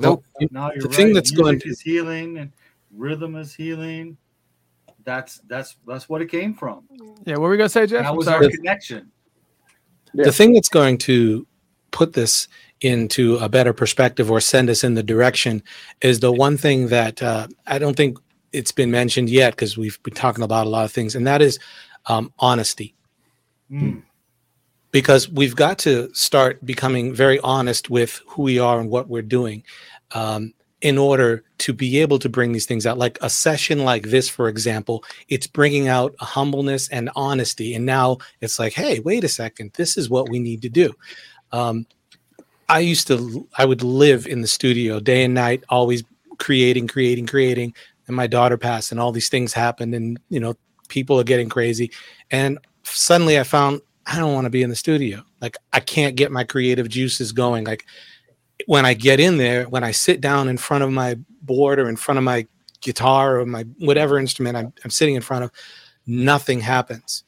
[0.00, 0.24] Nope.
[0.50, 0.94] No, you're The right.
[0.96, 2.52] thing that's Music going to- is healing and
[2.92, 4.16] rhythm is healing.
[5.04, 6.84] That's that's that's what it came from.
[7.24, 8.02] Yeah, what were we gonna say, Jeff?
[8.04, 8.52] That was our sorry.
[8.56, 9.12] connection.
[10.12, 10.24] Yeah.
[10.24, 11.46] the thing that's going to
[11.90, 12.48] put this
[12.84, 15.62] into a better perspective or send us in the direction
[16.02, 18.18] is the one thing that uh, I don't think
[18.52, 21.40] it's been mentioned yet because we've been talking about a lot of things, and that
[21.40, 21.58] is
[22.06, 22.94] um, honesty.
[23.70, 24.02] Mm.
[24.90, 29.22] Because we've got to start becoming very honest with who we are and what we're
[29.22, 29.64] doing
[30.12, 30.52] um,
[30.82, 32.98] in order to be able to bring these things out.
[32.98, 37.74] Like a session like this, for example, it's bringing out a humbleness and honesty.
[37.74, 40.92] And now it's like, hey, wait a second, this is what we need to do.
[41.50, 41.86] Um,
[42.68, 46.02] I used to, I would live in the studio day and night, always
[46.38, 47.74] creating, creating, creating.
[48.06, 50.54] And my daughter passed, and all these things happened, and you know,
[50.88, 51.90] people are getting crazy.
[52.30, 55.24] And suddenly, I found I don't want to be in the studio.
[55.40, 57.64] Like I can't get my creative juices going.
[57.64, 57.86] Like
[58.66, 61.88] when I get in there, when I sit down in front of my board or
[61.88, 62.46] in front of my
[62.80, 65.50] guitar or my whatever instrument I'm, I'm sitting in front of,
[66.06, 67.24] nothing happens.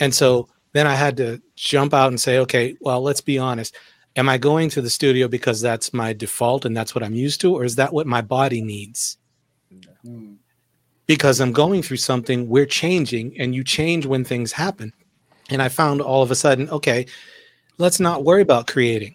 [0.00, 3.74] And so then I had to jump out and say, okay, well, let's be honest.
[4.16, 7.40] Am I going to the studio because that's my default and that's what I'm used
[7.42, 9.18] to, or is that what my body needs?
[10.04, 10.36] Mm.
[11.06, 14.92] Because I'm going through something, we're changing, and you change when things happen.
[15.50, 17.06] And I found all of a sudden, okay,
[17.78, 19.14] let's not worry about creating.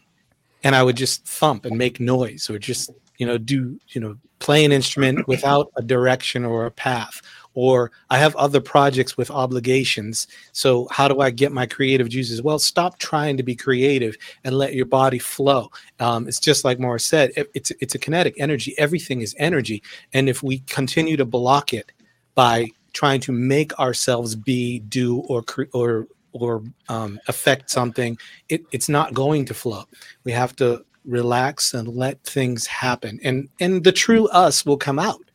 [0.64, 4.16] And I would just thump and make noise or just, you know, do, you know,
[4.40, 7.22] play an instrument without a direction or a path.
[7.54, 10.28] Or I have other projects with obligations.
[10.54, 12.42] So how do I get my creative juices?
[12.42, 15.70] Well, stop trying to be creative and let your body flow.
[16.00, 18.74] Um, it's just like Morris said, it- it's it's a kinetic energy.
[18.78, 19.84] Everything is energy.
[20.14, 21.92] And if we continue to block it
[22.36, 28.18] by trying to make ourselves be, do, or or or um, affect something,
[28.48, 29.84] it, it's not going to flow.
[30.24, 35.00] We have to relax and let things happen, and and the true us will come
[35.00, 35.31] out.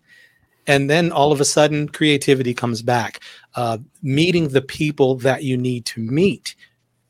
[0.66, 3.20] And then all of a sudden, creativity comes back.
[3.54, 6.54] Uh, meeting the people that you need to meet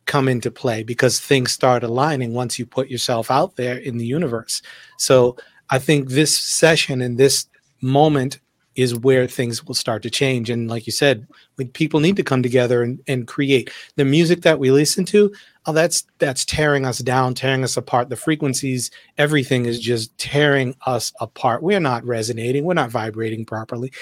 [0.07, 4.07] come into play because things start aligning once you put yourself out there in the
[4.07, 4.63] universe.
[4.99, 5.37] So
[5.71, 7.47] I think this session and this
[7.83, 8.39] moment
[8.77, 10.51] is where things will start to change.
[10.51, 11.27] And like you said,
[11.57, 15.35] when people need to come together and, and create the music that we listen to,
[15.65, 18.09] oh, that's that's tearing us down, tearing us apart.
[18.09, 21.63] The frequencies, everything is just tearing us apart.
[21.63, 23.93] We're not resonating, we're not vibrating properly.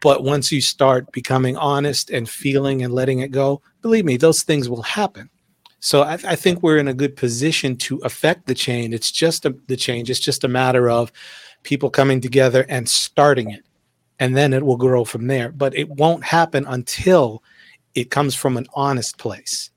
[0.00, 4.42] But once you start becoming honest and feeling and letting it go, believe me, those
[4.42, 5.30] things will happen.
[5.80, 8.94] So I, I think we're in a good position to affect the change.
[8.94, 10.10] It's just a, the change.
[10.10, 11.10] It's just a matter of
[11.62, 13.64] people coming together and starting it,
[14.20, 15.50] and then it will grow from there.
[15.50, 17.42] But it won't happen until
[17.94, 19.70] it comes from an honest place,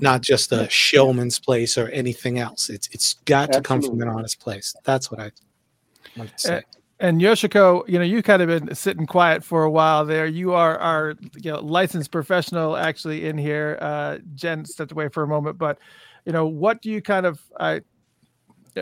[0.00, 2.68] not just a showman's place or anything else.
[2.68, 4.74] It's it's got to come from an honest place.
[4.84, 5.30] That's what I
[6.16, 6.56] like to say.
[6.56, 6.62] A-
[7.00, 10.26] And Yoshiko, you know, you kind of been sitting quiet for a while there.
[10.26, 13.78] You are our you know licensed professional actually in here.
[13.80, 15.78] Uh, Jen stepped away for a moment, but
[16.24, 17.82] you know, what do you kind of I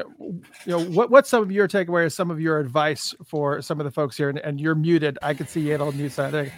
[0.04, 3.84] you know what what's some of your takeaways, some of your advice for some of
[3.84, 4.28] the folks here?
[4.28, 5.18] And, and you're muted.
[5.22, 6.52] I can see you on mute side.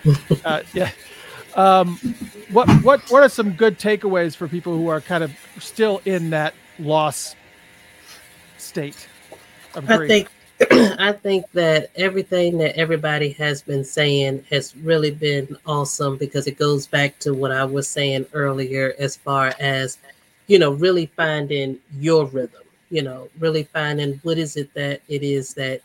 [0.45, 0.91] Uh, yeah.
[1.55, 1.97] Um,
[2.51, 6.31] what what what are some good takeaways for people who are kind of still in
[6.31, 7.35] that loss
[8.59, 9.09] state
[9.75, 10.29] of I think
[10.71, 16.59] I think that everything that everybody has been saying has really been awesome because it
[16.59, 19.99] goes back to what I was saying earlier as far as
[20.49, 25.23] you know really finding your rhythm you know really finding what is it that it
[25.23, 25.81] is that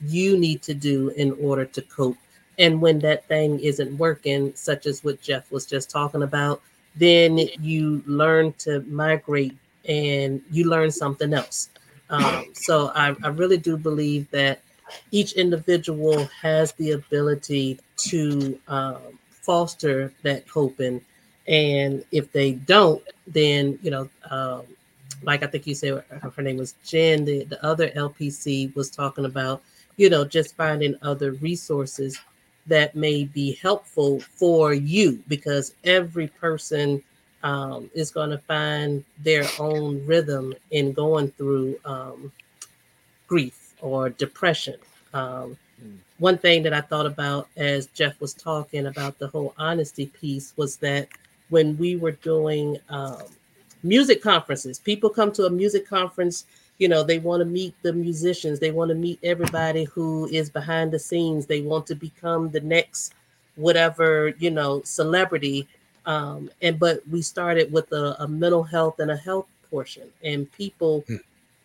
[0.00, 2.16] you need to do in order to cope
[2.58, 6.62] and when that thing isn't working such as what Jeff was just talking about
[6.96, 9.56] then you learn to migrate
[9.88, 11.70] and you learn something else
[12.10, 14.60] um, so I, I really do believe that
[15.10, 17.78] each individual has the ability
[18.08, 21.00] to um, foster that coping.
[21.46, 24.62] And if they don't, then, you know, um,
[25.22, 28.90] like I think you said her, her name was Jen, the, the other LPC was
[28.90, 29.62] talking about,
[29.96, 32.18] you know, just finding other resources
[32.66, 37.02] that may be helpful for you because every person
[37.42, 42.30] um, is going to find their own rhythm in going through um,
[43.26, 44.76] grief or depression.
[45.14, 45.56] Um,
[46.18, 50.52] one thing that I thought about as Jeff was talking about the whole honesty piece
[50.56, 51.08] was that
[51.48, 53.22] when we were doing um,
[53.82, 56.46] music conferences, people come to a music conference,
[56.78, 60.50] you know, they want to meet the musicians, they want to meet everybody who is
[60.50, 63.14] behind the scenes, they want to become the next
[63.56, 65.66] whatever, you know, celebrity.
[66.06, 70.50] Um, and but we started with a, a mental health and a health portion, and
[70.52, 71.04] people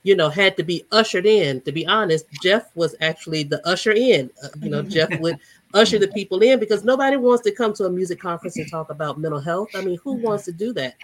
[0.04, 1.62] you know, had to be ushered in.
[1.62, 4.30] To be honest, Jeff was actually the usher in.
[4.44, 5.40] Uh, you know, Jeff would
[5.74, 8.90] usher the people in because nobody wants to come to a music conference and talk
[8.90, 9.70] about mental health.
[9.76, 10.96] I mean, who wants to do that?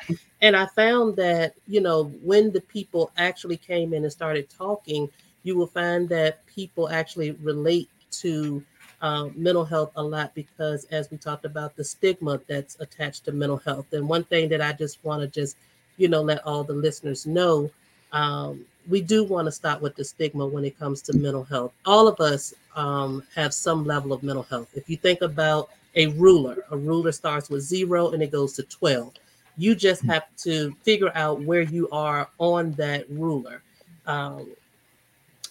[0.41, 5.09] And I found that, you know, when the people actually came in and started talking,
[5.43, 8.63] you will find that people actually relate to
[9.01, 13.31] uh, mental health a lot because, as we talked about, the stigma that's attached to
[13.31, 13.91] mental health.
[13.93, 15.57] And one thing that I just want to just,
[15.97, 17.71] you know, let all the listeners know
[18.11, 21.71] um, we do want to stop with the stigma when it comes to mental health.
[21.85, 24.69] All of us um, have some level of mental health.
[24.73, 28.63] If you think about a ruler, a ruler starts with zero and it goes to
[28.63, 29.13] 12.
[29.57, 33.61] You just have to figure out where you are on that ruler.
[34.07, 34.47] Um,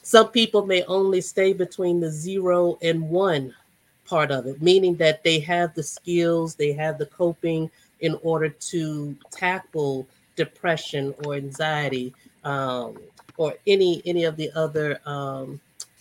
[0.03, 3.55] some people may only stay between the zero and one
[4.07, 7.71] part of it, meaning that they have the skills, they have the coping
[8.01, 12.97] in order to tackle depression or anxiety um,
[13.39, 15.59] or any any of the other um,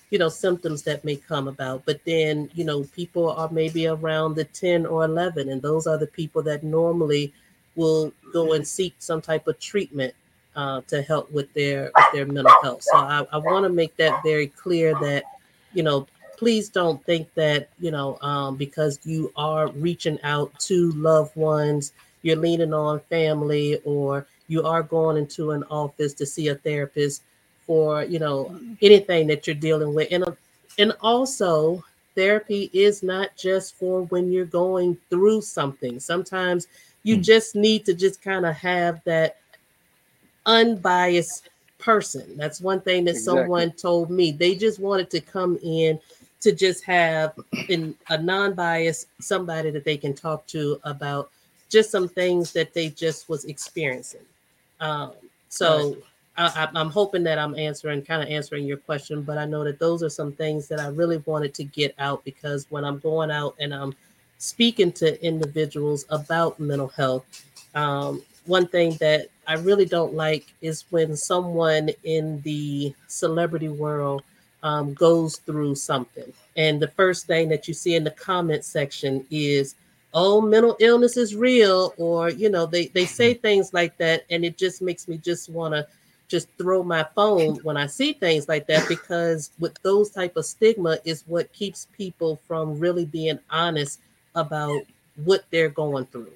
[0.10, 1.84] you know symptoms that may come about.
[1.86, 5.98] But then you know people are maybe around the 10 or 11 and those are
[5.98, 7.32] the people that normally
[7.76, 10.14] will go and seek some type of treatment
[10.56, 12.84] uh, to help with their with their mental health.
[12.84, 15.24] So i, I want to make that very clear that
[15.74, 16.08] you know
[16.38, 21.94] please don't think that you know um, because you are reaching out to loved ones
[22.24, 27.24] you're leaning on family or you are going into an office to see a therapist
[27.66, 30.08] for you know anything that you're dealing with.
[30.12, 30.24] And
[30.80, 31.84] and also
[32.16, 36.00] therapy is not just for when you're going through something.
[36.00, 36.68] Sometimes
[37.04, 37.22] you hmm.
[37.22, 39.38] just need to just kind of have that
[40.46, 42.26] unbiased person.
[42.38, 43.42] That's one thing that Exactly.
[43.44, 44.32] someone told me.
[44.32, 46.00] They just wanted to come in
[46.42, 47.34] to just have
[47.68, 51.30] in a non-biased somebody that they can talk to about
[51.70, 54.22] just some things that they just was experiencing
[54.80, 55.14] um,
[55.50, 55.98] so
[56.38, 59.80] I, I'm hoping that I'm answering, kind of answering your question, but I know that
[59.80, 63.32] those are some things that I really wanted to get out because when I'm going
[63.32, 63.96] out and I'm
[64.38, 67.26] speaking to individuals about mental health,
[67.74, 74.24] um, one thing that I really don't like is when someone in the celebrity world
[74.64, 76.32] um, goes through something.
[76.56, 79.76] And the first thing that you see in the comment section is,
[80.20, 83.42] oh, mental illness is real, or, you know, they, they say mm-hmm.
[83.42, 84.26] things like that.
[84.32, 85.88] And it just makes me just want to
[86.28, 90.44] just throw my phone when I see things like that because with those type of
[90.44, 94.00] stigma is what keeps people from really being honest
[94.34, 94.82] about
[95.24, 96.34] what they're going through.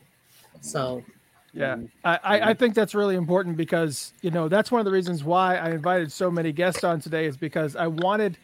[0.61, 1.03] So
[1.51, 1.85] Yeah, mm-hmm.
[2.03, 2.59] I, I, I mm-hmm.
[2.59, 6.11] think that's really important because you know that's one of the reasons why I invited
[6.11, 8.37] so many guests on today is because I wanted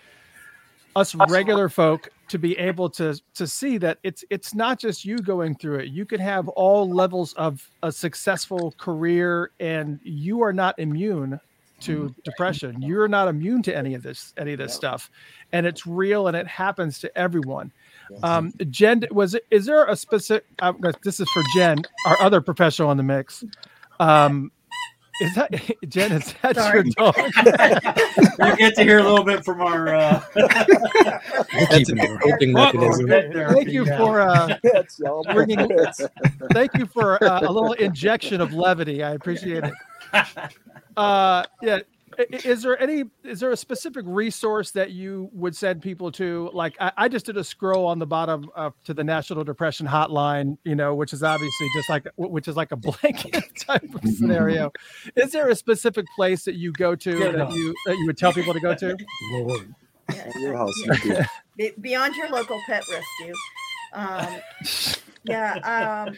[0.98, 5.18] us regular folk to be able to to see that it's it's not just you
[5.18, 5.88] going through it.
[5.90, 11.40] You could have all levels of a successful career, and you are not immune
[11.82, 12.82] to depression.
[12.82, 15.10] You're not immune to any of this any of this stuff,
[15.52, 17.72] and it's real and it happens to everyone.
[18.24, 19.45] Um, Jen, was it?
[19.52, 20.45] Is there a specific?
[20.60, 23.44] Uh, this is for Jen, our other professional in the mix.
[23.99, 24.52] Um,
[25.22, 25.52] is that
[25.89, 26.11] Jen?
[26.11, 26.84] Is that Sorry.
[26.84, 27.15] your dog?
[28.49, 29.94] you get to hear a little bit from our.
[29.94, 30.23] Uh...
[31.69, 33.07] That's a coping mechanism.
[33.07, 35.02] Thank you for uh, Pets,
[35.34, 35.69] bringing.
[36.53, 39.03] Thank you for uh, a little injection of levity.
[39.03, 39.73] I appreciate it.
[40.95, 41.80] Uh, yeah.
[42.18, 43.06] I- i- Is there any?
[43.23, 46.49] Is there a specific resource that you would send people to?
[46.53, 49.85] Like, I, I just did a scroll on the bottom uh, to the National Depression
[49.88, 50.57] Hotline.
[50.64, 54.72] You know, which is obviously just like which is like a blanket type of scenario.
[55.15, 57.56] Is there a specific place that you go to Yeah, that no.
[57.56, 58.98] you that you would tell people to go to?
[59.31, 59.73] Lord.
[60.39, 61.18] Your house, you do.
[61.57, 63.34] Be- beyond your local pet rescue.
[63.94, 64.41] Um,
[65.26, 66.06] yeah.
[66.07, 66.15] Um,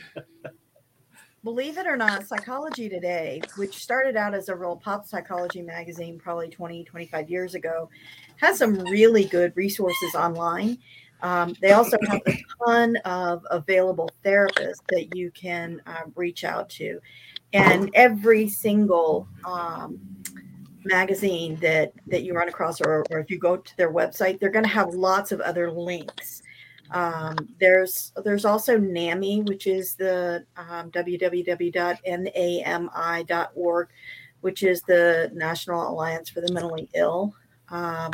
[1.44, 6.18] believe it or not, Psychology Today, which started out as a real pop psychology magazine
[6.18, 7.90] probably 20, 25 years ago,
[8.38, 10.78] has some really good resources online.
[11.22, 16.70] Um, they also have a ton of available therapists that you can um, reach out
[16.72, 17.00] to.
[17.52, 20.00] And every single um,
[20.86, 24.50] magazine that that you run across or, or if you go to their website they're
[24.50, 26.42] going to have lots of other links
[26.92, 31.48] Um, there's there's also NAMI, which is the um, www.nami.org,
[34.42, 37.34] which is the National Alliance for the Mentally Ill.
[37.70, 38.12] Um,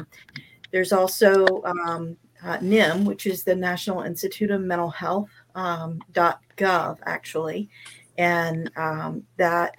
[0.72, 6.98] there's also um, uh, NIM, which is the National Institute of Mental Health um, .gov
[7.06, 7.70] actually,
[8.18, 9.76] and um, that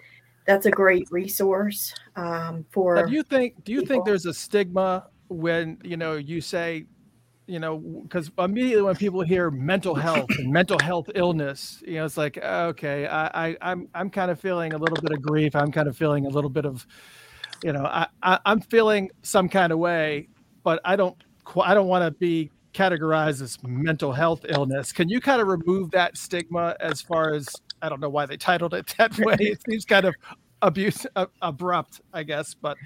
[0.47, 2.97] that's a great resource um, for.
[2.97, 3.63] Now, do you think?
[3.65, 3.95] Do you people.
[3.95, 6.87] think there's a stigma when you know you say,
[7.47, 12.05] you know, because immediately when people hear mental health and mental health illness, you know,
[12.05, 15.55] it's like okay, I, I I'm I'm kind of feeling a little bit of grief.
[15.55, 16.87] I'm kind of feeling a little bit of,
[17.63, 20.29] you know, I, I I'm feeling some kind of way,
[20.65, 21.17] but I don't
[21.63, 24.93] I don't want to be categorized as mental health illness.
[24.93, 27.49] Can you kind of remove that stigma as far as
[27.83, 29.37] I don't know why they titled it that way.
[29.39, 30.15] It seems kind of
[30.63, 32.55] abuse uh, abrupt, I guess.
[32.55, 32.77] But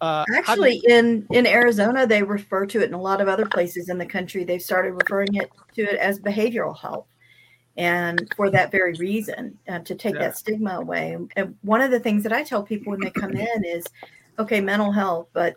[0.00, 3.88] uh, Actually, in in Arizona, they refer to it, in a lot of other places
[3.88, 7.06] in the country, they've started referring it to it as behavioral health,
[7.76, 10.20] and for that very reason, uh, to take Yeah.
[10.20, 11.16] that stigma away.
[11.36, 13.84] And one of the things that I tell people when they come in is,
[14.38, 15.54] okay, mental health, but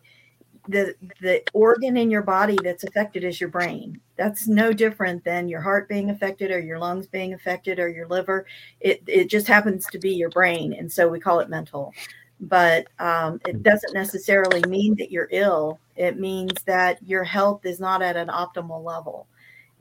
[0.68, 4.00] the the organ in your body that's affected is your brain.
[4.22, 8.08] That's no different than your heart being affected or your lungs being affected or your
[8.08, 8.46] liver.
[8.80, 11.92] It it just happens to be your brain, and so we call it mental.
[12.40, 15.80] But um, it doesn't necessarily mean that you're ill.
[15.96, 19.26] It means that your health is not at an optimal level.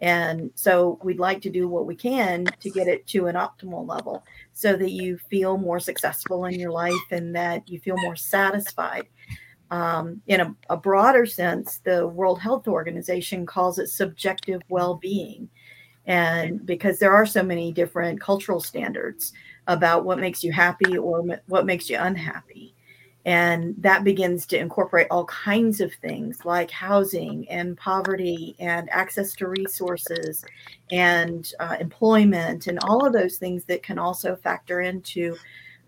[0.00, 3.86] And so we'd like to do what we can to get it to an optimal
[3.86, 8.16] level so that you feel more successful in your life and that you feel more
[8.16, 9.06] satisfied.
[9.70, 15.48] Um, in a, a broader sense, the World Health Organization calls it subjective well being.
[16.06, 19.32] And because there are so many different cultural standards
[19.68, 22.74] about what makes you happy or what makes you unhappy.
[23.26, 29.34] And that begins to incorporate all kinds of things like housing and poverty and access
[29.34, 30.42] to resources
[30.90, 35.36] and uh, employment and all of those things that can also factor into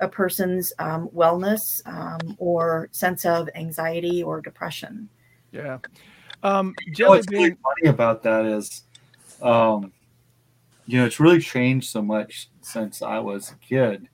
[0.02, 5.08] a person's um, wellness um, or sense of anxiety or depression.
[5.52, 5.78] Yeah.
[6.42, 8.82] Um, You know Jelly what's really funny about that is,
[9.40, 9.92] um,
[10.86, 14.08] you know, it's really changed so much since I was a kid,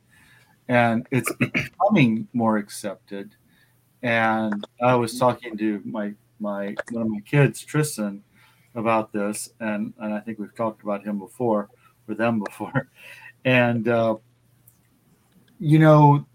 [0.68, 3.34] and it's becoming more accepted.
[4.02, 8.22] And I was talking to my my one of my kids, Tristan,
[8.74, 11.70] about this, and and I think we've talked about him before,
[12.06, 12.90] or them before,
[13.46, 14.16] and uh,
[15.58, 16.26] you know,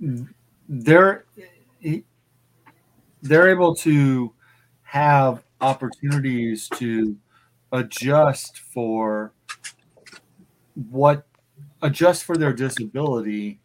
[0.67, 1.25] they're
[3.21, 4.33] they're able to
[4.81, 7.15] have opportunities to
[7.71, 9.33] adjust for
[10.89, 11.25] what
[11.81, 13.59] adjust for their disability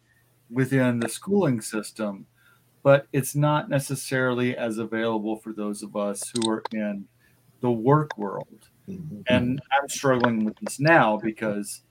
[0.49, 2.25] within the schooling system
[2.83, 7.05] but it's not necessarily as available for those of us who are in
[7.61, 8.69] the work world.
[9.27, 11.81] And i'm struggling with this now because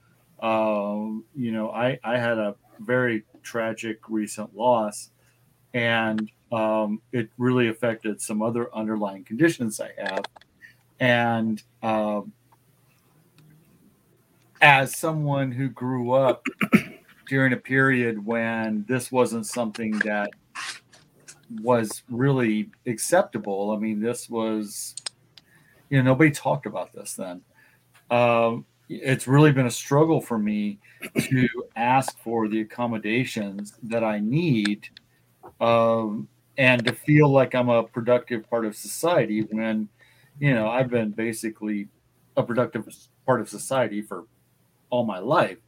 [0.42, 5.10] um, you know I, I had a very tragic recent loss
[5.74, 10.24] and um, it really affected some other underlying conditions i have
[11.00, 12.32] and um,
[14.60, 16.44] as someone who grew up
[17.28, 20.30] during a period when this wasn't something that
[21.62, 23.70] was really acceptable.
[23.70, 24.94] I mean, this was,
[25.90, 27.42] you know, nobody talked about this then.
[28.10, 30.78] Um, it's really been a struggle for me
[31.20, 34.88] to ask for the accommodations that I need
[35.60, 39.88] um, and to feel like I'm a productive part of society when,
[40.38, 41.88] you know, I've been basically
[42.36, 42.88] a productive
[43.26, 44.24] part of society for
[44.90, 45.58] all my life.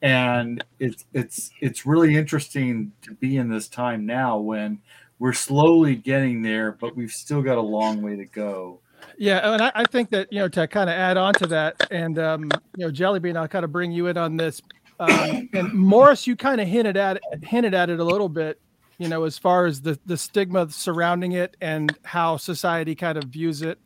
[0.00, 4.80] And it's it's it's really interesting to be in this time now when
[5.18, 8.78] we're slowly getting there but we've still got a long way to go
[9.16, 11.76] yeah, and I, I think that you know to kind of add on to that,
[11.90, 12.44] and um,
[12.76, 14.62] you know, Jellybean, I'll kind of bring you in on this.
[15.00, 18.60] Um, and Morris, you kind of hinted at it, hinted at it a little bit,
[18.98, 23.24] you know, as far as the the stigma surrounding it and how society kind of
[23.24, 23.78] views it.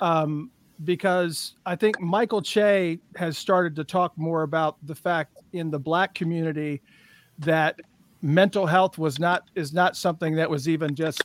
[0.00, 0.50] Um,
[0.84, 5.78] because I think Michael Che has started to talk more about the fact in the
[5.78, 6.82] black community
[7.38, 7.78] that
[8.20, 11.22] mental health was not is not something that was even just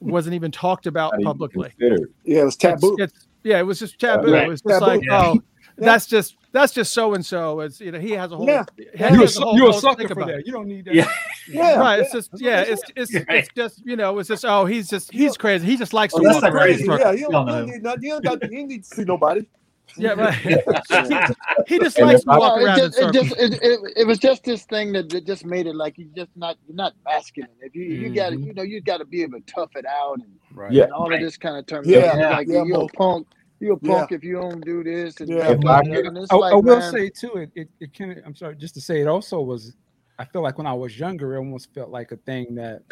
[0.00, 1.72] wasn't even talked about publicly.
[1.78, 2.94] Yeah, it was taboo.
[3.00, 4.32] it's- yeah, it was just taboo.
[4.32, 4.44] Right.
[4.44, 4.86] It was just Taboo.
[4.86, 5.34] like, oh,
[5.78, 5.84] Yeah.
[5.84, 7.58] oh, that's just that's just so and so.
[7.60, 8.46] It's you know he has a whole.
[8.46, 8.64] Yeah.
[8.76, 10.38] You're a has whole you're a sucker for about that.
[10.40, 10.46] it.
[10.46, 10.94] You don't need that.
[10.94, 11.10] Yeah.
[11.48, 11.96] Yeah, right.
[11.96, 12.02] yeah.
[12.04, 12.60] It's just yeah.
[12.60, 13.26] It's it's saying.
[13.28, 15.66] it's just you know it's just oh he's just he's crazy.
[15.66, 16.62] He just likes Oh, to that's walk not around.
[16.66, 16.84] crazy.
[16.84, 17.56] Yeah, you don't, Y'all you know.
[17.56, 17.74] don't need.
[17.74, 19.44] You don't, you don't need to see nobody.
[19.96, 20.34] Yeah, right.
[21.66, 24.06] he just likes to walk No, it around in just, it just it, it, it
[24.06, 26.94] was just this thing that, that just made it like you're just not you're not
[27.04, 27.50] masculine.
[27.60, 28.46] If you you got to mm-hmm.
[28.46, 30.72] you know you got to be able to tough it out and, Right.
[30.72, 30.84] Yeah.
[30.84, 31.20] and all Right.
[31.20, 31.84] of this kind of term.
[31.86, 33.26] Yeah, like yeah, you're a punk.
[33.60, 35.20] you a punk if you don't do this.
[35.20, 35.50] And, Yeah.
[35.52, 38.20] and, I, and it's I- like, I will man, say too, it, it, it can.
[38.24, 39.74] I'm sorry, just to say, it also was.
[40.18, 42.82] I feel like when I was younger, it almost felt like a thing that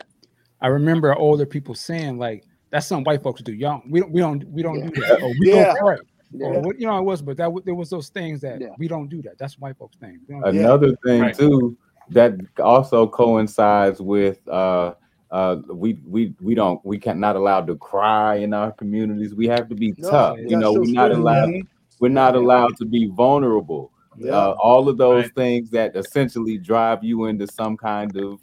[0.61, 3.53] I remember older people saying, like, "That's something white folks do.
[3.53, 5.23] Y'all, we don't, we don't, we don't do that.
[5.23, 5.75] Or we Yeah.
[5.75, 5.97] don't pray."
[6.33, 6.47] Yeah.
[6.47, 9.09] Or what, you know, I was, but that there was those things that we don't
[9.09, 9.37] do that.
[9.39, 10.21] That's white folks thing.
[10.29, 10.65] We don't do that.
[10.65, 11.37] Another thing Right.
[11.37, 11.77] too
[12.11, 14.95] that also coincides with uh
[15.31, 19.35] uh we we we don't we can't not allowed to cry in our communities.
[19.35, 20.39] We have to be No, tough.
[20.39, 21.69] You know, we're not allowed man.
[22.01, 23.93] we're not allowed to be vulnerable.
[24.17, 24.33] Yeah.
[24.33, 28.41] Uh, all of those things that essentially drive you into some kind of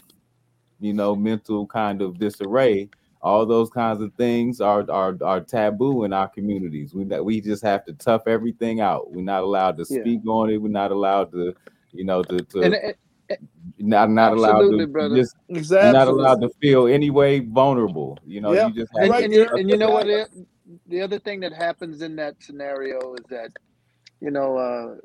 [0.80, 2.90] you know mental kind of disarray
[3.22, 7.64] all those kinds of things are are, are taboo in our communities we we just
[7.64, 10.02] have to tough everything out we're not allowed to Yeah.
[10.02, 11.53] speak on it we're not allowed to
[11.91, 12.95] you know to, to and, and-
[13.80, 15.15] not not allowed to brother.
[15.15, 15.91] just Exactly.
[15.91, 19.34] not allowed to feel any way vulnerable you know you just have and, to and,
[19.34, 20.06] you, and you know what?
[20.07, 20.45] The,
[20.88, 23.52] the other thing that happens in that scenario is that,
[24.19, 24.95] you know, uh,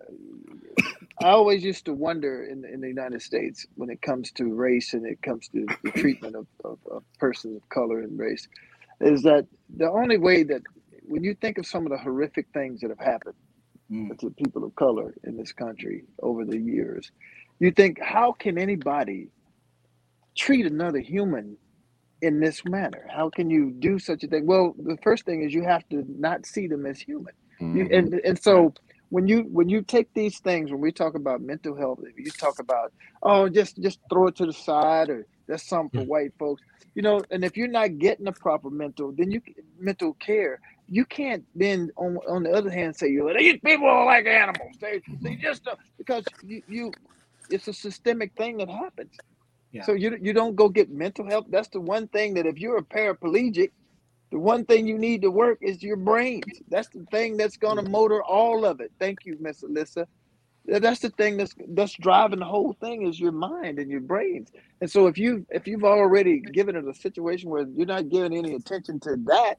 [1.20, 4.94] I always used to wonder in, in the United States when it comes to race
[4.94, 8.48] and it comes to the treatment of, of, of persons of color and race,
[9.00, 10.62] is that the only way that
[11.06, 13.34] when you think of some of the horrific things that have happened
[13.90, 14.18] mm.
[14.18, 17.10] to people of color in this country over the years,
[17.58, 19.28] you think, how can anybody
[20.34, 21.56] treat another human
[22.22, 23.06] in this manner?
[23.10, 24.46] How can you do such a thing?
[24.46, 27.34] Well, the first thing is you have to not see them as human.
[27.60, 27.94] You, mm-hmm.
[27.94, 28.74] and and so
[29.12, 32.60] when you when you take these things, when we talk about mental health, you talk
[32.60, 36.62] about oh just just throw it to the side or that's something for white folks,
[36.96, 37.22] you know.
[37.30, 39.42] And if you're not getting the proper mental, then you
[39.78, 44.06] mental care, you can't then on on the other hand say you these people are
[44.06, 44.76] like animals.
[44.80, 46.92] They they just don't-" because you you
[47.50, 49.12] it's a systemic thing that happens.
[49.72, 49.84] Yeah.
[49.84, 51.46] So you you don't go get mental help.
[51.50, 53.72] That's the one thing that if you're a paraplegic,
[54.32, 56.62] the one thing you need to work is your brains.
[56.68, 58.90] That's the thing that's going to motor all of it.
[58.98, 60.06] Thank you, Miss Alyssa.
[60.64, 64.50] That's the thing that's that's driving the whole thing is your mind and your brains.
[64.80, 68.34] And so if you if you've already given it a situation where you're not giving
[68.34, 69.56] any attention to that,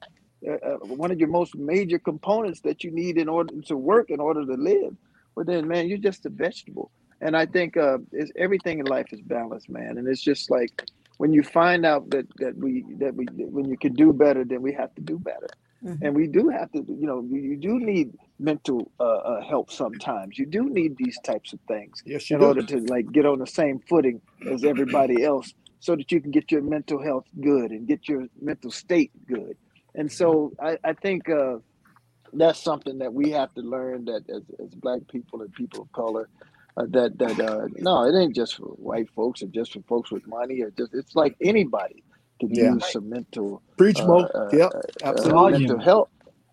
[0.48, 4.10] uh, uh, one of your most major components that you need in order to work
[4.10, 4.96] in order to live,
[5.36, 6.90] well then man, you're just a vegetable.
[7.20, 7.98] And I think uh,
[8.36, 9.98] everything in life is balanced, man.
[9.98, 10.84] And it's just like
[11.18, 14.62] when you find out that that we that we when you can do better, then
[14.62, 15.48] we have to do better.
[16.00, 19.70] And we do have to, you know, you you do need mental uh, uh, help
[19.70, 20.38] sometimes.
[20.38, 22.46] You do need these types of things Yes, in do.
[22.46, 24.20] order to like get on the same footing
[24.50, 28.26] as everybody else, so that you can get your mental health good and get your
[28.40, 29.56] mental state good.
[29.94, 31.56] And so I, I think uh,
[32.32, 35.92] that's something that we have to learn that as, as black people and people of
[35.92, 36.28] color
[36.76, 40.10] uh, that that uh, no it ain't just for white folks or just for folks
[40.10, 42.02] with money or just it's like anybody
[42.40, 42.74] can Yeah.
[42.74, 44.18] use some mental Preach, uh, Mo.
[44.34, 45.58] uh, Yep, uh, absolutely.
[45.60, 46.10] mental help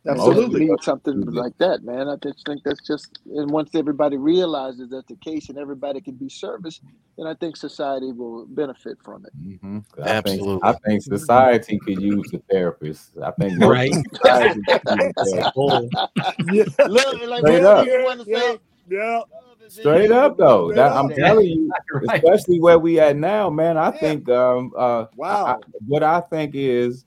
[0.08, 0.66] Absolutely.
[0.68, 5.08] need something like that man I just think that's just and once everybody realizes that's
[5.08, 6.82] the case and everybody can be serviced
[7.18, 9.34] then I think society will benefit from it
[9.64, 9.84] Mhm.
[10.00, 10.70] I think, Absolutely.
[10.70, 13.12] I think society could use a therapist.
[13.24, 13.94] I think Right.
[14.16, 15.96] society could use a therapist.
[16.88, 17.86] Look, like Straight what up.
[17.86, 18.58] do you want to say
[18.90, 19.22] yeah
[19.72, 22.22] Straight up though, that, I'm telling you, Right.
[22.24, 23.78] especially where we at now, man.
[23.78, 25.46] I think um uh wow.
[25.46, 25.56] I-
[25.88, 27.06] what I think is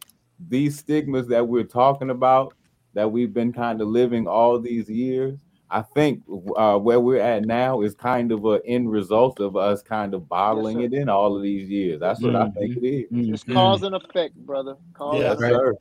[0.48, 2.54] these stigmas that we're talking about
[2.94, 5.38] that we've been kind of living all these years.
[5.70, 6.22] I think
[6.56, 10.28] uh, where we're at now is kind of a end result of us kind of
[10.28, 11.98] bottling it in all of these years.
[11.98, 13.06] That's what I think it is.
[13.10, 15.54] it's cause and effect brother cause Yes, and effect.
[15.56, 15.74] sir.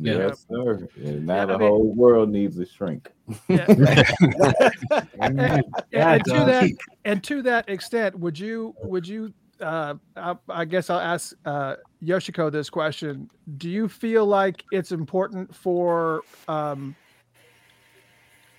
[0.00, 0.18] Yeah.
[0.28, 0.88] Yes, sir.
[0.96, 3.10] And now Yeah, the I mean- whole world needs a shrink.
[3.48, 3.60] and,
[5.20, 6.70] and Yeah, to that
[7.04, 11.74] and to that extent would you would you uh, I, I guess I'll ask uh,
[12.04, 13.28] Yoshiko this question.
[13.56, 16.94] Do you feel like it's important for um,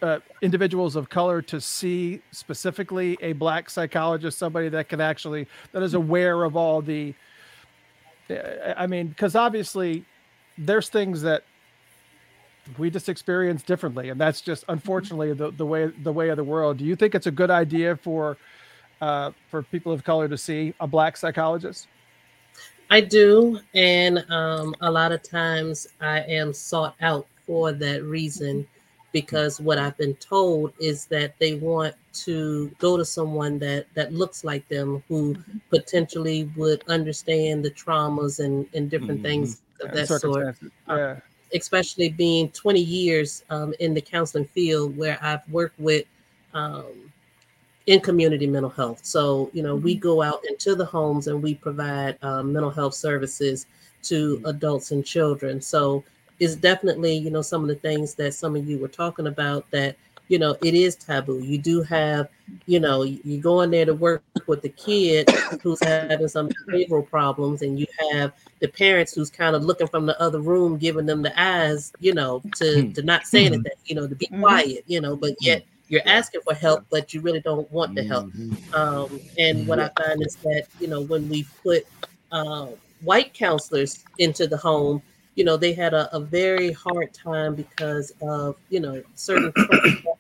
[0.02, 5.84] uh, individuals of color to see specifically a black psychologist, somebody that can actually that
[5.84, 7.14] is aware of all the?
[8.30, 10.06] I I mean, because obviously
[10.60, 11.44] there's things that
[12.78, 16.44] we just experience differently and that's just unfortunately the, the way the way of the
[16.44, 16.78] world.
[16.78, 18.38] Do you think it's a good idea for
[19.02, 21.88] uh, for people of color to see a black psychologist?
[22.92, 28.68] I do, and um, a lot of times I am sought out for that reason
[29.12, 34.14] because what I've been told is that they want to go to someone that that
[34.14, 35.36] looks like them who
[35.70, 40.56] potentially would understand the traumas and and different things of that sort.
[40.88, 41.16] Uh, yeah.
[41.54, 46.06] especially being 20 years um, in the counseling field where I've worked with
[46.54, 47.12] um,
[47.88, 49.00] in community mental health.
[49.04, 52.94] So, you know, we go out into the homes and we provide um, mental health
[52.94, 53.66] services
[54.04, 55.62] to adults and children.
[55.62, 56.04] So,
[56.40, 59.70] it's definitely, you know, some of the things that some of you were talking about
[59.72, 59.96] that,
[60.30, 61.40] you know, it is taboo.
[61.40, 62.30] You do have,
[62.68, 65.30] you know, you go in there to work with the kid
[65.62, 70.06] who's having some behavioral problems, and you have the parents who's kind of looking from
[70.06, 72.92] the other room, giving them the eyes, you know, to hmm.
[72.94, 73.54] to not say hmm.
[73.56, 74.42] anything, you know, to be mm-hmm.
[74.42, 75.68] quiet, you know, but yet hmm.
[75.90, 78.28] you're asking for help, but you really don't want the help.
[78.28, 78.76] Mm-hmm.
[78.76, 80.04] Um, and what I mm-hmm.
[80.04, 81.88] find is that, you know, when we put
[82.32, 82.68] uh,
[83.02, 85.02] white counselors into the home,
[85.34, 89.52] you know, they had a, a very hard time because of, you know, certain
[89.84, 90.19] people.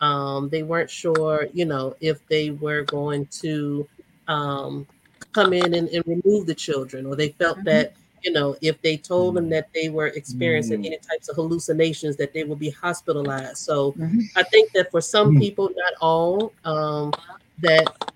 [0.00, 3.86] Um, they weren't sure, you know, if they were going to
[4.28, 4.86] um,
[5.32, 8.96] come in and, and remove the children, or they felt that you know, if they
[8.96, 13.58] told them that they were experiencing any types of hallucinations, that they would be hospitalized.
[13.58, 13.94] So
[14.36, 17.12] I think that for some people, not all, um,
[17.60, 18.12] that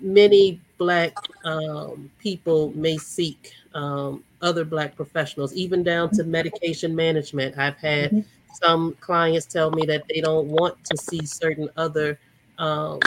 [0.00, 1.14] many black
[1.44, 7.56] um, people may seek um, other black professionals, even down to medication management.
[7.58, 12.18] I've had some clients tell me that they don't want to see certain other
[12.58, 13.00] um,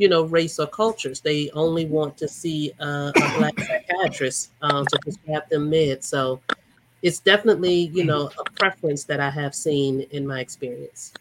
[0.00, 1.20] you know, race or cultures.
[1.20, 6.04] They only want to see a black psychiatrist um, to prescribe them meds.
[6.04, 6.40] So
[7.02, 11.12] it's definitely, you know, a preference that I have seen in my experience.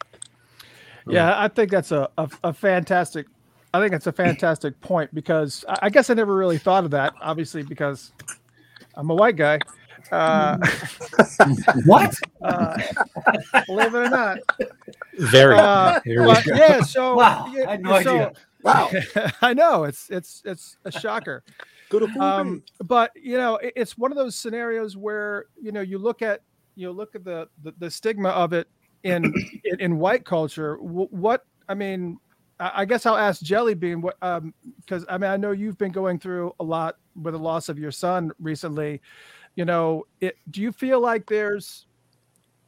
[1.05, 3.27] Yeah, I think that's a, a, a fantastic.
[3.73, 7.13] I think it's a fantastic point because I guess I never really thought of that.
[7.21, 8.13] Obviously, because
[8.95, 9.59] I'm a white guy.
[10.11, 10.57] Uh,
[11.85, 12.15] what?
[12.41, 12.77] Uh,
[13.67, 14.39] believe it or not.
[15.17, 15.55] Very.
[15.57, 16.55] Uh, Here we but go.
[16.55, 16.81] yeah.
[16.81, 18.31] So Wow, yeah, I had no so- idea.
[18.63, 18.89] Wow.
[19.41, 21.43] I know it's it's it's a shocker.
[22.19, 26.21] um, but you know, it- it's one of those scenarios where you know you look
[26.21, 26.41] at
[26.75, 28.67] you look at the the, the stigma of it
[29.03, 29.25] in,
[29.65, 30.75] in in white culture.
[30.77, 32.17] Wh- What I mean,
[32.59, 34.53] I I guess I'll ask Jelly Bean what um
[34.85, 37.77] because I mean I know you've been going through a lot with the loss of
[37.77, 39.01] your son recently.
[39.59, 41.85] You know, it do you feel like there's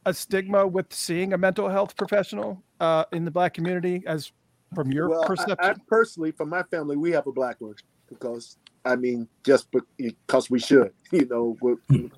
[0.04, 4.30] a stigma with seeing a mental health professional uh, in the black community as
[4.74, 5.56] from your well, perception?
[5.58, 7.76] I, personally, from my family, we have a black one
[8.10, 11.56] because I mean, just because we should, you know,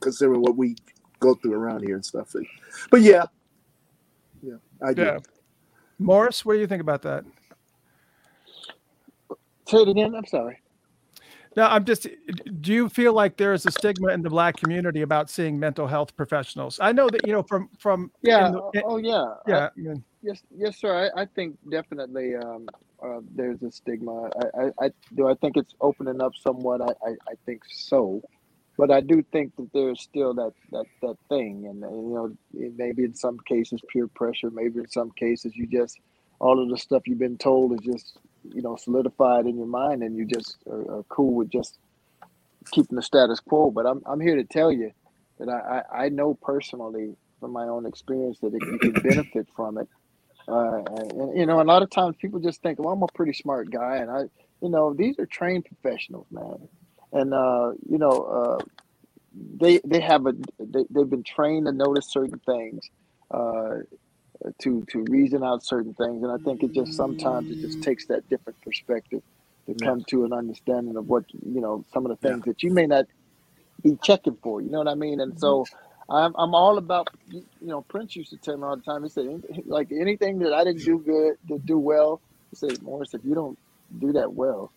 [0.01, 0.75] considering what we
[1.21, 2.35] go through around here and stuff.
[2.91, 3.27] But yeah,
[4.43, 5.03] yeah, I do.
[5.03, 5.19] yeah.
[6.01, 7.25] Morris, what do you think about that?
[9.69, 10.17] Say it again.
[10.17, 10.59] I'm sorry.
[11.57, 12.07] No, I'm just.
[12.61, 15.87] Do you feel like there is a stigma in the black community about seeing mental
[15.87, 16.79] health professionals?
[16.81, 18.51] I know that you know from from Yeah.
[18.51, 19.35] the- oh, yeah.
[19.47, 19.69] yeah.
[19.69, 19.71] I-
[20.23, 21.11] yes, yes, sir.
[21.17, 22.69] I, I think definitely um,
[23.03, 24.31] uh, there's a stigma.
[24.57, 25.29] I, I, I do.
[25.29, 26.81] I think it's opening up somewhat.
[26.83, 28.23] I, I, I think so,
[28.79, 32.73] but I do think that there's still that that that thing, and uh, you know,
[32.77, 34.51] maybe in some cases peer pressure.
[34.51, 36.01] Maybe in some cases you just
[36.41, 38.19] all of the stuff you've been told is just
[38.53, 41.79] you know solidified in your mind, and you just are, are cool with just
[42.71, 43.71] keeping the status quo.
[43.71, 44.93] But I'm I'm here to tell you
[45.39, 49.49] that I I, I know personally from my own experience that it, you can benefit
[49.55, 49.89] from it.
[50.47, 53.33] Uh, and, you know, a lot of times people just think, well, I'm a pretty
[53.33, 54.21] smart guy, and I,
[54.61, 56.69] you know, these are trained professionals, man,
[57.13, 58.65] and uh, you know, uh,
[59.57, 62.89] they they have a they, they've been trained to notice certain things,
[63.31, 63.77] uh,
[64.61, 68.07] to to reason out certain things, and I think it just sometimes it just takes
[68.07, 69.23] that different perspective
[69.67, 69.87] to Yeah.
[69.87, 72.87] come to an understanding of what you know some of the things that you may
[72.87, 73.07] not
[73.83, 74.61] be checking for.
[74.61, 75.21] You know what I mean?
[75.21, 76.13] And so mm-hmm.
[76.13, 79.03] I'm I'm all about you know Prince used to tell me all the time.
[79.03, 82.21] He said like anything that I didn't do good to do well.
[82.51, 83.59] He said Morris, if you don't
[83.99, 84.73] do that well,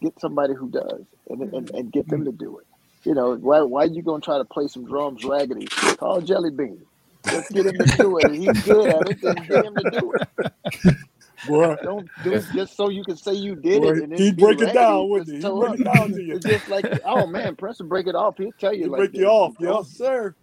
[0.00, 1.76] get somebody who does and and, mm-hmm.
[1.76, 2.30] and get them mm-hmm.
[2.30, 2.66] to do it.
[3.04, 5.66] You know why why you gonna try to play some drums raggedy?
[5.66, 6.80] Call Jelly Bean.
[7.26, 8.32] Just get him to do it.
[8.32, 9.20] He's good at it.
[9.22, 10.96] Then get him to do it.
[11.46, 13.98] Boy, Don't do it just so you can say you did Boy, it.
[14.04, 15.50] And he'd break it down, wouldn't he?
[15.60, 16.36] break it uh, down to you.
[16.36, 18.38] It's just like, oh man, Prince will break it off.
[18.38, 20.34] He'll tell you He'd like break you off, yes, sir.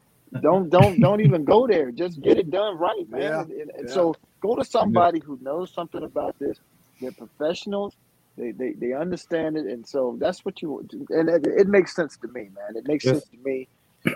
[0.41, 1.91] don't don't don't even go there.
[1.91, 3.22] Just get it done right, man.
[3.22, 3.93] Yeah, And, and- and yeah.
[3.93, 6.60] so go to somebody who knows something about this.
[7.01, 7.95] They're professionals.
[8.38, 12.18] They, they they understand it, and so that's what you and it, it makes sense
[12.18, 12.76] to me, man.
[12.76, 13.15] It makes Yes.
[13.15, 13.68] sense to me,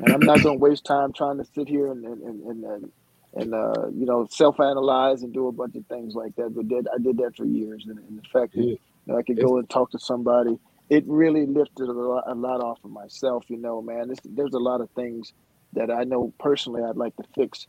[0.04, 2.92] and I'm not gonna waste time trying to sit here and and and, and,
[3.36, 6.56] and uh, you know self-analyze and do a bunch of things like that.
[6.56, 8.76] But did I did that for years, and, and the fact that Yeah.
[9.06, 10.60] you know, I could go and talk to somebody,
[10.90, 13.46] it really lifted a lot, a lot off of myself.
[13.50, 15.34] You know, man, this, there's a lot of things
[15.74, 17.68] that I know personally I'd like to fix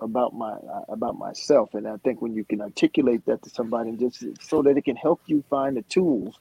[0.00, 3.90] about my uh, about myself, and I think when you can articulate that to somebody,
[3.90, 6.38] and just so that it can help you find the tools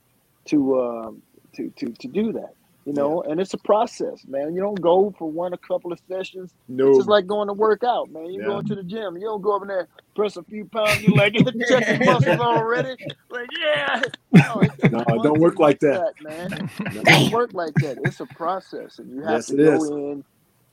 [0.47, 1.23] to um,
[1.55, 2.53] to to to do that.
[2.85, 4.55] You know, and it's a process, man.
[4.55, 6.53] You don't go for one a couple of sessions.
[6.69, 6.89] No.
[6.89, 8.27] It's just like going to work out, man.
[8.33, 8.43] You Yeah.
[8.43, 9.17] go into the gym.
[9.17, 11.03] You don't go up in there, press a few pounds.
[11.03, 11.33] You like
[11.67, 12.95] check your muscles already.
[13.29, 14.01] Like yeah.
[14.33, 16.13] No, it No, don't work like get that.
[16.19, 16.55] man.
[16.93, 17.97] It don't work like that.
[18.03, 19.91] It's a process, and you have Yes, to go is.
[20.11, 20.23] in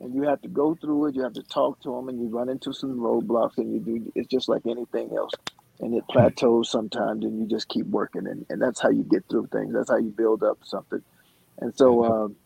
[0.00, 1.16] and you have to go through it.
[1.16, 4.12] You have to talk to them, and you run into some roadblocks, and you do.
[4.16, 5.32] It's just like anything else,
[5.80, 9.24] and it plateaus sometimes, and you just keep working, and, and that's how you get
[9.30, 9.74] through things.
[9.74, 11.02] That's how you build up something.
[11.60, 12.36] And so, um,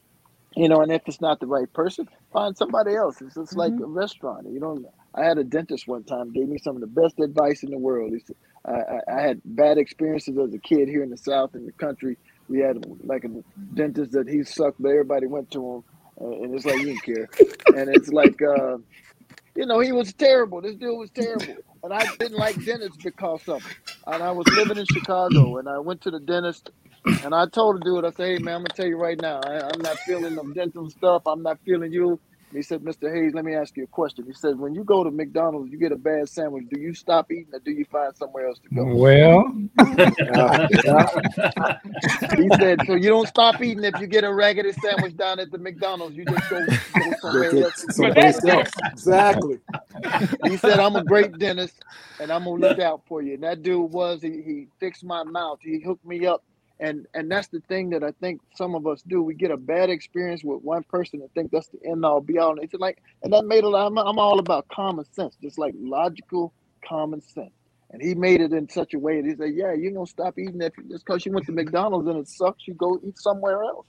[0.57, 3.21] you know, and if it's not the right person, find somebody else.
[3.21, 4.47] It's just like a restaurant.
[4.51, 7.63] You know, I had a dentist one time gave me some of the best advice
[7.63, 8.13] in the world.
[8.13, 11.55] He said, I, I, I had bad experiences as a kid here in the South
[11.55, 12.17] in the country.
[12.49, 13.31] We had like a
[13.75, 15.85] dentist that he sucked, but everybody went to him,
[16.21, 17.29] uh, and it's like you didn't care.
[17.77, 18.79] And it's like, uh,
[19.57, 20.61] you know, he was terrible.
[20.61, 23.77] This dude was terrible, and I didn't like dentists because of it.
[24.07, 26.71] And I was living in Chicago, and I went to the dentist,
[27.25, 29.41] and I told the dude, I said, "Hey man, I'm gonna tell you right now,
[29.47, 31.23] I, I'm not feeling the dental stuff.
[31.27, 32.21] I'm not feeling you."
[32.51, 33.13] And he said, Mr.
[33.15, 34.27] Hayes, let me ask you a question.
[34.27, 36.67] He said, when you go to McDonald's, you get a bad sandwich.
[36.71, 38.95] Do you stop eating or do you find somewhere else to go?
[38.95, 39.53] Well,
[40.35, 41.07] Uh, yeah.
[42.37, 45.51] he said, so you don't stop eating if you get a raggedy sandwich down at
[45.53, 46.17] the McDonald's.
[46.17, 46.69] You just go,
[46.99, 47.87] go somewhere else.
[47.91, 48.83] someplace else.
[48.93, 49.59] Exactly.
[50.45, 51.85] He said, I'm a great dentist
[52.21, 53.35] and I'm going to look out for you.
[53.35, 55.61] And that dude was, he, he fixed my mouth.
[55.63, 56.45] He hooked me up.
[56.81, 59.23] And and that's the thing that I think some of us do.
[59.23, 62.39] We get a bad experience with one person and think that's the end all be
[62.39, 62.51] all.
[62.53, 63.87] And it's like, and that made a lot.
[63.87, 66.53] I'm, I'm all about common sense, just like logical
[66.87, 67.53] common sense.
[67.93, 70.39] And he made it in such a way that he said, "Yeah, you're gonna stop
[70.39, 73.63] eating if just because you went to McDonald's and it sucks, you go eat somewhere
[73.65, 73.87] else."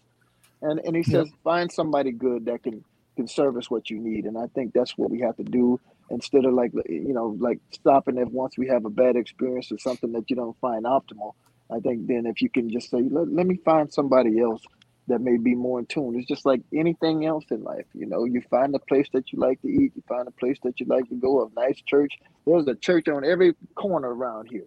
[0.61, 1.23] And and he Yeah.
[1.23, 2.85] says, find somebody good that can
[3.17, 4.25] can service what you need.
[4.25, 5.81] And I think that's what we have to do
[6.11, 9.79] instead of like you know like stopping it once we have a bad experience or
[9.79, 11.33] something that you don't find optimal.
[11.71, 14.61] I think then if you can just say, let, let me find somebody else
[15.07, 16.15] that may be more in tune.
[16.17, 17.85] It's just like anything else in life.
[17.93, 20.57] You know, you find a place that you like to eat, you find a place
[20.63, 22.13] that you like to go, a nice church.
[22.45, 24.65] There's a church on every corner around here.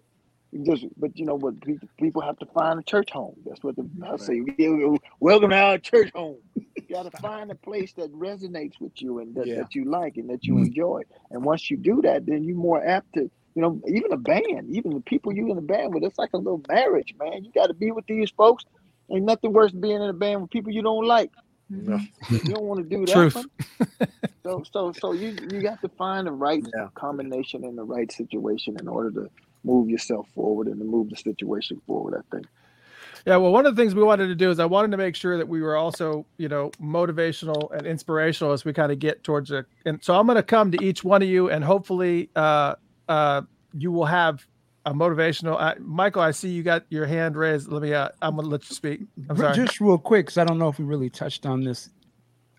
[0.51, 1.55] You just, but you know what?
[1.99, 3.35] People, have to find a church home.
[3.45, 4.41] That's what the, I say.
[5.19, 6.37] Welcome to our church home.
[6.55, 9.57] You got to find a place that resonates with you and that, Yeah.
[9.57, 10.65] that you like and that you mm-hmm.
[10.65, 11.03] enjoy.
[11.29, 14.69] And once you do that, then you're more apt to, you know, even a band,
[14.75, 17.43] even the people you in the band with, it's like a little marriage, man.
[17.43, 18.65] You got to be with these folks.
[19.11, 21.31] Ain't nothing worse than being in a band with people you don't like.
[21.69, 21.99] No.
[22.29, 23.13] You don't want to do that.
[23.13, 23.45] Truth.
[24.43, 26.65] So, so, so you you got to find the right
[26.95, 29.29] combination in the right situation in order to
[29.63, 32.15] move yourself forward and to move the situation forward.
[32.15, 32.47] I think.
[33.25, 35.15] Yeah, well, one of the things we wanted to do is I wanted to make
[35.15, 39.23] sure that we were also, you know, motivational and inspirational as we kind of get
[39.23, 39.65] towards it.
[39.85, 42.75] And so I'm going to come to each one of you, and hopefully, uh,
[43.09, 43.41] uh,
[43.73, 44.45] you will have
[44.85, 45.59] a motivational.
[45.59, 47.69] Uh, Michael, I see you got your hand raised.
[47.69, 47.93] Let me.
[47.93, 49.01] Uh, I'm to let you speak.
[49.29, 49.55] I'm sorry.
[49.55, 51.89] Just real quick, because I don't know if we really touched on this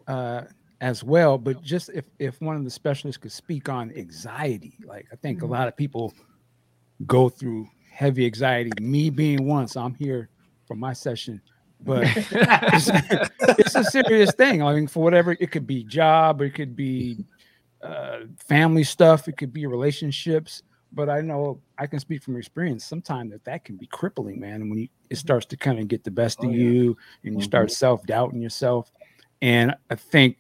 [0.07, 0.43] uh,
[0.81, 5.07] as well, but just if if one of the specialists could speak on anxiety, like
[5.13, 6.13] I think a lot of people
[7.07, 8.71] go through heavy anxiety.
[8.81, 10.29] Me being one, so I'm here
[10.67, 11.41] for my session,
[11.81, 12.91] but it's,
[13.59, 14.63] it's a serious thing.
[14.63, 17.25] I mean, for whatever it could be, job, it could be
[17.83, 20.63] uh, family stuff, it could be relationships.
[20.93, 22.85] But I know I can speak from experience.
[22.85, 24.63] Sometimes that that can be crippling, man.
[24.63, 27.43] And when you, it starts to kind of get the best of you, and you
[27.43, 28.91] start self doubting yourself.
[29.41, 30.37] And I think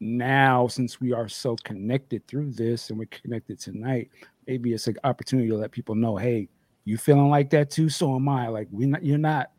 [0.00, 4.10] now, since we are so connected through this, and we're connected tonight,
[4.46, 6.48] maybe it's an opportunity to let people know, hey,
[6.84, 7.88] you feeling like that too?
[7.88, 8.48] So am I.
[8.48, 9.50] Like we, not, you're not,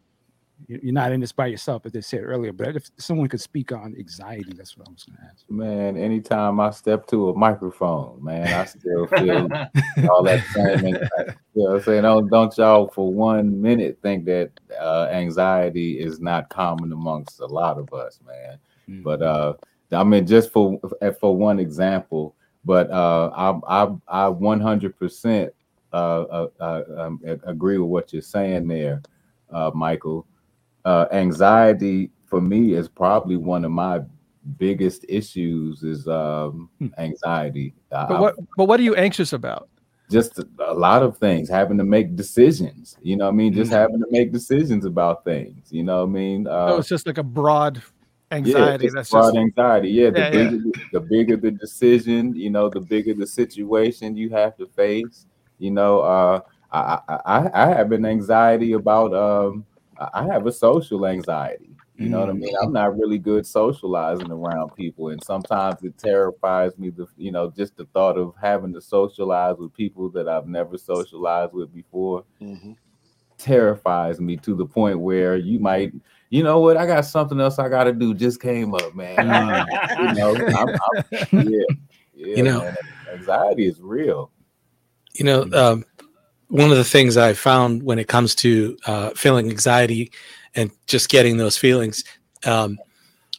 [0.67, 2.51] you're you're not in this by yourself, as they said earlier.
[2.51, 5.45] But if someone could speak on anxiety, that's what I was going to ask.
[5.49, 9.47] Man, anytime I step to a microphone, man, I still feel
[10.09, 10.95] all that same.
[10.95, 11.33] anxiety.
[11.55, 12.03] You know what I'm saying?
[12.03, 17.45] Don't, don't y'all for one minute think that uh, anxiety is not common amongst a
[17.45, 18.59] lot of us, man.
[19.03, 19.53] But uh,
[19.91, 20.79] I mean, just for
[21.19, 25.53] for one example, but uh, I I I 100 percent
[25.93, 29.01] uh, uh, um, agree with what you're saying there,
[29.51, 30.25] uh, Michael.
[30.85, 34.01] Uh, anxiety for me is probably one of my
[34.57, 37.73] biggest issues is um, anxiety.
[37.89, 38.35] But what?
[38.55, 39.69] But what are you anxious about?
[40.09, 43.71] just a, lot of things having to make decisions you know what i mean just
[43.71, 47.05] having to make decisions about things you know what i mean uh, oh, it's just
[47.05, 47.83] like a broad yeah,
[48.31, 48.85] anxiety.
[48.85, 50.31] it's That's broad just anxiety yeah the Yeah, yeah.
[50.31, 54.67] bigger the, the bigger the decision you know the bigger the situation you have to
[54.67, 55.25] face
[55.59, 56.39] you know uh
[56.71, 59.65] i i i, I have an anxiety about um
[60.13, 62.39] I- have a social anxiety you know what I mm.
[62.39, 62.55] mean?
[62.63, 66.91] I'm not really good socializing around people, and sometimes it terrifies me.
[66.91, 70.77] The you know just the thought of having to socialize with people that I've never
[70.77, 72.71] socialized with before mm-hmm.
[73.37, 75.91] terrifies me to the point where you might,
[76.29, 76.77] you know what?
[76.77, 78.13] I got something else I got to do.
[78.13, 79.17] Just came up, man.
[79.99, 81.03] you know, I'm, I'm,
[81.51, 81.65] yeah,
[82.15, 82.77] yeah, You know- man,
[83.13, 84.31] anxiety is real.
[85.15, 85.53] you know mm.
[85.53, 85.85] um,
[86.49, 90.11] one of the things i found when it comes to uh, feeling anxiety
[90.55, 92.03] and just getting those feelings
[92.45, 92.77] um,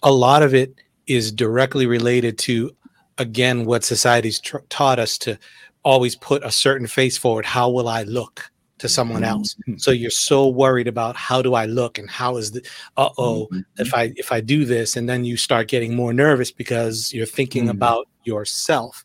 [0.03, 0.75] a lot of it
[1.07, 2.71] is directly related to
[3.19, 5.39] again what society's tr- taught us to
[5.83, 7.45] always put a certain face forward.
[7.45, 9.57] How will i look to someone else?
[9.77, 12.67] So you're so worried about how do i look and how is the
[12.97, 17.13] uh-oh if i if i do this and then you start getting more nervous because
[17.13, 19.05] you're thinking about yourself.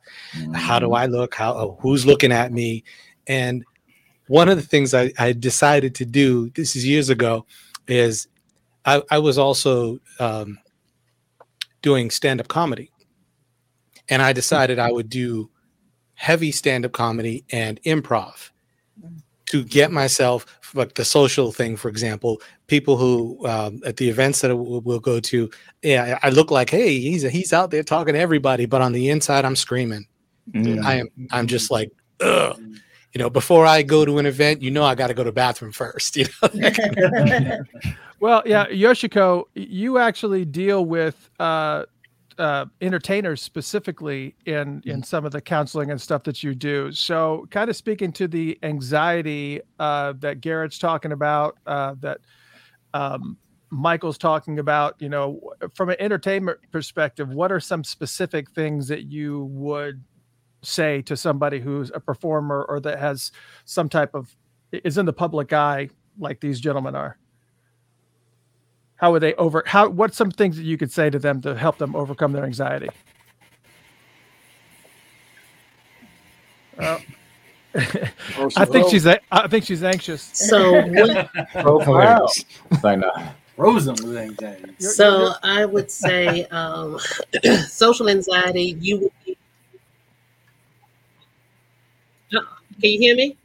[0.54, 1.36] How do i look?
[1.36, 2.84] How oh, who's looking at me?
[3.28, 3.66] And
[4.28, 7.46] one of the things I, I decided to do this is years ago
[7.88, 8.28] is
[8.86, 10.60] i, I was also um,
[11.82, 12.92] doing stand-up comedy.
[14.10, 15.50] And i decided i would do
[16.16, 18.52] heavy stand-up comedy and improv
[19.48, 24.42] to get myself like the social thing for example people who um, at the events
[24.42, 25.50] that we'll, we'll go to
[25.82, 29.10] yeah i look like hey he's he's out there talking to everybody but on the
[29.10, 30.06] inside i'm screaming.
[30.84, 31.92] I am i'm just like
[32.22, 32.60] Ugh.
[33.16, 35.30] You know before i go to an event you know i got to go to
[35.30, 37.58] the bathroom first you know
[38.20, 41.84] Well, yeah, Yoshiko, you actually deal with uh,
[42.38, 46.92] uh, entertainers specifically in in some of the counseling and stuff that you do.
[46.92, 52.22] So, kind of speaking to the anxiety uh, that Garrett's talking about, uh, that
[52.94, 53.38] um,
[53.70, 55.40] Michael's talking about, you know,
[55.74, 60.02] from an entertainment perspective, what are some specific things that you would
[60.66, 63.32] say to somebody who's a performer or that has
[63.66, 64.36] some type of
[64.72, 65.90] is in the public eye
[66.20, 67.18] like these gentlemen are?
[68.98, 71.54] how would they over how what's some things that you could say to them to
[71.54, 72.90] help them overcome their anxiety
[76.78, 77.00] Uh,
[78.56, 80.22] I think she's a- I think she's anxious.
[80.34, 82.32] So what- Profile.
[82.84, 83.30] Like, nah.
[83.56, 84.76] Frozen with anxiety.
[84.80, 87.00] so I would say um,
[87.70, 88.78] social anxiety.
[88.82, 89.38] You would be.
[92.36, 92.42] Uh,
[92.82, 93.38] Can you hear me?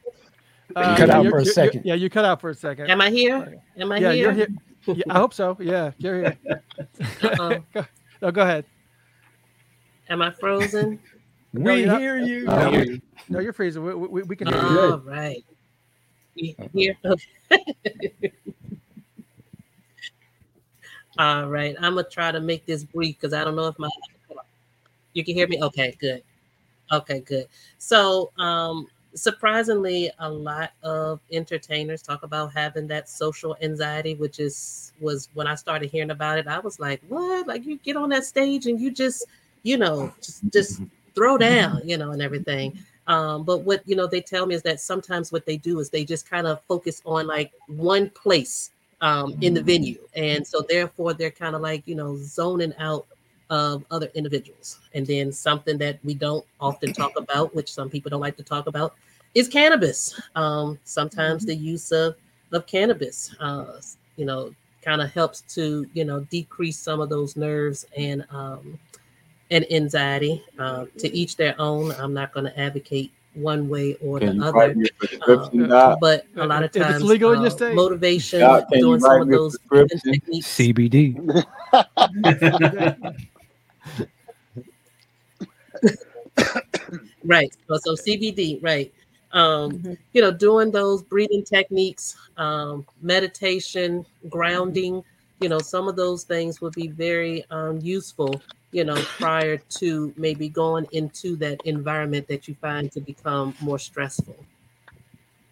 [0.77, 1.83] Uh, cut out for a second.
[1.85, 2.91] Yeah, you cut out for a second.
[2.91, 3.61] Am I here?
[3.79, 4.23] Am I yeah, here?
[4.25, 4.49] you're here.
[4.87, 5.57] Yeah, I hope so.
[5.61, 6.39] Yeah, you're here.
[7.37, 7.65] Go,
[8.23, 8.65] no, go ahead.
[10.09, 10.99] Am I frozen?
[11.53, 12.45] We you're not- hear you.
[12.45, 12.85] No, No.
[13.29, 13.85] no, you're freezing.
[13.85, 14.97] We, we, we can hear All you.
[14.97, 15.45] right.
[16.35, 16.97] You hear?
[21.19, 21.77] All right.
[21.81, 23.89] I'm gonna try to make this brief because I don't know if my
[25.13, 25.63] you can hear me.
[25.63, 26.23] Okay, good.
[26.93, 27.47] Okay, good.
[27.79, 34.93] So, um, surprisingly, a lot of entertainers talk about having that social anxiety, which is
[35.01, 36.47] was when I started hearing about it.
[36.47, 37.47] I was like, what?
[37.47, 39.27] Like you get on that stage and you just,
[39.63, 40.83] you know, just just
[41.15, 42.79] throw down, you know, and everything.
[43.07, 45.91] Um, but what you know they tell me is that sometimes what they do is
[45.91, 48.71] they just kind of focus on like one place
[49.01, 53.07] um, in the venue, and so therefore they're kind of like you know zoning out
[53.51, 54.79] of other individuals.
[54.95, 58.45] And then something that we don't often talk about, which some people don't like to
[58.45, 58.95] talk about,
[59.35, 60.19] is cannabis.
[60.35, 62.17] Um, sometimes the use of
[62.53, 63.81] of cannabis, uh,
[64.17, 64.53] you know,
[64.83, 68.79] kind of helps to you know decrease some of those nerves and um,
[69.51, 70.43] and anxiety.
[70.59, 71.93] Uh, to each their own.
[71.93, 74.59] I'm not going to advocate one way or Can the other.
[74.59, 75.99] write me a prescription, Doc?
[76.01, 77.75] but a lot of times, legal in your uh, state?
[77.75, 80.47] motivation, Doc, doing some of those techniques.
[80.47, 81.45] CBD.
[87.25, 87.53] right.
[87.69, 88.93] So, so cbd right.
[89.33, 95.05] Um you know doing those breathing techniques um meditation grounding
[95.41, 98.43] you know some of those things would be very um useful
[98.73, 103.79] you know prior to maybe going into that environment that you find to become more
[103.79, 104.37] stressful.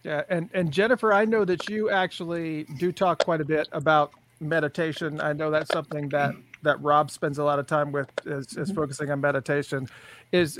[0.04, 4.12] Yeah, and and Jennifer, I know that you actually do talk quite a bit about
[4.40, 5.20] meditation.
[5.20, 8.70] I know that's something that that Rob spends a lot of time with is, is
[8.70, 9.88] focusing on meditation.
[10.32, 10.58] Is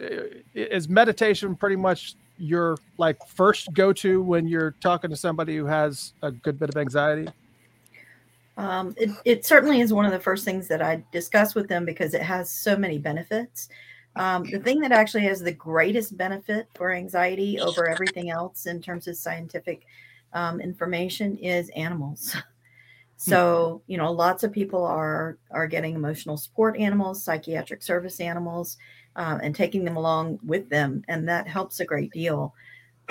[0.55, 5.67] is meditation pretty much your like first go to when you're talking to somebody who
[5.67, 7.29] has a good bit of anxiety?
[8.57, 11.85] Um, it, it certainly is one of the first things that I discuss with them
[11.85, 13.69] because it has so many benefits.
[14.17, 18.83] Um, the thing that actually has the greatest benefit for anxiety over everything else in
[18.83, 19.85] terms of scientific
[20.33, 22.37] um, information is animals.
[23.19, 28.79] So you know, lots of people are are getting emotional support animals, psychiatric service animals,
[29.17, 32.55] um, and taking them along with them, and that helps a great deal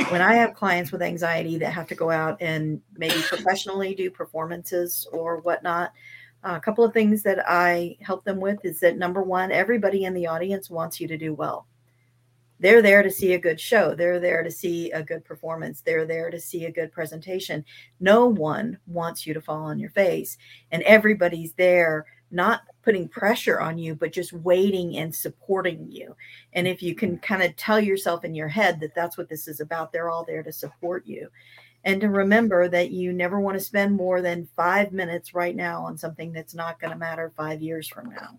[0.09, 4.11] when I have clients with anxiety that have to go out and maybe professionally do
[4.11, 5.91] performances or whatnot,
[6.43, 10.05] uh, a couple of things that I help them with is that number one, everybody
[10.05, 11.67] in the audience wants you to do well.
[12.59, 13.93] They're there to see a good show.
[13.93, 15.81] They're there to see a good performance.
[15.81, 17.63] They're there to see a good presentation.
[17.99, 20.37] No one wants you to fall on your face.
[20.71, 26.15] And everybody's there not putting pressure on you, but just waiting and supporting you.
[26.53, 29.47] And if you can kind of tell yourself in your head that that's what this
[29.47, 31.29] is about, they're all there to support you.
[31.83, 35.85] And to remember that you never want to spend more than five minutes right now
[35.85, 38.37] on something that's not going to matter five years from now.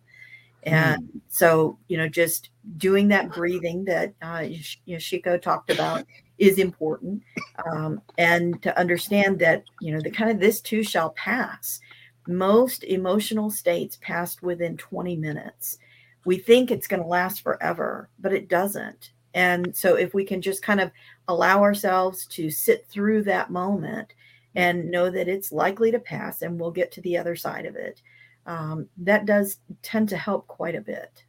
[0.64, 4.44] And so, you know, just doing that breathing that uh,
[4.86, 6.04] Yoshiko talked about
[6.38, 7.22] is important.
[7.70, 11.80] Um, and to understand that, you know, the kind of this too shall pass.
[12.26, 15.78] Most emotional states passed within 20 minutes.
[16.24, 19.12] We think it's going to last forever, but it doesn't.
[19.34, 20.90] And so, if we can just kind of
[21.28, 24.14] allow ourselves to sit through that moment
[24.54, 27.76] and know that it's likely to pass and we'll get to the other side of
[27.76, 28.02] it,
[28.48, 31.24] um, that does tend to help quite a bit.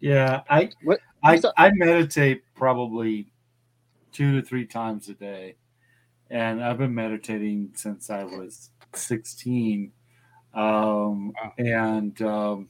[0.00, 3.32] Yeah, I what, I, I meditate probably
[4.12, 5.56] two to three times a day,
[6.28, 9.92] and I've been meditating since I was sixteen.
[10.52, 12.68] Um, and um,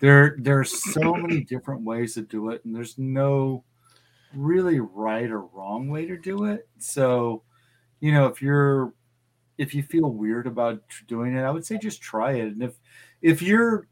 [0.00, 3.64] there are so many different ways to do it, and there's no
[4.34, 6.66] really right or wrong way to do it.
[6.78, 7.42] So,
[8.00, 8.92] you know, if you're
[9.58, 12.48] if you feel weird about doing it, I would say just try it.
[12.48, 12.76] And if
[13.22, 13.88] if you're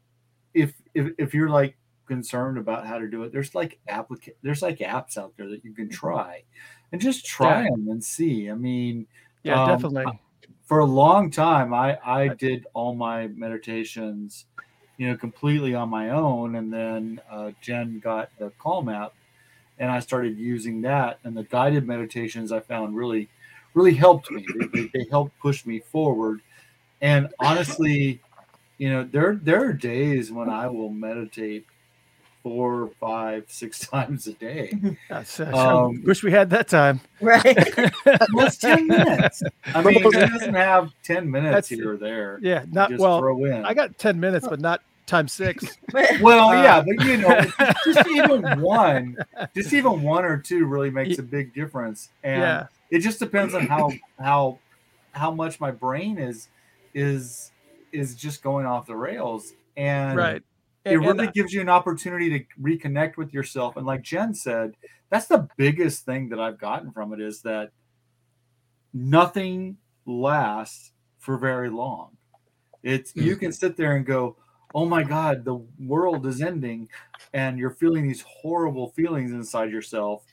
[0.53, 1.77] if if if you're like
[2.07, 5.63] concerned about how to do it, there's like applicant there's like apps out there that
[5.65, 6.43] you can try
[6.91, 7.69] and just try Yeah.
[7.69, 8.49] them and see.
[8.49, 9.07] I mean,
[9.43, 10.19] Yeah, um, definitely.
[10.65, 14.45] For a long time, I I did all my meditations,
[14.97, 19.13] you know, completely on my own, and then uh, Jen got the Calm app,
[19.77, 21.19] and I started using that.
[21.23, 23.31] And the guided meditations I found really,
[23.73, 24.45] really helped me.
[24.57, 26.41] They, they, they helped push me forward.
[27.01, 28.21] And honestly,
[28.77, 31.65] you know, there there are days when I will meditate
[32.43, 34.73] four, five, six times a day.
[35.09, 36.99] That's, Um, wish we had that time.
[37.21, 37.43] Right.
[38.33, 39.43] well, it's ten minutes.
[39.73, 42.39] I mean, who doesn't have ten minutes That's- here or there?
[42.41, 43.19] Yeah, not just well.
[43.19, 43.65] throw in.
[43.65, 45.77] I got ten minutes, but not times six.
[46.19, 47.37] Well, Uh, yeah, but you know,
[47.85, 49.15] just even one,
[49.55, 52.67] just even one or two really makes a big difference, and Yeah.
[52.91, 54.59] it just depends on how how
[55.11, 56.49] how much my brain is
[56.93, 57.51] is
[57.91, 60.41] is just going off the rails, and Right.
[60.85, 63.77] it and really gives you an opportunity to reconnect with yourself.
[63.77, 64.73] And like Jen said,
[65.09, 67.69] that's the biggest thing that I've gotten from it is that
[68.93, 72.17] nothing lasts for very long.
[72.83, 74.35] It's you can sit there and go,
[74.73, 76.89] "Oh my god, the world is ending,"
[77.33, 80.25] and you're feeling these horrible feelings inside yourself.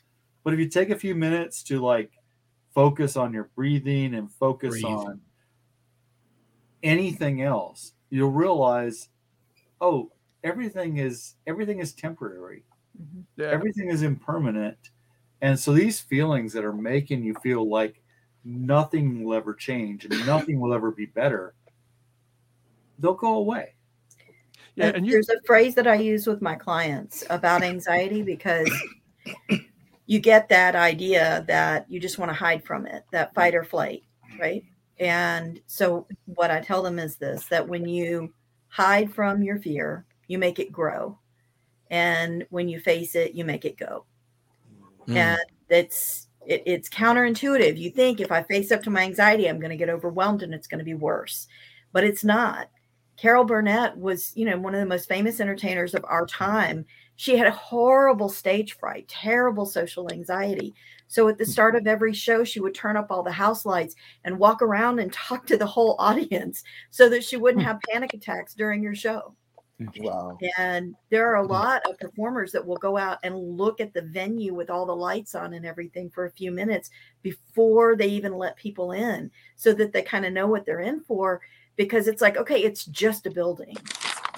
[0.44, 2.12] But if you take a few minutes to like
[2.74, 4.84] focus on your breathing and focus Breathe.
[4.84, 5.20] on
[6.82, 9.08] anything else, you'll realize,
[9.80, 10.10] oh,
[10.44, 12.64] everything is everything is temporary.
[13.00, 13.20] Mm-hmm.
[13.36, 13.48] Yeah.
[13.48, 14.90] Everything is impermanent.
[15.42, 18.02] And so these feelings that are making you feel like
[18.44, 21.54] nothing will ever change and nothing will ever be better,
[22.98, 23.74] they'll go away.
[24.76, 28.22] Yeah, And and you- there's a phrase that I use with my clients about anxiety
[28.22, 28.70] because
[30.06, 33.64] you get that idea that you just want to hide from it, that fight or
[33.64, 34.02] flight,
[34.38, 34.64] right?
[34.98, 38.32] And so what I tell them is this that when you
[38.68, 41.18] hide from your fear, you make it grow.
[41.90, 44.04] And when you face it, you make it go.
[45.08, 45.16] Mm.
[45.16, 47.76] And it's it, it's counterintuitive.
[47.78, 50.54] You think if I face up to my anxiety, I'm going to get overwhelmed and
[50.54, 51.48] it's going to be worse,
[51.92, 52.68] but it's not.
[53.20, 56.86] Carol Burnett was, you know, one of the most famous entertainers of our time.
[57.16, 60.74] She had a horrible stage fright, terrible social anxiety.
[61.06, 61.48] So at the mm.
[61.48, 63.94] start of every show, she would turn up all the house lights
[64.24, 67.68] and walk around and talk to the whole audience so that she wouldn't hmm.
[67.68, 69.34] have panic attacks during your show.
[69.98, 70.38] Wow.
[70.58, 71.52] And there are a mm-hmm.
[71.52, 74.96] lot of performers that will go out and look at the venue with all the
[74.96, 76.90] lights on and everything for a few minutes
[77.22, 81.00] before they even let people in so that they kind of know what they're in
[81.00, 81.40] for
[81.82, 83.76] because it's like okay it's just a building.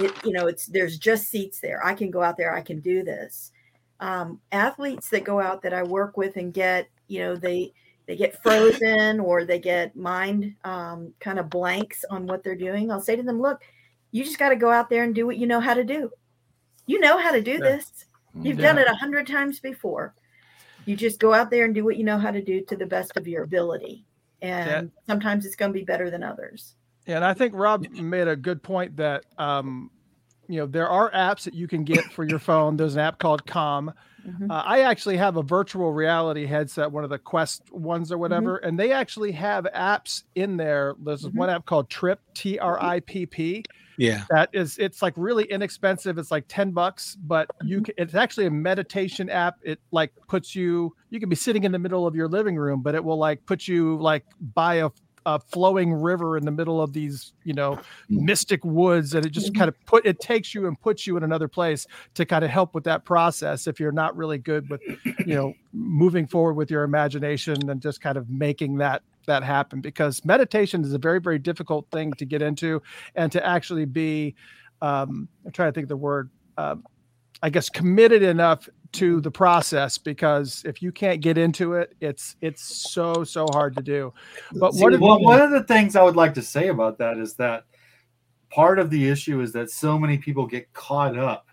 [0.00, 1.84] It, you know it's there's just seats there.
[1.84, 2.54] I can go out there.
[2.54, 3.52] I can do this.
[4.00, 7.72] Um, athletes that go out that i work with and get you know they
[8.06, 12.90] they get frozen or they get mind um, kind of blanks on what they're doing
[12.90, 13.62] i'll say to them look
[14.12, 16.10] you just got to go out there and do what you know how to do.
[16.86, 18.04] You know how to do this.
[18.40, 20.14] You've done it a hundred times before.
[20.84, 22.86] You just go out there and do what you know how to do to the
[22.86, 24.04] best of your ability.
[24.42, 26.74] And sometimes it's going to be better than others.
[26.74, 29.90] Yeah, and I think Rob made a good point that um,
[30.48, 32.76] you know there are apps that you can get for your phone.
[32.76, 33.92] There's an app called Calm.
[34.26, 34.50] Mhm.
[34.50, 38.58] Uh, I actually have a virtual reality headset, one of the Quest ones or whatever,
[38.58, 40.94] and they actually have apps in there.
[41.02, 43.64] There's one app called Trip, T R I P P.
[43.98, 44.24] Yeah.
[44.30, 46.18] That is, it's like really inexpensive.
[46.18, 47.94] It's like ten bucks, but you can.
[47.98, 49.58] It's actually a meditation app.
[49.62, 50.94] It like puts you.
[51.10, 53.44] You can be sitting in the middle of your living room, but it will like
[53.44, 54.24] put you like
[54.54, 54.90] by a
[55.26, 57.78] a flowing river in the middle of these, you know,
[58.08, 61.22] mystic woods, and it just kind of put it takes you and puts you in
[61.22, 63.66] another place to kind of help with that process.
[63.66, 64.80] If you're not really good with,
[65.26, 69.80] you know, moving forward with your imagination and just kind of making that that happen,
[69.80, 72.82] because meditation is a very very difficult thing to get into
[73.14, 74.34] and to actually be.
[74.80, 76.74] Um, I'm trying to think of the word uh,
[77.42, 82.36] I guess, committed enough to the process because if you can't get into it, it's
[82.40, 84.12] it's so so hard to do.
[84.52, 87.18] But See, what well, one of the things I would like to say about that
[87.18, 87.64] is that
[88.50, 91.46] part of the issue is that so many people get caught up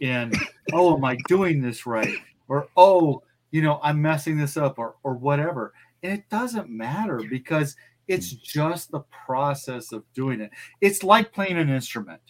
[0.00, 0.32] in,
[0.72, 2.16] oh, am I doing this right?
[2.48, 5.74] Or oh, you know, I'm messing this up or or whatever.
[6.02, 7.76] And it doesn't matter because
[8.08, 10.50] it's just the process of doing it.
[10.80, 12.22] It's like playing an instrument.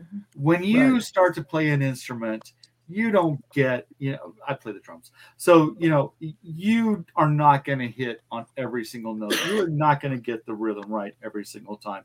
[0.00, 0.18] Mm-hmm.
[0.42, 1.02] When you Right.
[1.02, 2.52] start to play an instrument,
[2.88, 5.12] you don't get, you know, I play the drums.
[5.36, 6.12] So, you know,
[6.42, 9.38] you are not going to hit on every single note.
[9.46, 12.02] You're not going to get the rhythm right every single time.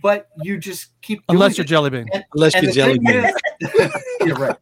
[0.00, 1.68] But you just keep doing Unless you're it.
[1.68, 2.06] jelly bean.
[2.12, 3.24] And- Unless and you're the jelly bean.
[3.24, 3.92] is-
[4.26, 4.56] You're right.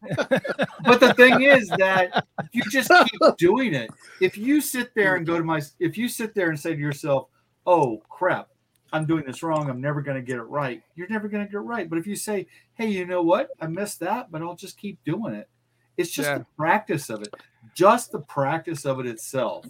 [0.83, 3.89] But the thing is that you just keep doing it.
[4.21, 6.79] If you sit there and go to my, if you sit there and say to
[6.79, 7.29] yourself,
[7.65, 8.49] "Oh crap,
[8.95, 9.69] I'm doing this wrong.
[9.69, 11.89] I'm never going to get it right." You're never going to get it right.
[11.89, 13.49] But if you say, "Hey, you know what?
[13.59, 15.49] I missed that, but I'll just keep doing it."
[15.97, 16.39] It's just Yeah.
[16.39, 17.33] the practice of it.
[17.73, 19.65] Just the practice of it itself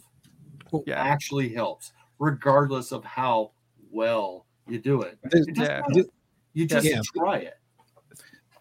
[0.85, 1.01] Yeah.
[1.01, 3.51] actually helps, regardless of how
[3.91, 5.17] well you do it.
[5.31, 5.81] It yeah.
[5.87, 6.05] matter.
[6.53, 7.01] You just Yeah.
[7.15, 7.57] try it.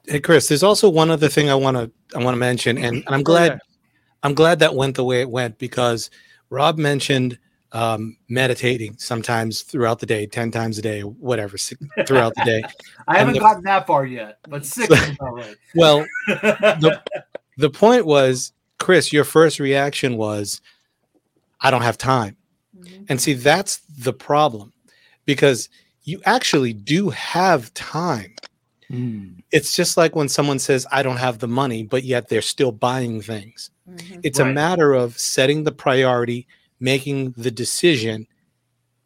[0.07, 2.97] Hey Chris, there's also one other thing I want to I want to mention, and,
[2.97, 3.59] and I'm glad.
[4.23, 6.11] I'm glad that went the way it went because
[6.49, 7.39] Rob mentioned
[7.75, 11.77] um, meditating sometimes throughout the day, ten times a day, whatever, si-
[12.07, 12.63] throughout the day.
[13.09, 15.57] I haven't the- gotten that far yet, but six is about right.
[15.75, 17.03] Well, the
[17.59, 20.61] the point was, Chris, your first reaction was,
[21.61, 22.37] I don't have time.
[22.79, 23.05] Mm-hmm.
[23.09, 24.73] And see, that's the problem
[25.25, 25.69] because
[26.05, 28.35] you actually do have time.
[28.89, 29.31] Hmm.
[29.51, 32.71] It's just like when someone says, I don't have the money, but yet they're still
[32.71, 33.71] buying things.
[33.89, 34.21] Mm-hmm.
[34.23, 36.47] It's a matter of setting the priority,
[36.81, 38.27] making the decision,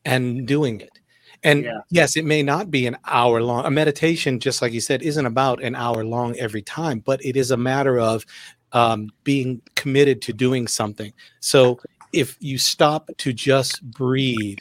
[0.05, 0.99] and doing it.
[1.43, 1.81] And Yeah.
[1.91, 3.65] yes, it may not be an hour long.
[3.65, 7.37] A meditation, just like you said, isn't about an hour long every time, but it
[7.37, 8.25] is a matter of
[8.73, 11.13] um, being committed to doing something.
[11.41, 11.81] So
[12.13, 14.59] if you stop to just breathe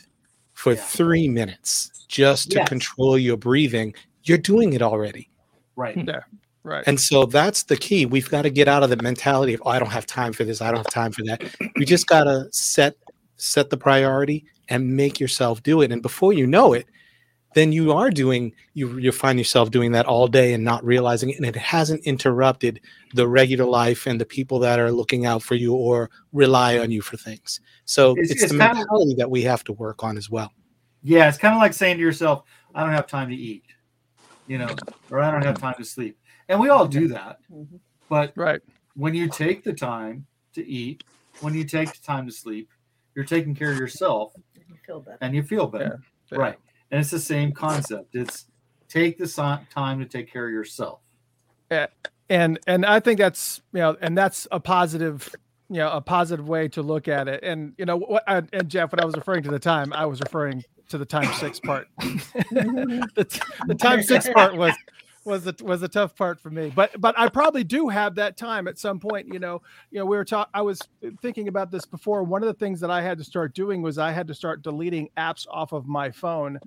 [0.54, 0.82] for Yeah.
[0.82, 2.70] three minutes, just to Yes.
[2.70, 3.94] control your breathing,
[4.24, 5.30] you're doing it already.
[5.76, 5.98] Right.
[5.98, 6.22] Yeah.
[6.68, 6.84] Right.
[6.86, 8.06] And so that's the key.
[8.06, 10.44] We've got to get out of the mentality of, oh, I don't have time for
[10.44, 10.62] this.
[10.62, 11.42] I don't have time for that.
[11.78, 12.96] We just got to set
[13.38, 15.94] set the priority and make yourself do it.
[15.94, 16.86] And before you know it,
[17.54, 21.30] then you are doing you you find yourself doing that all day and not realizing
[21.30, 21.38] it.
[21.38, 22.82] And it hasn't interrupted
[23.14, 26.92] the regular life and the people that are looking out for you or rely on
[26.92, 27.62] you for things.
[27.86, 30.52] So It's- it's, it's the mentality that we have to work on as well.
[31.02, 32.44] Yeah, it's kind of like saying to yourself,
[32.76, 33.64] I don't have time to eat,
[34.48, 34.76] you know,
[35.10, 36.18] or I don't have time to sleep.
[36.50, 37.40] And we all do that.
[37.52, 37.78] Mm-hmm.
[38.10, 38.62] But right.
[38.96, 41.04] when you take the time to eat,
[41.42, 42.70] when you take the time to sleep,
[43.16, 45.18] you're taking care of yourself You feel better.
[45.22, 46.02] and you feel better.
[46.32, 46.38] Yeah.
[46.38, 46.56] Right.
[46.92, 48.16] And it's the same concept.
[48.16, 48.46] It's
[48.88, 49.28] take the
[49.74, 51.00] time to take care of yourself.
[51.70, 51.88] Yeah,
[52.30, 55.30] and and I think that's you know, and that's a positive,
[55.70, 57.44] you know, a positive way to look at it.
[57.44, 60.06] And you know, what and, and Jeff, when I was referring to the time, I
[60.06, 61.88] was referring to the time six part.
[62.00, 64.74] the, t- the time six part was
[65.28, 66.72] was the was a tough part for me.
[66.76, 69.28] But but I probably do have that time at some point.
[69.32, 70.50] You know, you know, we were talking.
[70.56, 70.82] I was
[71.22, 72.24] thinking about this before.
[72.24, 74.64] One of the things that I had to start doing was I had to start
[74.64, 76.60] deleting apps off of my phone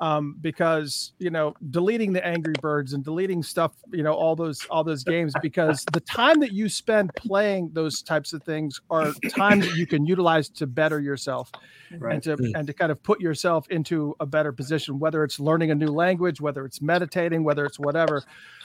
[0.00, 4.64] um, because you know deleting the Angry Birds and deleting stuff, you know, all those
[4.70, 9.12] all those games because the time that you spend playing those types of things are
[9.30, 11.50] times that you can utilize to better yourself
[11.98, 12.14] Right.
[12.14, 12.52] and to Mm.
[12.58, 15.86] and to kind of put yourself into a better position, whether it's learning a new
[15.88, 17.93] language, whether it's meditating, whether it's whatever.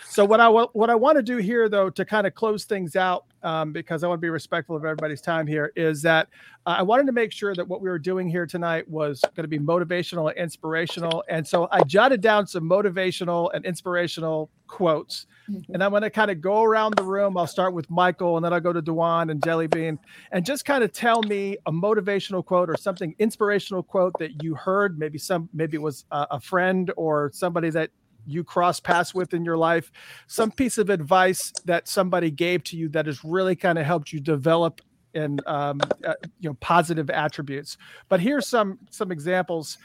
[0.10, 2.96] So what I what I want to do here, though, to kind of close things
[2.96, 6.30] out, um, because I want to be respectful of everybody's time here, is that
[6.66, 9.44] uh, I wanted to make sure that what we were doing here tonight was going
[9.44, 11.24] to be motivational and inspirational.
[11.30, 15.28] And so I jotted down some motivational and inspirational quotes.
[15.74, 17.36] And I'm going to kind of go around the room.
[17.36, 19.98] I'll start with Michael, and then I'll go to Duane and Jelly Bean,
[20.32, 24.56] and just kind of tell me a motivational quote or something inspirational quote that you
[24.56, 25.00] heard.
[25.00, 27.92] Maybe some, maybe it was a, a friend or somebody that
[28.30, 29.92] you cross paths with in your life,
[30.28, 34.14] some piece of advice that somebody gave to you that has really kind of helped
[34.14, 34.82] you develop
[35.14, 37.78] and um, uh, you know positive attributes.
[38.10, 39.78] But here's some some examples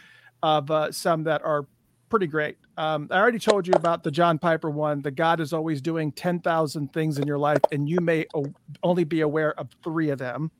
[0.42, 1.66] of uh, some that are
[2.10, 2.58] pretty great.
[2.76, 5.02] Um, I already told you about the John Piper one.
[5.02, 8.52] The God is always doing ten thousand things in your life, and you may o-
[8.82, 10.50] only be aware of three of them.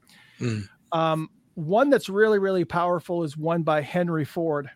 [0.41, 0.69] Mm.
[0.93, 4.71] Um, one that's really really powerful is one by Henry Ford,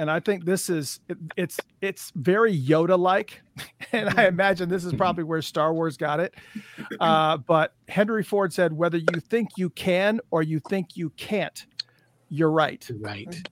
[0.00, 3.42] and I think this is it, it's it's very Yoda like,
[3.92, 4.20] and I mm-hmm.
[4.20, 4.98] imagine this is mm-hmm.
[4.98, 6.34] probably where Star Wars got it.
[6.98, 11.66] Uh, but Henry Ford said, "Whether you think you can or you think you can't,
[12.30, 13.42] you're right." Right.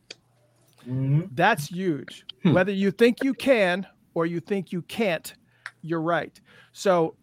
[0.87, 1.21] Mm-hmm.
[1.33, 2.25] That's huge.
[2.43, 2.55] Hmm.
[2.55, 5.35] Whether you think you can or you think you can't,
[5.83, 6.41] you're right.
[6.73, 7.15] So,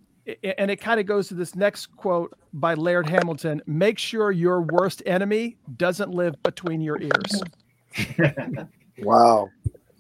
[0.43, 4.61] and it kind of goes to this next quote by Laird Hamilton make sure your
[4.61, 7.43] worst enemy doesn't live between your ears.
[8.99, 9.49] wow.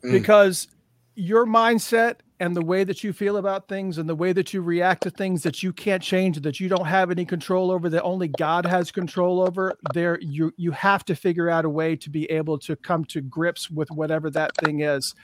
[0.03, 0.11] Mm.
[0.11, 0.67] Because
[1.15, 4.61] your mindset and the way that you feel about things and the way that you
[4.61, 8.03] react to things that you can't change that you don't have any control over that
[8.03, 12.09] only god has control over there you you have to figure out a way to
[12.09, 15.15] be able to come to grips with whatever that thing is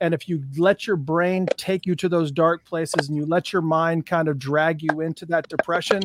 [0.00, 3.52] and if you let your brain take you to those dark places and you let
[3.52, 6.02] your mind kind of drag you into that depression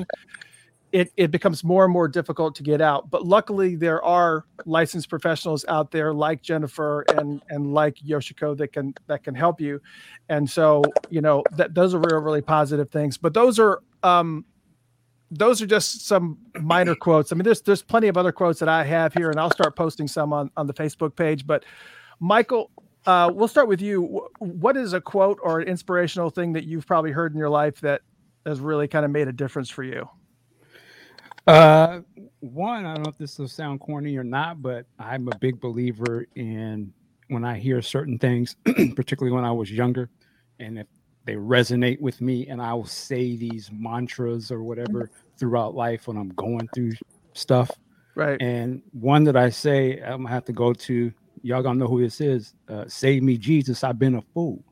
[0.94, 3.10] it, it becomes more and more difficult to get out.
[3.10, 8.72] But luckily, there are licensed professionals out there like Jennifer and and like Yoshiko that
[8.72, 9.82] can that can help you.
[10.30, 13.18] And so, you know, that those are really really positive things.
[13.18, 14.46] But those are um,
[15.32, 17.32] those are just some minor quotes.
[17.32, 19.76] I mean, there's there's plenty of other quotes that I have here, and I'll start
[19.76, 21.48] posting some on on the Facebook page.
[21.48, 21.66] But
[22.20, 22.70] Michael,
[23.08, 24.30] uh, we'll start with you.
[24.38, 27.82] What is a quote or an inspirational thing that you've probably heard in your life
[27.82, 28.02] that
[28.46, 30.08] has really kind of made a difference for you?
[31.46, 32.02] Uh,
[32.40, 35.60] one, I don't know if this will sound corny or not, but I'm a big
[35.60, 36.94] believer in
[37.28, 38.56] when I hear certain things,
[38.96, 40.10] particularly when I was younger,
[40.60, 40.88] and if
[41.26, 46.18] they resonate with me, and I will say these mantras or whatever throughout life when
[46.18, 46.94] I'm going through
[47.34, 47.72] stuff.
[48.16, 48.40] Right.
[48.42, 51.12] And one that I say, I'm gonna have to go to.
[51.42, 52.54] Y'all gonna know who this is.
[52.70, 53.84] Uh, Save me, Jesus.
[53.84, 54.64] I've been a fool.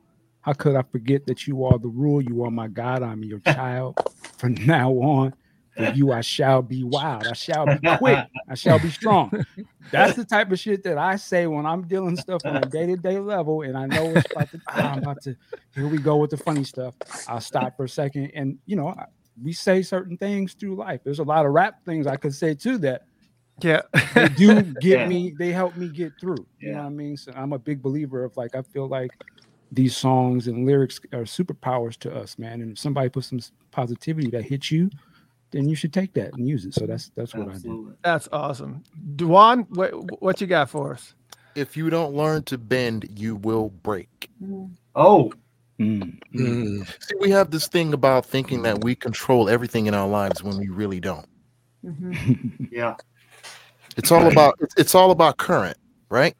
[0.42, 2.20] How could I forget that you are the rule?
[2.22, 3.02] You are my God.
[3.02, 3.96] I'm your child.
[4.38, 5.34] From now on,
[5.76, 7.26] for you I shall be wild.
[7.26, 8.26] I shall be quick.
[8.48, 9.30] I shall be strong.
[9.90, 13.18] That's the type of shit that I say when I'm dealing stuff on a day-to-day
[13.18, 14.60] level, and I know it's about to.
[14.68, 15.36] ah, I'm about to.
[15.74, 16.94] Here we go with the funny stuff.
[17.28, 19.06] I'll stop for a second, and you know, I-
[19.42, 21.00] we say certain things through life.
[21.04, 23.06] There's a lot of rap things I could say too that
[23.62, 23.80] Yeah.
[24.14, 25.08] they do get Yeah.
[25.08, 25.34] me.
[25.38, 26.46] They help me get through.
[26.60, 27.16] You know what I mean?
[27.16, 29.10] So I'm a big believer of like I feel like
[29.72, 32.60] these songs and lyrics are superpowers to us, man.
[32.60, 33.40] And if somebody puts some
[33.70, 34.90] positivity that hits you,
[35.52, 36.74] then you should take that and use it.
[36.74, 37.94] So that's that's what I do.
[38.02, 38.82] That's awesome.
[39.16, 41.14] Duane, what what you got for us?
[41.54, 44.30] If you don't learn to bend, you will break.
[44.96, 45.32] Oh.
[45.78, 46.78] Mm, mm.
[46.84, 46.86] Mm.
[47.02, 50.58] See, we have this thing about thinking that we control everything in our lives when
[50.58, 51.26] we really don't.
[51.84, 52.64] Mm-hmm.
[52.72, 52.94] Yeah.
[53.96, 55.76] It's all about it's, it's all about current,
[56.08, 56.34] right?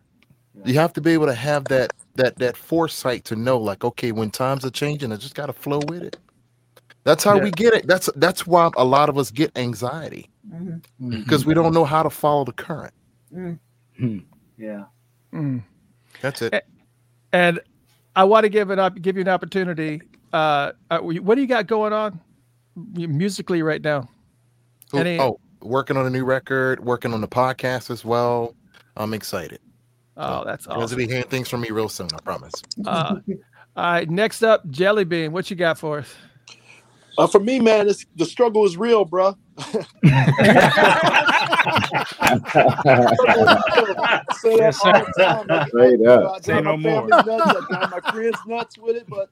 [0.64, 4.12] You have to be able to have that that that foresight to know, like, okay,
[4.12, 6.16] when times are changing, I just got to flow with it.
[7.04, 7.42] That's how Yeah.
[7.44, 7.86] we get it.
[7.86, 10.30] That's that's why a lot of us get anxiety
[11.08, 12.94] because we don't know how to follow the current.
[14.58, 14.84] Yeah.
[15.32, 15.62] Mm.
[16.20, 16.64] That's it.
[17.32, 17.60] And
[18.14, 20.02] I want to give it up, give you an opportunity.
[20.32, 22.20] Uh, uh, what do you got going on
[22.94, 24.08] musically right now?
[24.92, 28.54] Who- Any- oh, working on a new record, working on the podcast as well.
[28.96, 29.60] I'm excited.
[30.16, 30.72] Oh, that's awesome.
[30.72, 30.98] You guys will awesome.
[30.98, 32.08] be hearing things from me real soon.
[32.14, 32.52] I promise.
[32.84, 33.16] Uh,
[33.74, 35.32] all right, next up, Jelly Bean.
[35.32, 36.14] What you got for us?
[37.18, 39.36] Uh, for me, man, it's, the struggle is real, bro.
[39.58, 39.84] say
[44.56, 45.46] that all the time.
[45.46, 46.36] Like, Straight you know, up.
[46.36, 47.06] I, say no more.
[47.08, 49.28] Nuts, I my friends nuts with it, but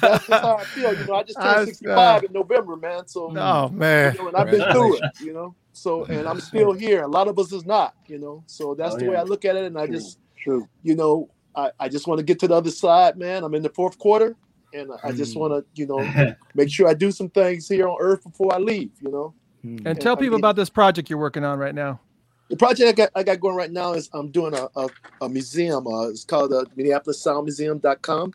[0.00, 0.98] that's just how I feel.
[0.98, 3.06] You know, I just turned 65 in November, man.
[3.06, 5.02] So, oh man, you know, and I've been through it.
[5.20, 7.02] You know, so and I'm still here.
[7.02, 8.42] A lot of us is not, you know.
[8.46, 9.16] So that's Oh, the way.
[9.16, 9.94] I look at it, and I True.
[9.94, 10.68] just, True.
[10.82, 13.44] you know, I, I just want to get to the other side, man.
[13.44, 14.36] I'm in the fourth quarter,
[14.72, 17.96] and I just want to, you know, make sure I do some things here on
[18.00, 19.34] Earth before I leave, you know.
[19.62, 22.00] And tell I people mean- about this project you're working on right now.
[22.48, 24.88] The project I got, I got going right now is I'm doing a, a,
[25.20, 25.86] a museum.
[25.86, 28.32] Uh, it's called uh, MinneapolisSoundMuseum.com.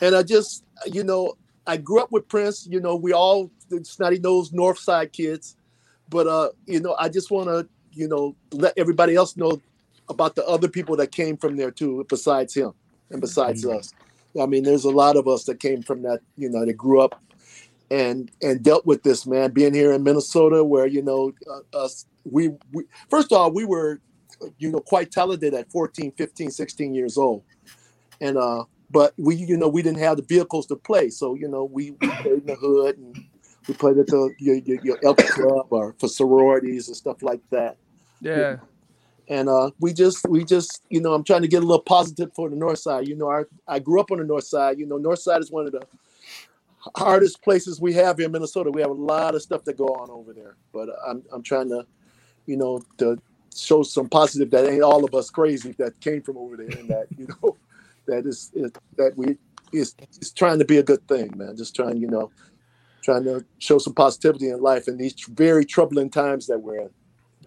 [0.00, 1.34] And I just, you know,
[1.66, 2.68] I grew up with Prince.
[2.70, 5.56] You know, we all the snotty nosed North Side kids.
[6.08, 9.60] But, uh, you know, I just want to, you know, let everybody else know
[10.08, 12.72] about the other people that came from there too, besides him
[13.10, 13.92] and besides us.
[14.40, 17.00] I mean, there's a lot of us that came from that, you know, that grew
[17.00, 17.20] up
[17.92, 19.52] and and dealt with this man.
[19.52, 23.64] Being here in Minnesota where you know uh, us we, we first of all we
[23.64, 24.00] were
[24.58, 27.44] you know quite talented at 14 15 16 years old.
[28.20, 31.10] And uh but we you know we didn't have the vehicles to play.
[31.10, 33.24] So you know we, we played in the hood and
[33.68, 37.76] we played at the your, your, your club or for sororities and stuff like that.
[38.22, 38.56] Yeah.
[39.32, 42.30] And uh, we just we just you know i'm trying to get a little positive
[42.34, 43.08] for the north side.
[43.08, 44.78] You know I, I grew up on the north side.
[44.78, 45.82] You know north side is one of the
[46.96, 48.70] hardest places we have here in minnesota.
[48.70, 50.56] We have a lot of stuff that go on over there.
[50.72, 51.86] But i'm, I'm trying to
[52.44, 53.18] you know to
[53.56, 56.88] show some positive that ain't all of us crazy that came from over there and
[56.90, 57.56] that you know
[58.06, 59.38] that is, is that we
[59.72, 61.56] is, is trying to be a good thing man.
[61.56, 62.30] Just trying you know
[63.02, 66.90] trying to show some positivity in life in these very troubling times that we're in.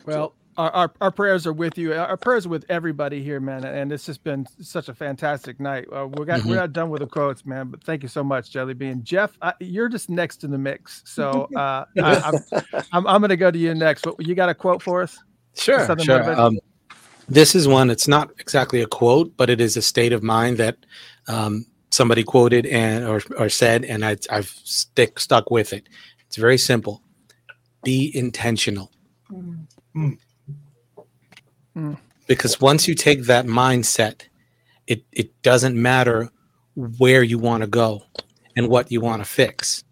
[0.05, 1.93] Well, our, our, our, prayers are with you.
[1.93, 3.65] Our prayers are with everybody here, man.
[3.65, 5.85] And it's just been such a fantastic night.
[5.91, 6.49] Uh, we got mm-hmm.
[6.49, 7.69] we're not done with the quotes, man.
[7.69, 9.03] But thank you so much, Jelly Bean.
[9.03, 11.01] Jeff, I, you're just next in the mix.
[11.05, 14.05] So uh, I, am I'm, I'm, I'm going to go to you next.
[14.05, 15.17] What, you got a quote for us?
[15.55, 16.39] Sure, sure.
[16.39, 16.59] Um,
[17.27, 17.89] this is one.
[17.89, 20.77] It's not exactly a quote, but it is a state of mind that
[21.27, 25.87] um, somebody quoted and or, or said, and I, I've stick stuck with it.
[26.27, 27.01] It's very simple.
[27.83, 28.91] Be intentional.
[29.31, 30.13] Mm-hmm.
[32.27, 34.23] Because once you take that mindset,
[34.87, 36.29] it, it doesn't matter
[36.75, 38.03] where you want to go
[38.55, 39.83] and what you want to fix.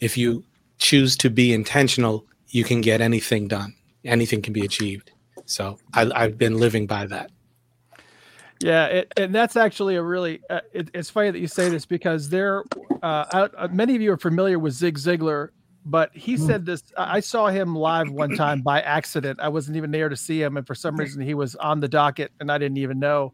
[0.00, 0.44] If you
[0.78, 3.74] choose to be intentional, you can get anything done.
[4.04, 5.10] Anything can be achieved.
[5.46, 7.30] So I, I've been living by that.
[8.60, 10.40] Yeah, it, and that's actually a really.
[10.48, 12.64] Uh, it, it's funny that you say this because there,
[13.02, 15.50] uh, uh, many of you are familiar with Zig Ziglar,
[15.86, 16.44] but he hmm.
[16.44, 16.82] said this.
[16.98, 19.38] I saw him live one time by accident.
[19.40, 21.88] I wasn't even there to see him, and for some reason he was on the
[21.88, 23.32] docket, and I didn't even know.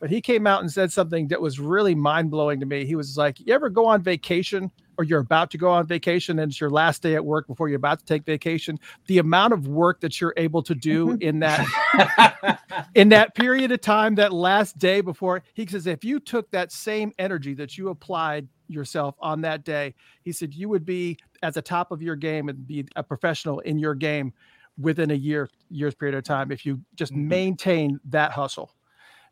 [0.00, 2.84] But he came out and said something that was really mind blowing to me.
[2.84, 6.38] He was like, "You ever go on vacation?" or you're about to go on vacation
[6.38, 8.78] and it's your last day at work before you're about to take vacation
[9.08, 12.60] the amount of work that you're able to do in that
[12.94, 16.70] in that period of time that last day before he says if you took that
[16.70, 19.94] same energy that you applied yourself on that day.
[20.22, 23.60] He said you would be at the top of your game and be a professional
[23.60, 24.32] in your game
[24.78, 27.28] within a year years period of time if you just mm-hmm.
[27.28, 28.72] maintain that hustle.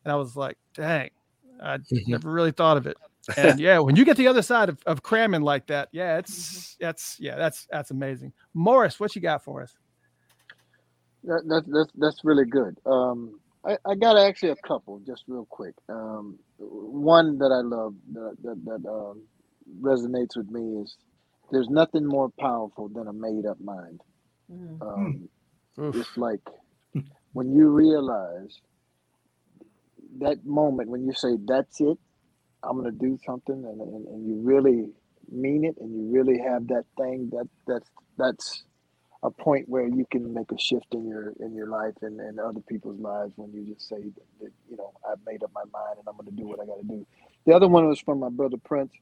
[0.05, 1.11] And I was like, dang,
[1.61, 2.11] I mm-hmm.
[2.11, 2.97] never really thought of it.
[3.37, 6.75] And yeah, when you get the other side of, of cramming like that, yeah, it's
[6.75, 6.85] mm-hmm.
[6.85, 8.33] that's yeah, that's that's amazing.
[8.53, 9.73] Morris, what you got for us?
[11.25, 12.79] That, that, that's that's really good.
[12.85, 15.75] Um, I, I got actually a couple, just real quick.
[15.89, 19.23] Um, one that I love that that, that um,
[19.81, 20.97] resonates with me is
[21.53, 24.01] there's nothing more powerful than a made up mind.
[24.53, 24.83] Mm.
[24.83, 25.29] Um,
[25.95, 26.41] it's like
[27.35, 28.61] when you realize
[30.19, 31.99] that moment when you say that's it,
[32.63, 34.87] I'm gonna do something, and, and, and you really
[35.31, 38.65] mean it, and you really have that thing that that's that's
[39.23, 42.41] a point where you can make a shift in your in your life and, and
[42.41, 45.65] other people's lives when you just say that, that you know I've made up my
[45.73, 47.07] mind and I'm going to do what I got to do.
[47.47, 48.93] The other one was from my brother Prince,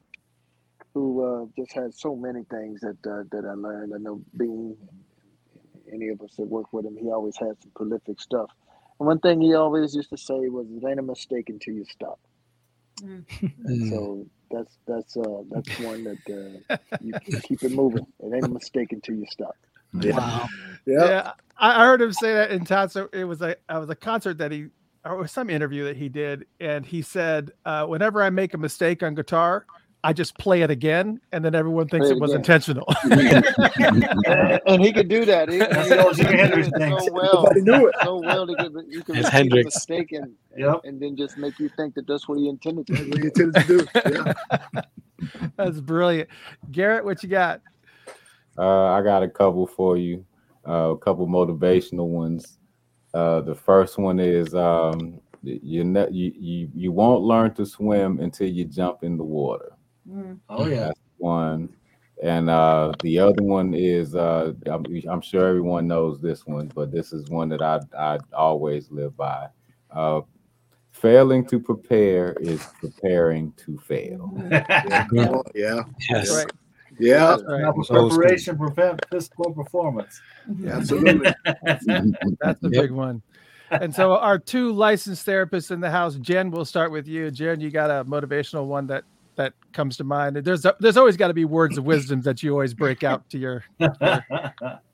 [0.94, 3.92] who uh, just had so many things that uh, that I learned.
[3.94, 4.76] I know Bean,
[5.92, 8.50] any of us that work with him, he always had some prolific stuff.
[8.98, 11.84] And one thing he always used to say was, "It ain't a mistake until you
[11.84, 12.18] stop."
[13.02, 13.88] Mm.
[13.88, 18.06] so that's that's uh, that's one that uh, you keep it moving.
[18.20, 19.56] It ain't a mistake until you stop.
[20.00, 20.16] Yeah.
[20.16, 20.48] Wow.
[20.86, 21.04] Yeah.
[21.04, 21.32] yeah.
[21.58, 22.88] I heard him say that in town.
[22.88, 24.68] So it was a, it was a concert that he,
[25.04, 26.46] or some interview that he did.
[26.58, 29.66] And he said, uh, whenever I make a mistake on guitar,
[30.02, 32.86] I just play it again, and then everyone thinks it, it was intentional.
[33.02, 35.48] and he could do that.
[35.51, 37.43] He, he knows so well.
[37.43, 38.47] Nobody knew it so well.
[38.47, 40.81] He could, he could make a mistake and, yep.
[40.85, 43.55] and then just make you think that that's what he intended to, what he intended
[43.55, 44.35] to do.
[44.74, 44.82] Yeah.
[45.56, 46.31] that's brilliant,
[46.70, 47.05] Garrett.
[47.05, 47.60] What you got?
[48.56, 50.24] Uh, I got a couple for you,
[50.66, 52.59] uh, a couple motivational ones.
[53.12, 58.18] Uh, the first one is um, you, ne- you you you won't learn to swim
[58.20, 59.72] until you jump in the water.
[60.11, 60.39] Mm.
[60.49, 61.69] Oh yeah, That's one.
[62.23, 66.93] And uh, the other one is uh, I'm, I'm, sure everyone knows this one, but
[66.93, 69.49] this is one that I I always live by.
[69.91, 70.20] Uh,
[70.93, 74.32] failing to prepare is preparing to fail.
[74.51, 75.07] yeah,
[75.55, 75.82] yeah.
[76.11, 76.37] Yes.
[76.37, 76.51] Right.
[76.99, 77.37] Yeah.
[77.47, 77.74] Right.
[77.87, 80.20] Preparation prevent physical performance.
[80.59, 81.32] Yeah, absolutely.
[81.62, 81.87] that's,
[82.41, 82.82] that's a yep.
[82.82, 83.23] big one.
[83.70, 87.31] And so our two licensed therapists in the house, Jen, we'll start with you.
[87.31, 89.05] Jen, you got a motivational one that
[89.40, 90.36] that comes to mind.
[90.36, 93.38] There's there's always got to be words of wisdom that you always break out to
[93.38, 93.64] your.
[93.78, 94.24] your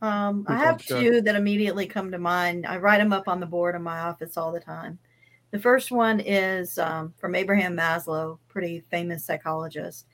[0.03, 2.67] um, I have two that immediately come to mind.
[2.67, 4.99] I write them up on the board in my office all the time.
[5.51, 10.07] The first one is um, from Abraham Maslow, pretty famous psychologist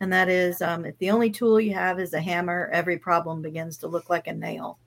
[0.00, 3.42] and that is um, if the only tool you have is a hammer, every problem
[3.42, 4.78] begins to look like a nail.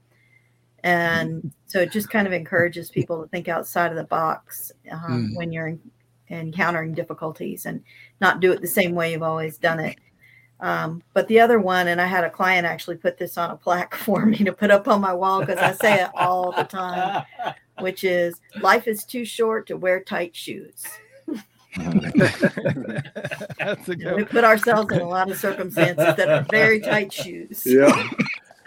[0.83, 5.29] And so it just kind of encourages people to think outside of the box um,
[5.29, 5.37] mm.
[5.37, 5.77] when you're
[6.39, 7.83] encountering difficulties and
[8.21, 9.97] not do it the same way you've always done it.
[10.59, 13.57] Um, but the other one, and I had a client actually put this on a
[13.57, 16.63] plaque for me to put up on my wall because I say it all the
[16.63, 17.25] time,
[17.79, 20.85] which is life is too short to wear tight shoes.
[21.75, 21.89] That's
[23.89, 27.63] a good we put ourselves in a lot of circumstances that are very tight shoes.
[27.65, 28.09] Yeah.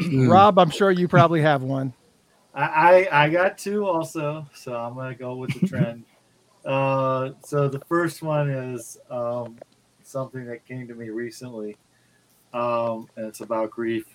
[0.26, 1.94] Rob, I'm sure you probably have one.
[2.52, 6.04] I, I, I got two also, so I'm gonna go with the trend.
[6.66, 9.56] Uh, so the first one is um,
[10.02, 11.76] something that came to me recently,
[12.52, 14.06] um, and it's about grief.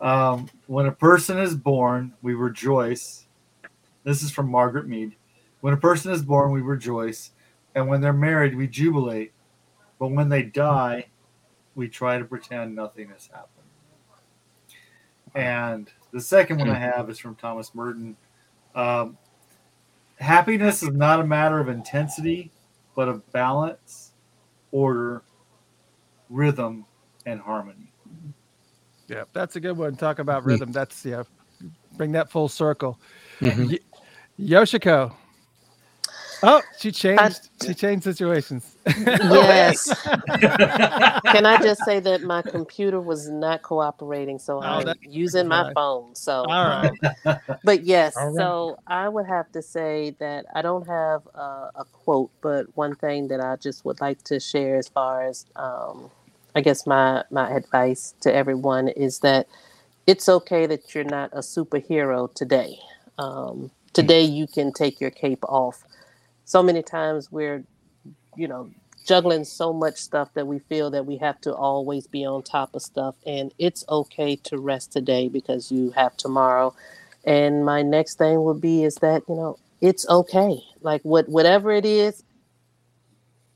[0.00, 3.26] Um, when a person is born, we rejoice
[4.02, 5.14] This is from Margaret Mead.
[5.60, 7.32] When a person is born, we rejoice,
[7.74, 9.32] and when they're married, we jubilate.
[9.98, 11.08] But when they die,
[11.74, 13.48] we try to pretend nothing has happened.
[15.34, 18.16] And the second one I have is from Thomas Merton.
[18.74, 19.18] Um,
[20.20, 22.52] happiness is not a matter of intensity,
[22.96, 24.12] but of balance,
[24.72, 25.22] order,
[26.30, 26.86] rhythm,
[27.26, 27.92] and harmony.
[29.08, 29.96] Yeah, that's a good one.
[29.96, 30.72] Talk about rhythm.
[30.72, 31.24] That's yeah,
[31.96, 33.00] bring that full circle.
[33.42, 33.70] Mhm.
[33.70, 33.78] Y-
[34.40, 35.14] Yoshiko.
[36.42, 37.50] Oh, she changed.
[37.60, 38.76] she changed situations.
[39.20, 39.92] Yes.
[41.30, 45.74] Can I just say that my computer was not cooperating, so I'm using my fine.
[45.74, 46.14] phone.
[46.14, 46.92] So, All right.
[46.92, 47.00] um,
[47.64, 48.36] but yes, All right.
[48.36, 52.96] so I would have to say that I don't have a, a quote, but one
[52.96, 56.10] thing that I just would like to share as far as, um,
[56.56, 59.46] I guess my my advice to everyone is that
[60.06, 62.78] it's okay that you're not a superhero today.
[63.18, 65.84] Um, today you can take your cape off.
[66.50, 67.62] So many times we're,
[68.36, 68.70] you know,
[69.06, 72.74] juggling so much stuff that we feel that we have to always be on top
[72.74, 76.74] of stuff, and it's okay to rest today because you have tomorrow.
[77.24, 80.60] And my next thing would be is that you know it's okay.
[80.80, 82.24] Like what whatever it is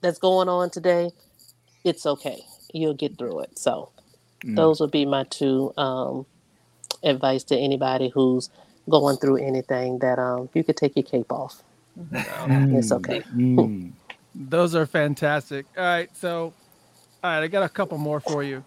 [0.01, 1.11] that's going on today,
[1.85, 2.43] it's okay.
[2.73, 3.59] You'll get through it.
[3.59, 3.91] So
[4.45, 4.57] Mm.
[4.57, 6.27] those would be my two um,
[7.03, 8.51] advice to anybody who's
[8.91, 11.63] going through anything that um, you could take your cape off.
[11.99, 12.77] Mm-hmm.
[12.77, 13.21] It's okay.
[13.21, 13.91] Mm-hmm.
[14.35, 15.67] Those are fantastic.
[15.77, 16.53] All right, so
[17.23, 18.65] all right, I got a couple more for you.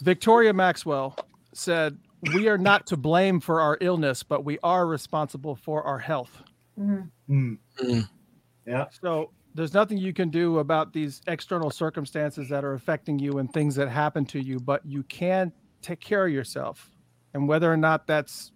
[0.00, 1.16] Victoria Maxwell
[1.52, 1.98] said,
[2.34, 6.42] "We are not to blame for our illness, but we are responsible for our health."
[6.78, 7.58] Mm.
[8.66, 8.86] Yeah.
[9.02, 13.52] So there's nothing you can do about these external circumstances that are affecting you and
[13.52, 15.52] things that happen to you, but you can
[15.82, 16.90] take care of yourself.
[17.34, 18.52] And whether or not that's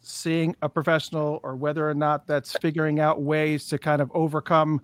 [0.00, 4.80] seeing a professional or whether or not that's figuring out ways to kind of overcome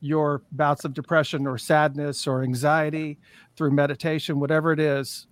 [0.00, 3.18] your bouts of depression or sadness or anxiety
[3.56, 5.26] through meditation, whatever it is,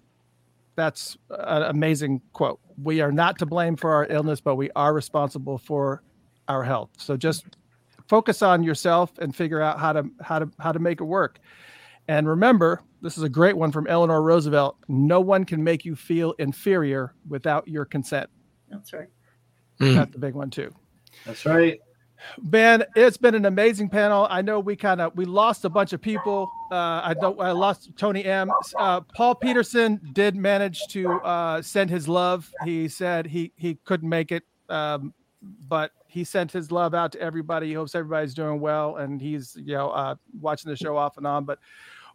[0.76, 2.60] that's an amazing quote.
[2.82, 6.02] We are not to blame for our illness, but we are responsible for
[6.48, 6.90] our health.
[6.98, 7.44] So just
[8.08, 11.38] focus on yourself and figure out how to how to how to make it work.
[12.08, 14.76] And remember, this is a great one from Eleanor Roosevelt.
[14.88, 18.28] No one can make you feel inferior without your consent.
[18.70, 19.08] That's right.
[19.78, 20.72] That's the big one too.
[21.26, 21.80] That's right.
[22.38, 24.26] Ben, it's been an amazing panel.
[24.30, 26.50] I know we kind of we lost a bunch of people.
[26.70, 27.38] Uh, I don't.
[27.40, 28.50] I lost Tony M.
[28.76, 32.50] Uh, Paul Peterson did manage to uh, send his love.
[32.64, 35.12] He said he he couldn't make it, um,
[35.68, 37.68] but he sent his love out to everybody.
[37.68, 41.26] He hopes everybody's doing well, and he's you know uh, watching the show off and
[41.26, 41.44] on.
[41.44, 41.58] But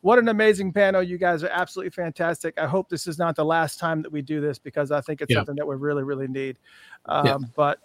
[0.02, 1.04] what an amazing panel!
[1.04, 2.54] You guys are absolutely fantastic.
[2.60, 5.22] I hope this is not the last time that we do this because I think
[5.22, 5.40] it's Yeah.
[5.40, 6.58] something that we really really need.
[7.06, 7.38] Um, Yeah.
[7.56, 7.80] But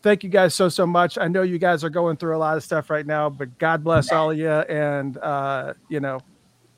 [0.00, 1.18] thank you guys so so much.
[1.18, 3.82] I know you guys are going through a lot of stuff right now, but God
[3.84, 6.20] bless all of you, and uh, you know,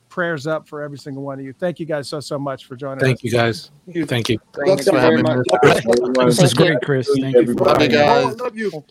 [0.08, 1.52] prayers up for every single one of you.
[1.52, 2.98] Thank you guys so so much for joining.
[2.98, 3.24] Thank us.
[3.24, 3.70] you guys.
[3.86, 4.06] Thank you.
[4.06, 4.38] Thank you
[4.92, 5.46] very much.
[6.24, 7.08] This is great, Chris.
[7.20, 7.54] Thank you.
[7.54, 8.30] for Love you having me.
[8.30, 8.40] guys.
[8.40, 8.84] Love you.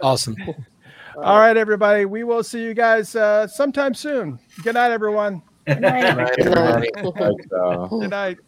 [0.00, 0.36] Awesome.
[1.16, 2.04] All right, everybody.
[2.04, 4.38] We will see you guys uh, sometime soon.
[4.62, 5.42] Good night, everyone.
[5.66, 6.36] Good night.
[6.36, 6.90] Good night.
[6.94, 8.38] Thanks, uh, Good night.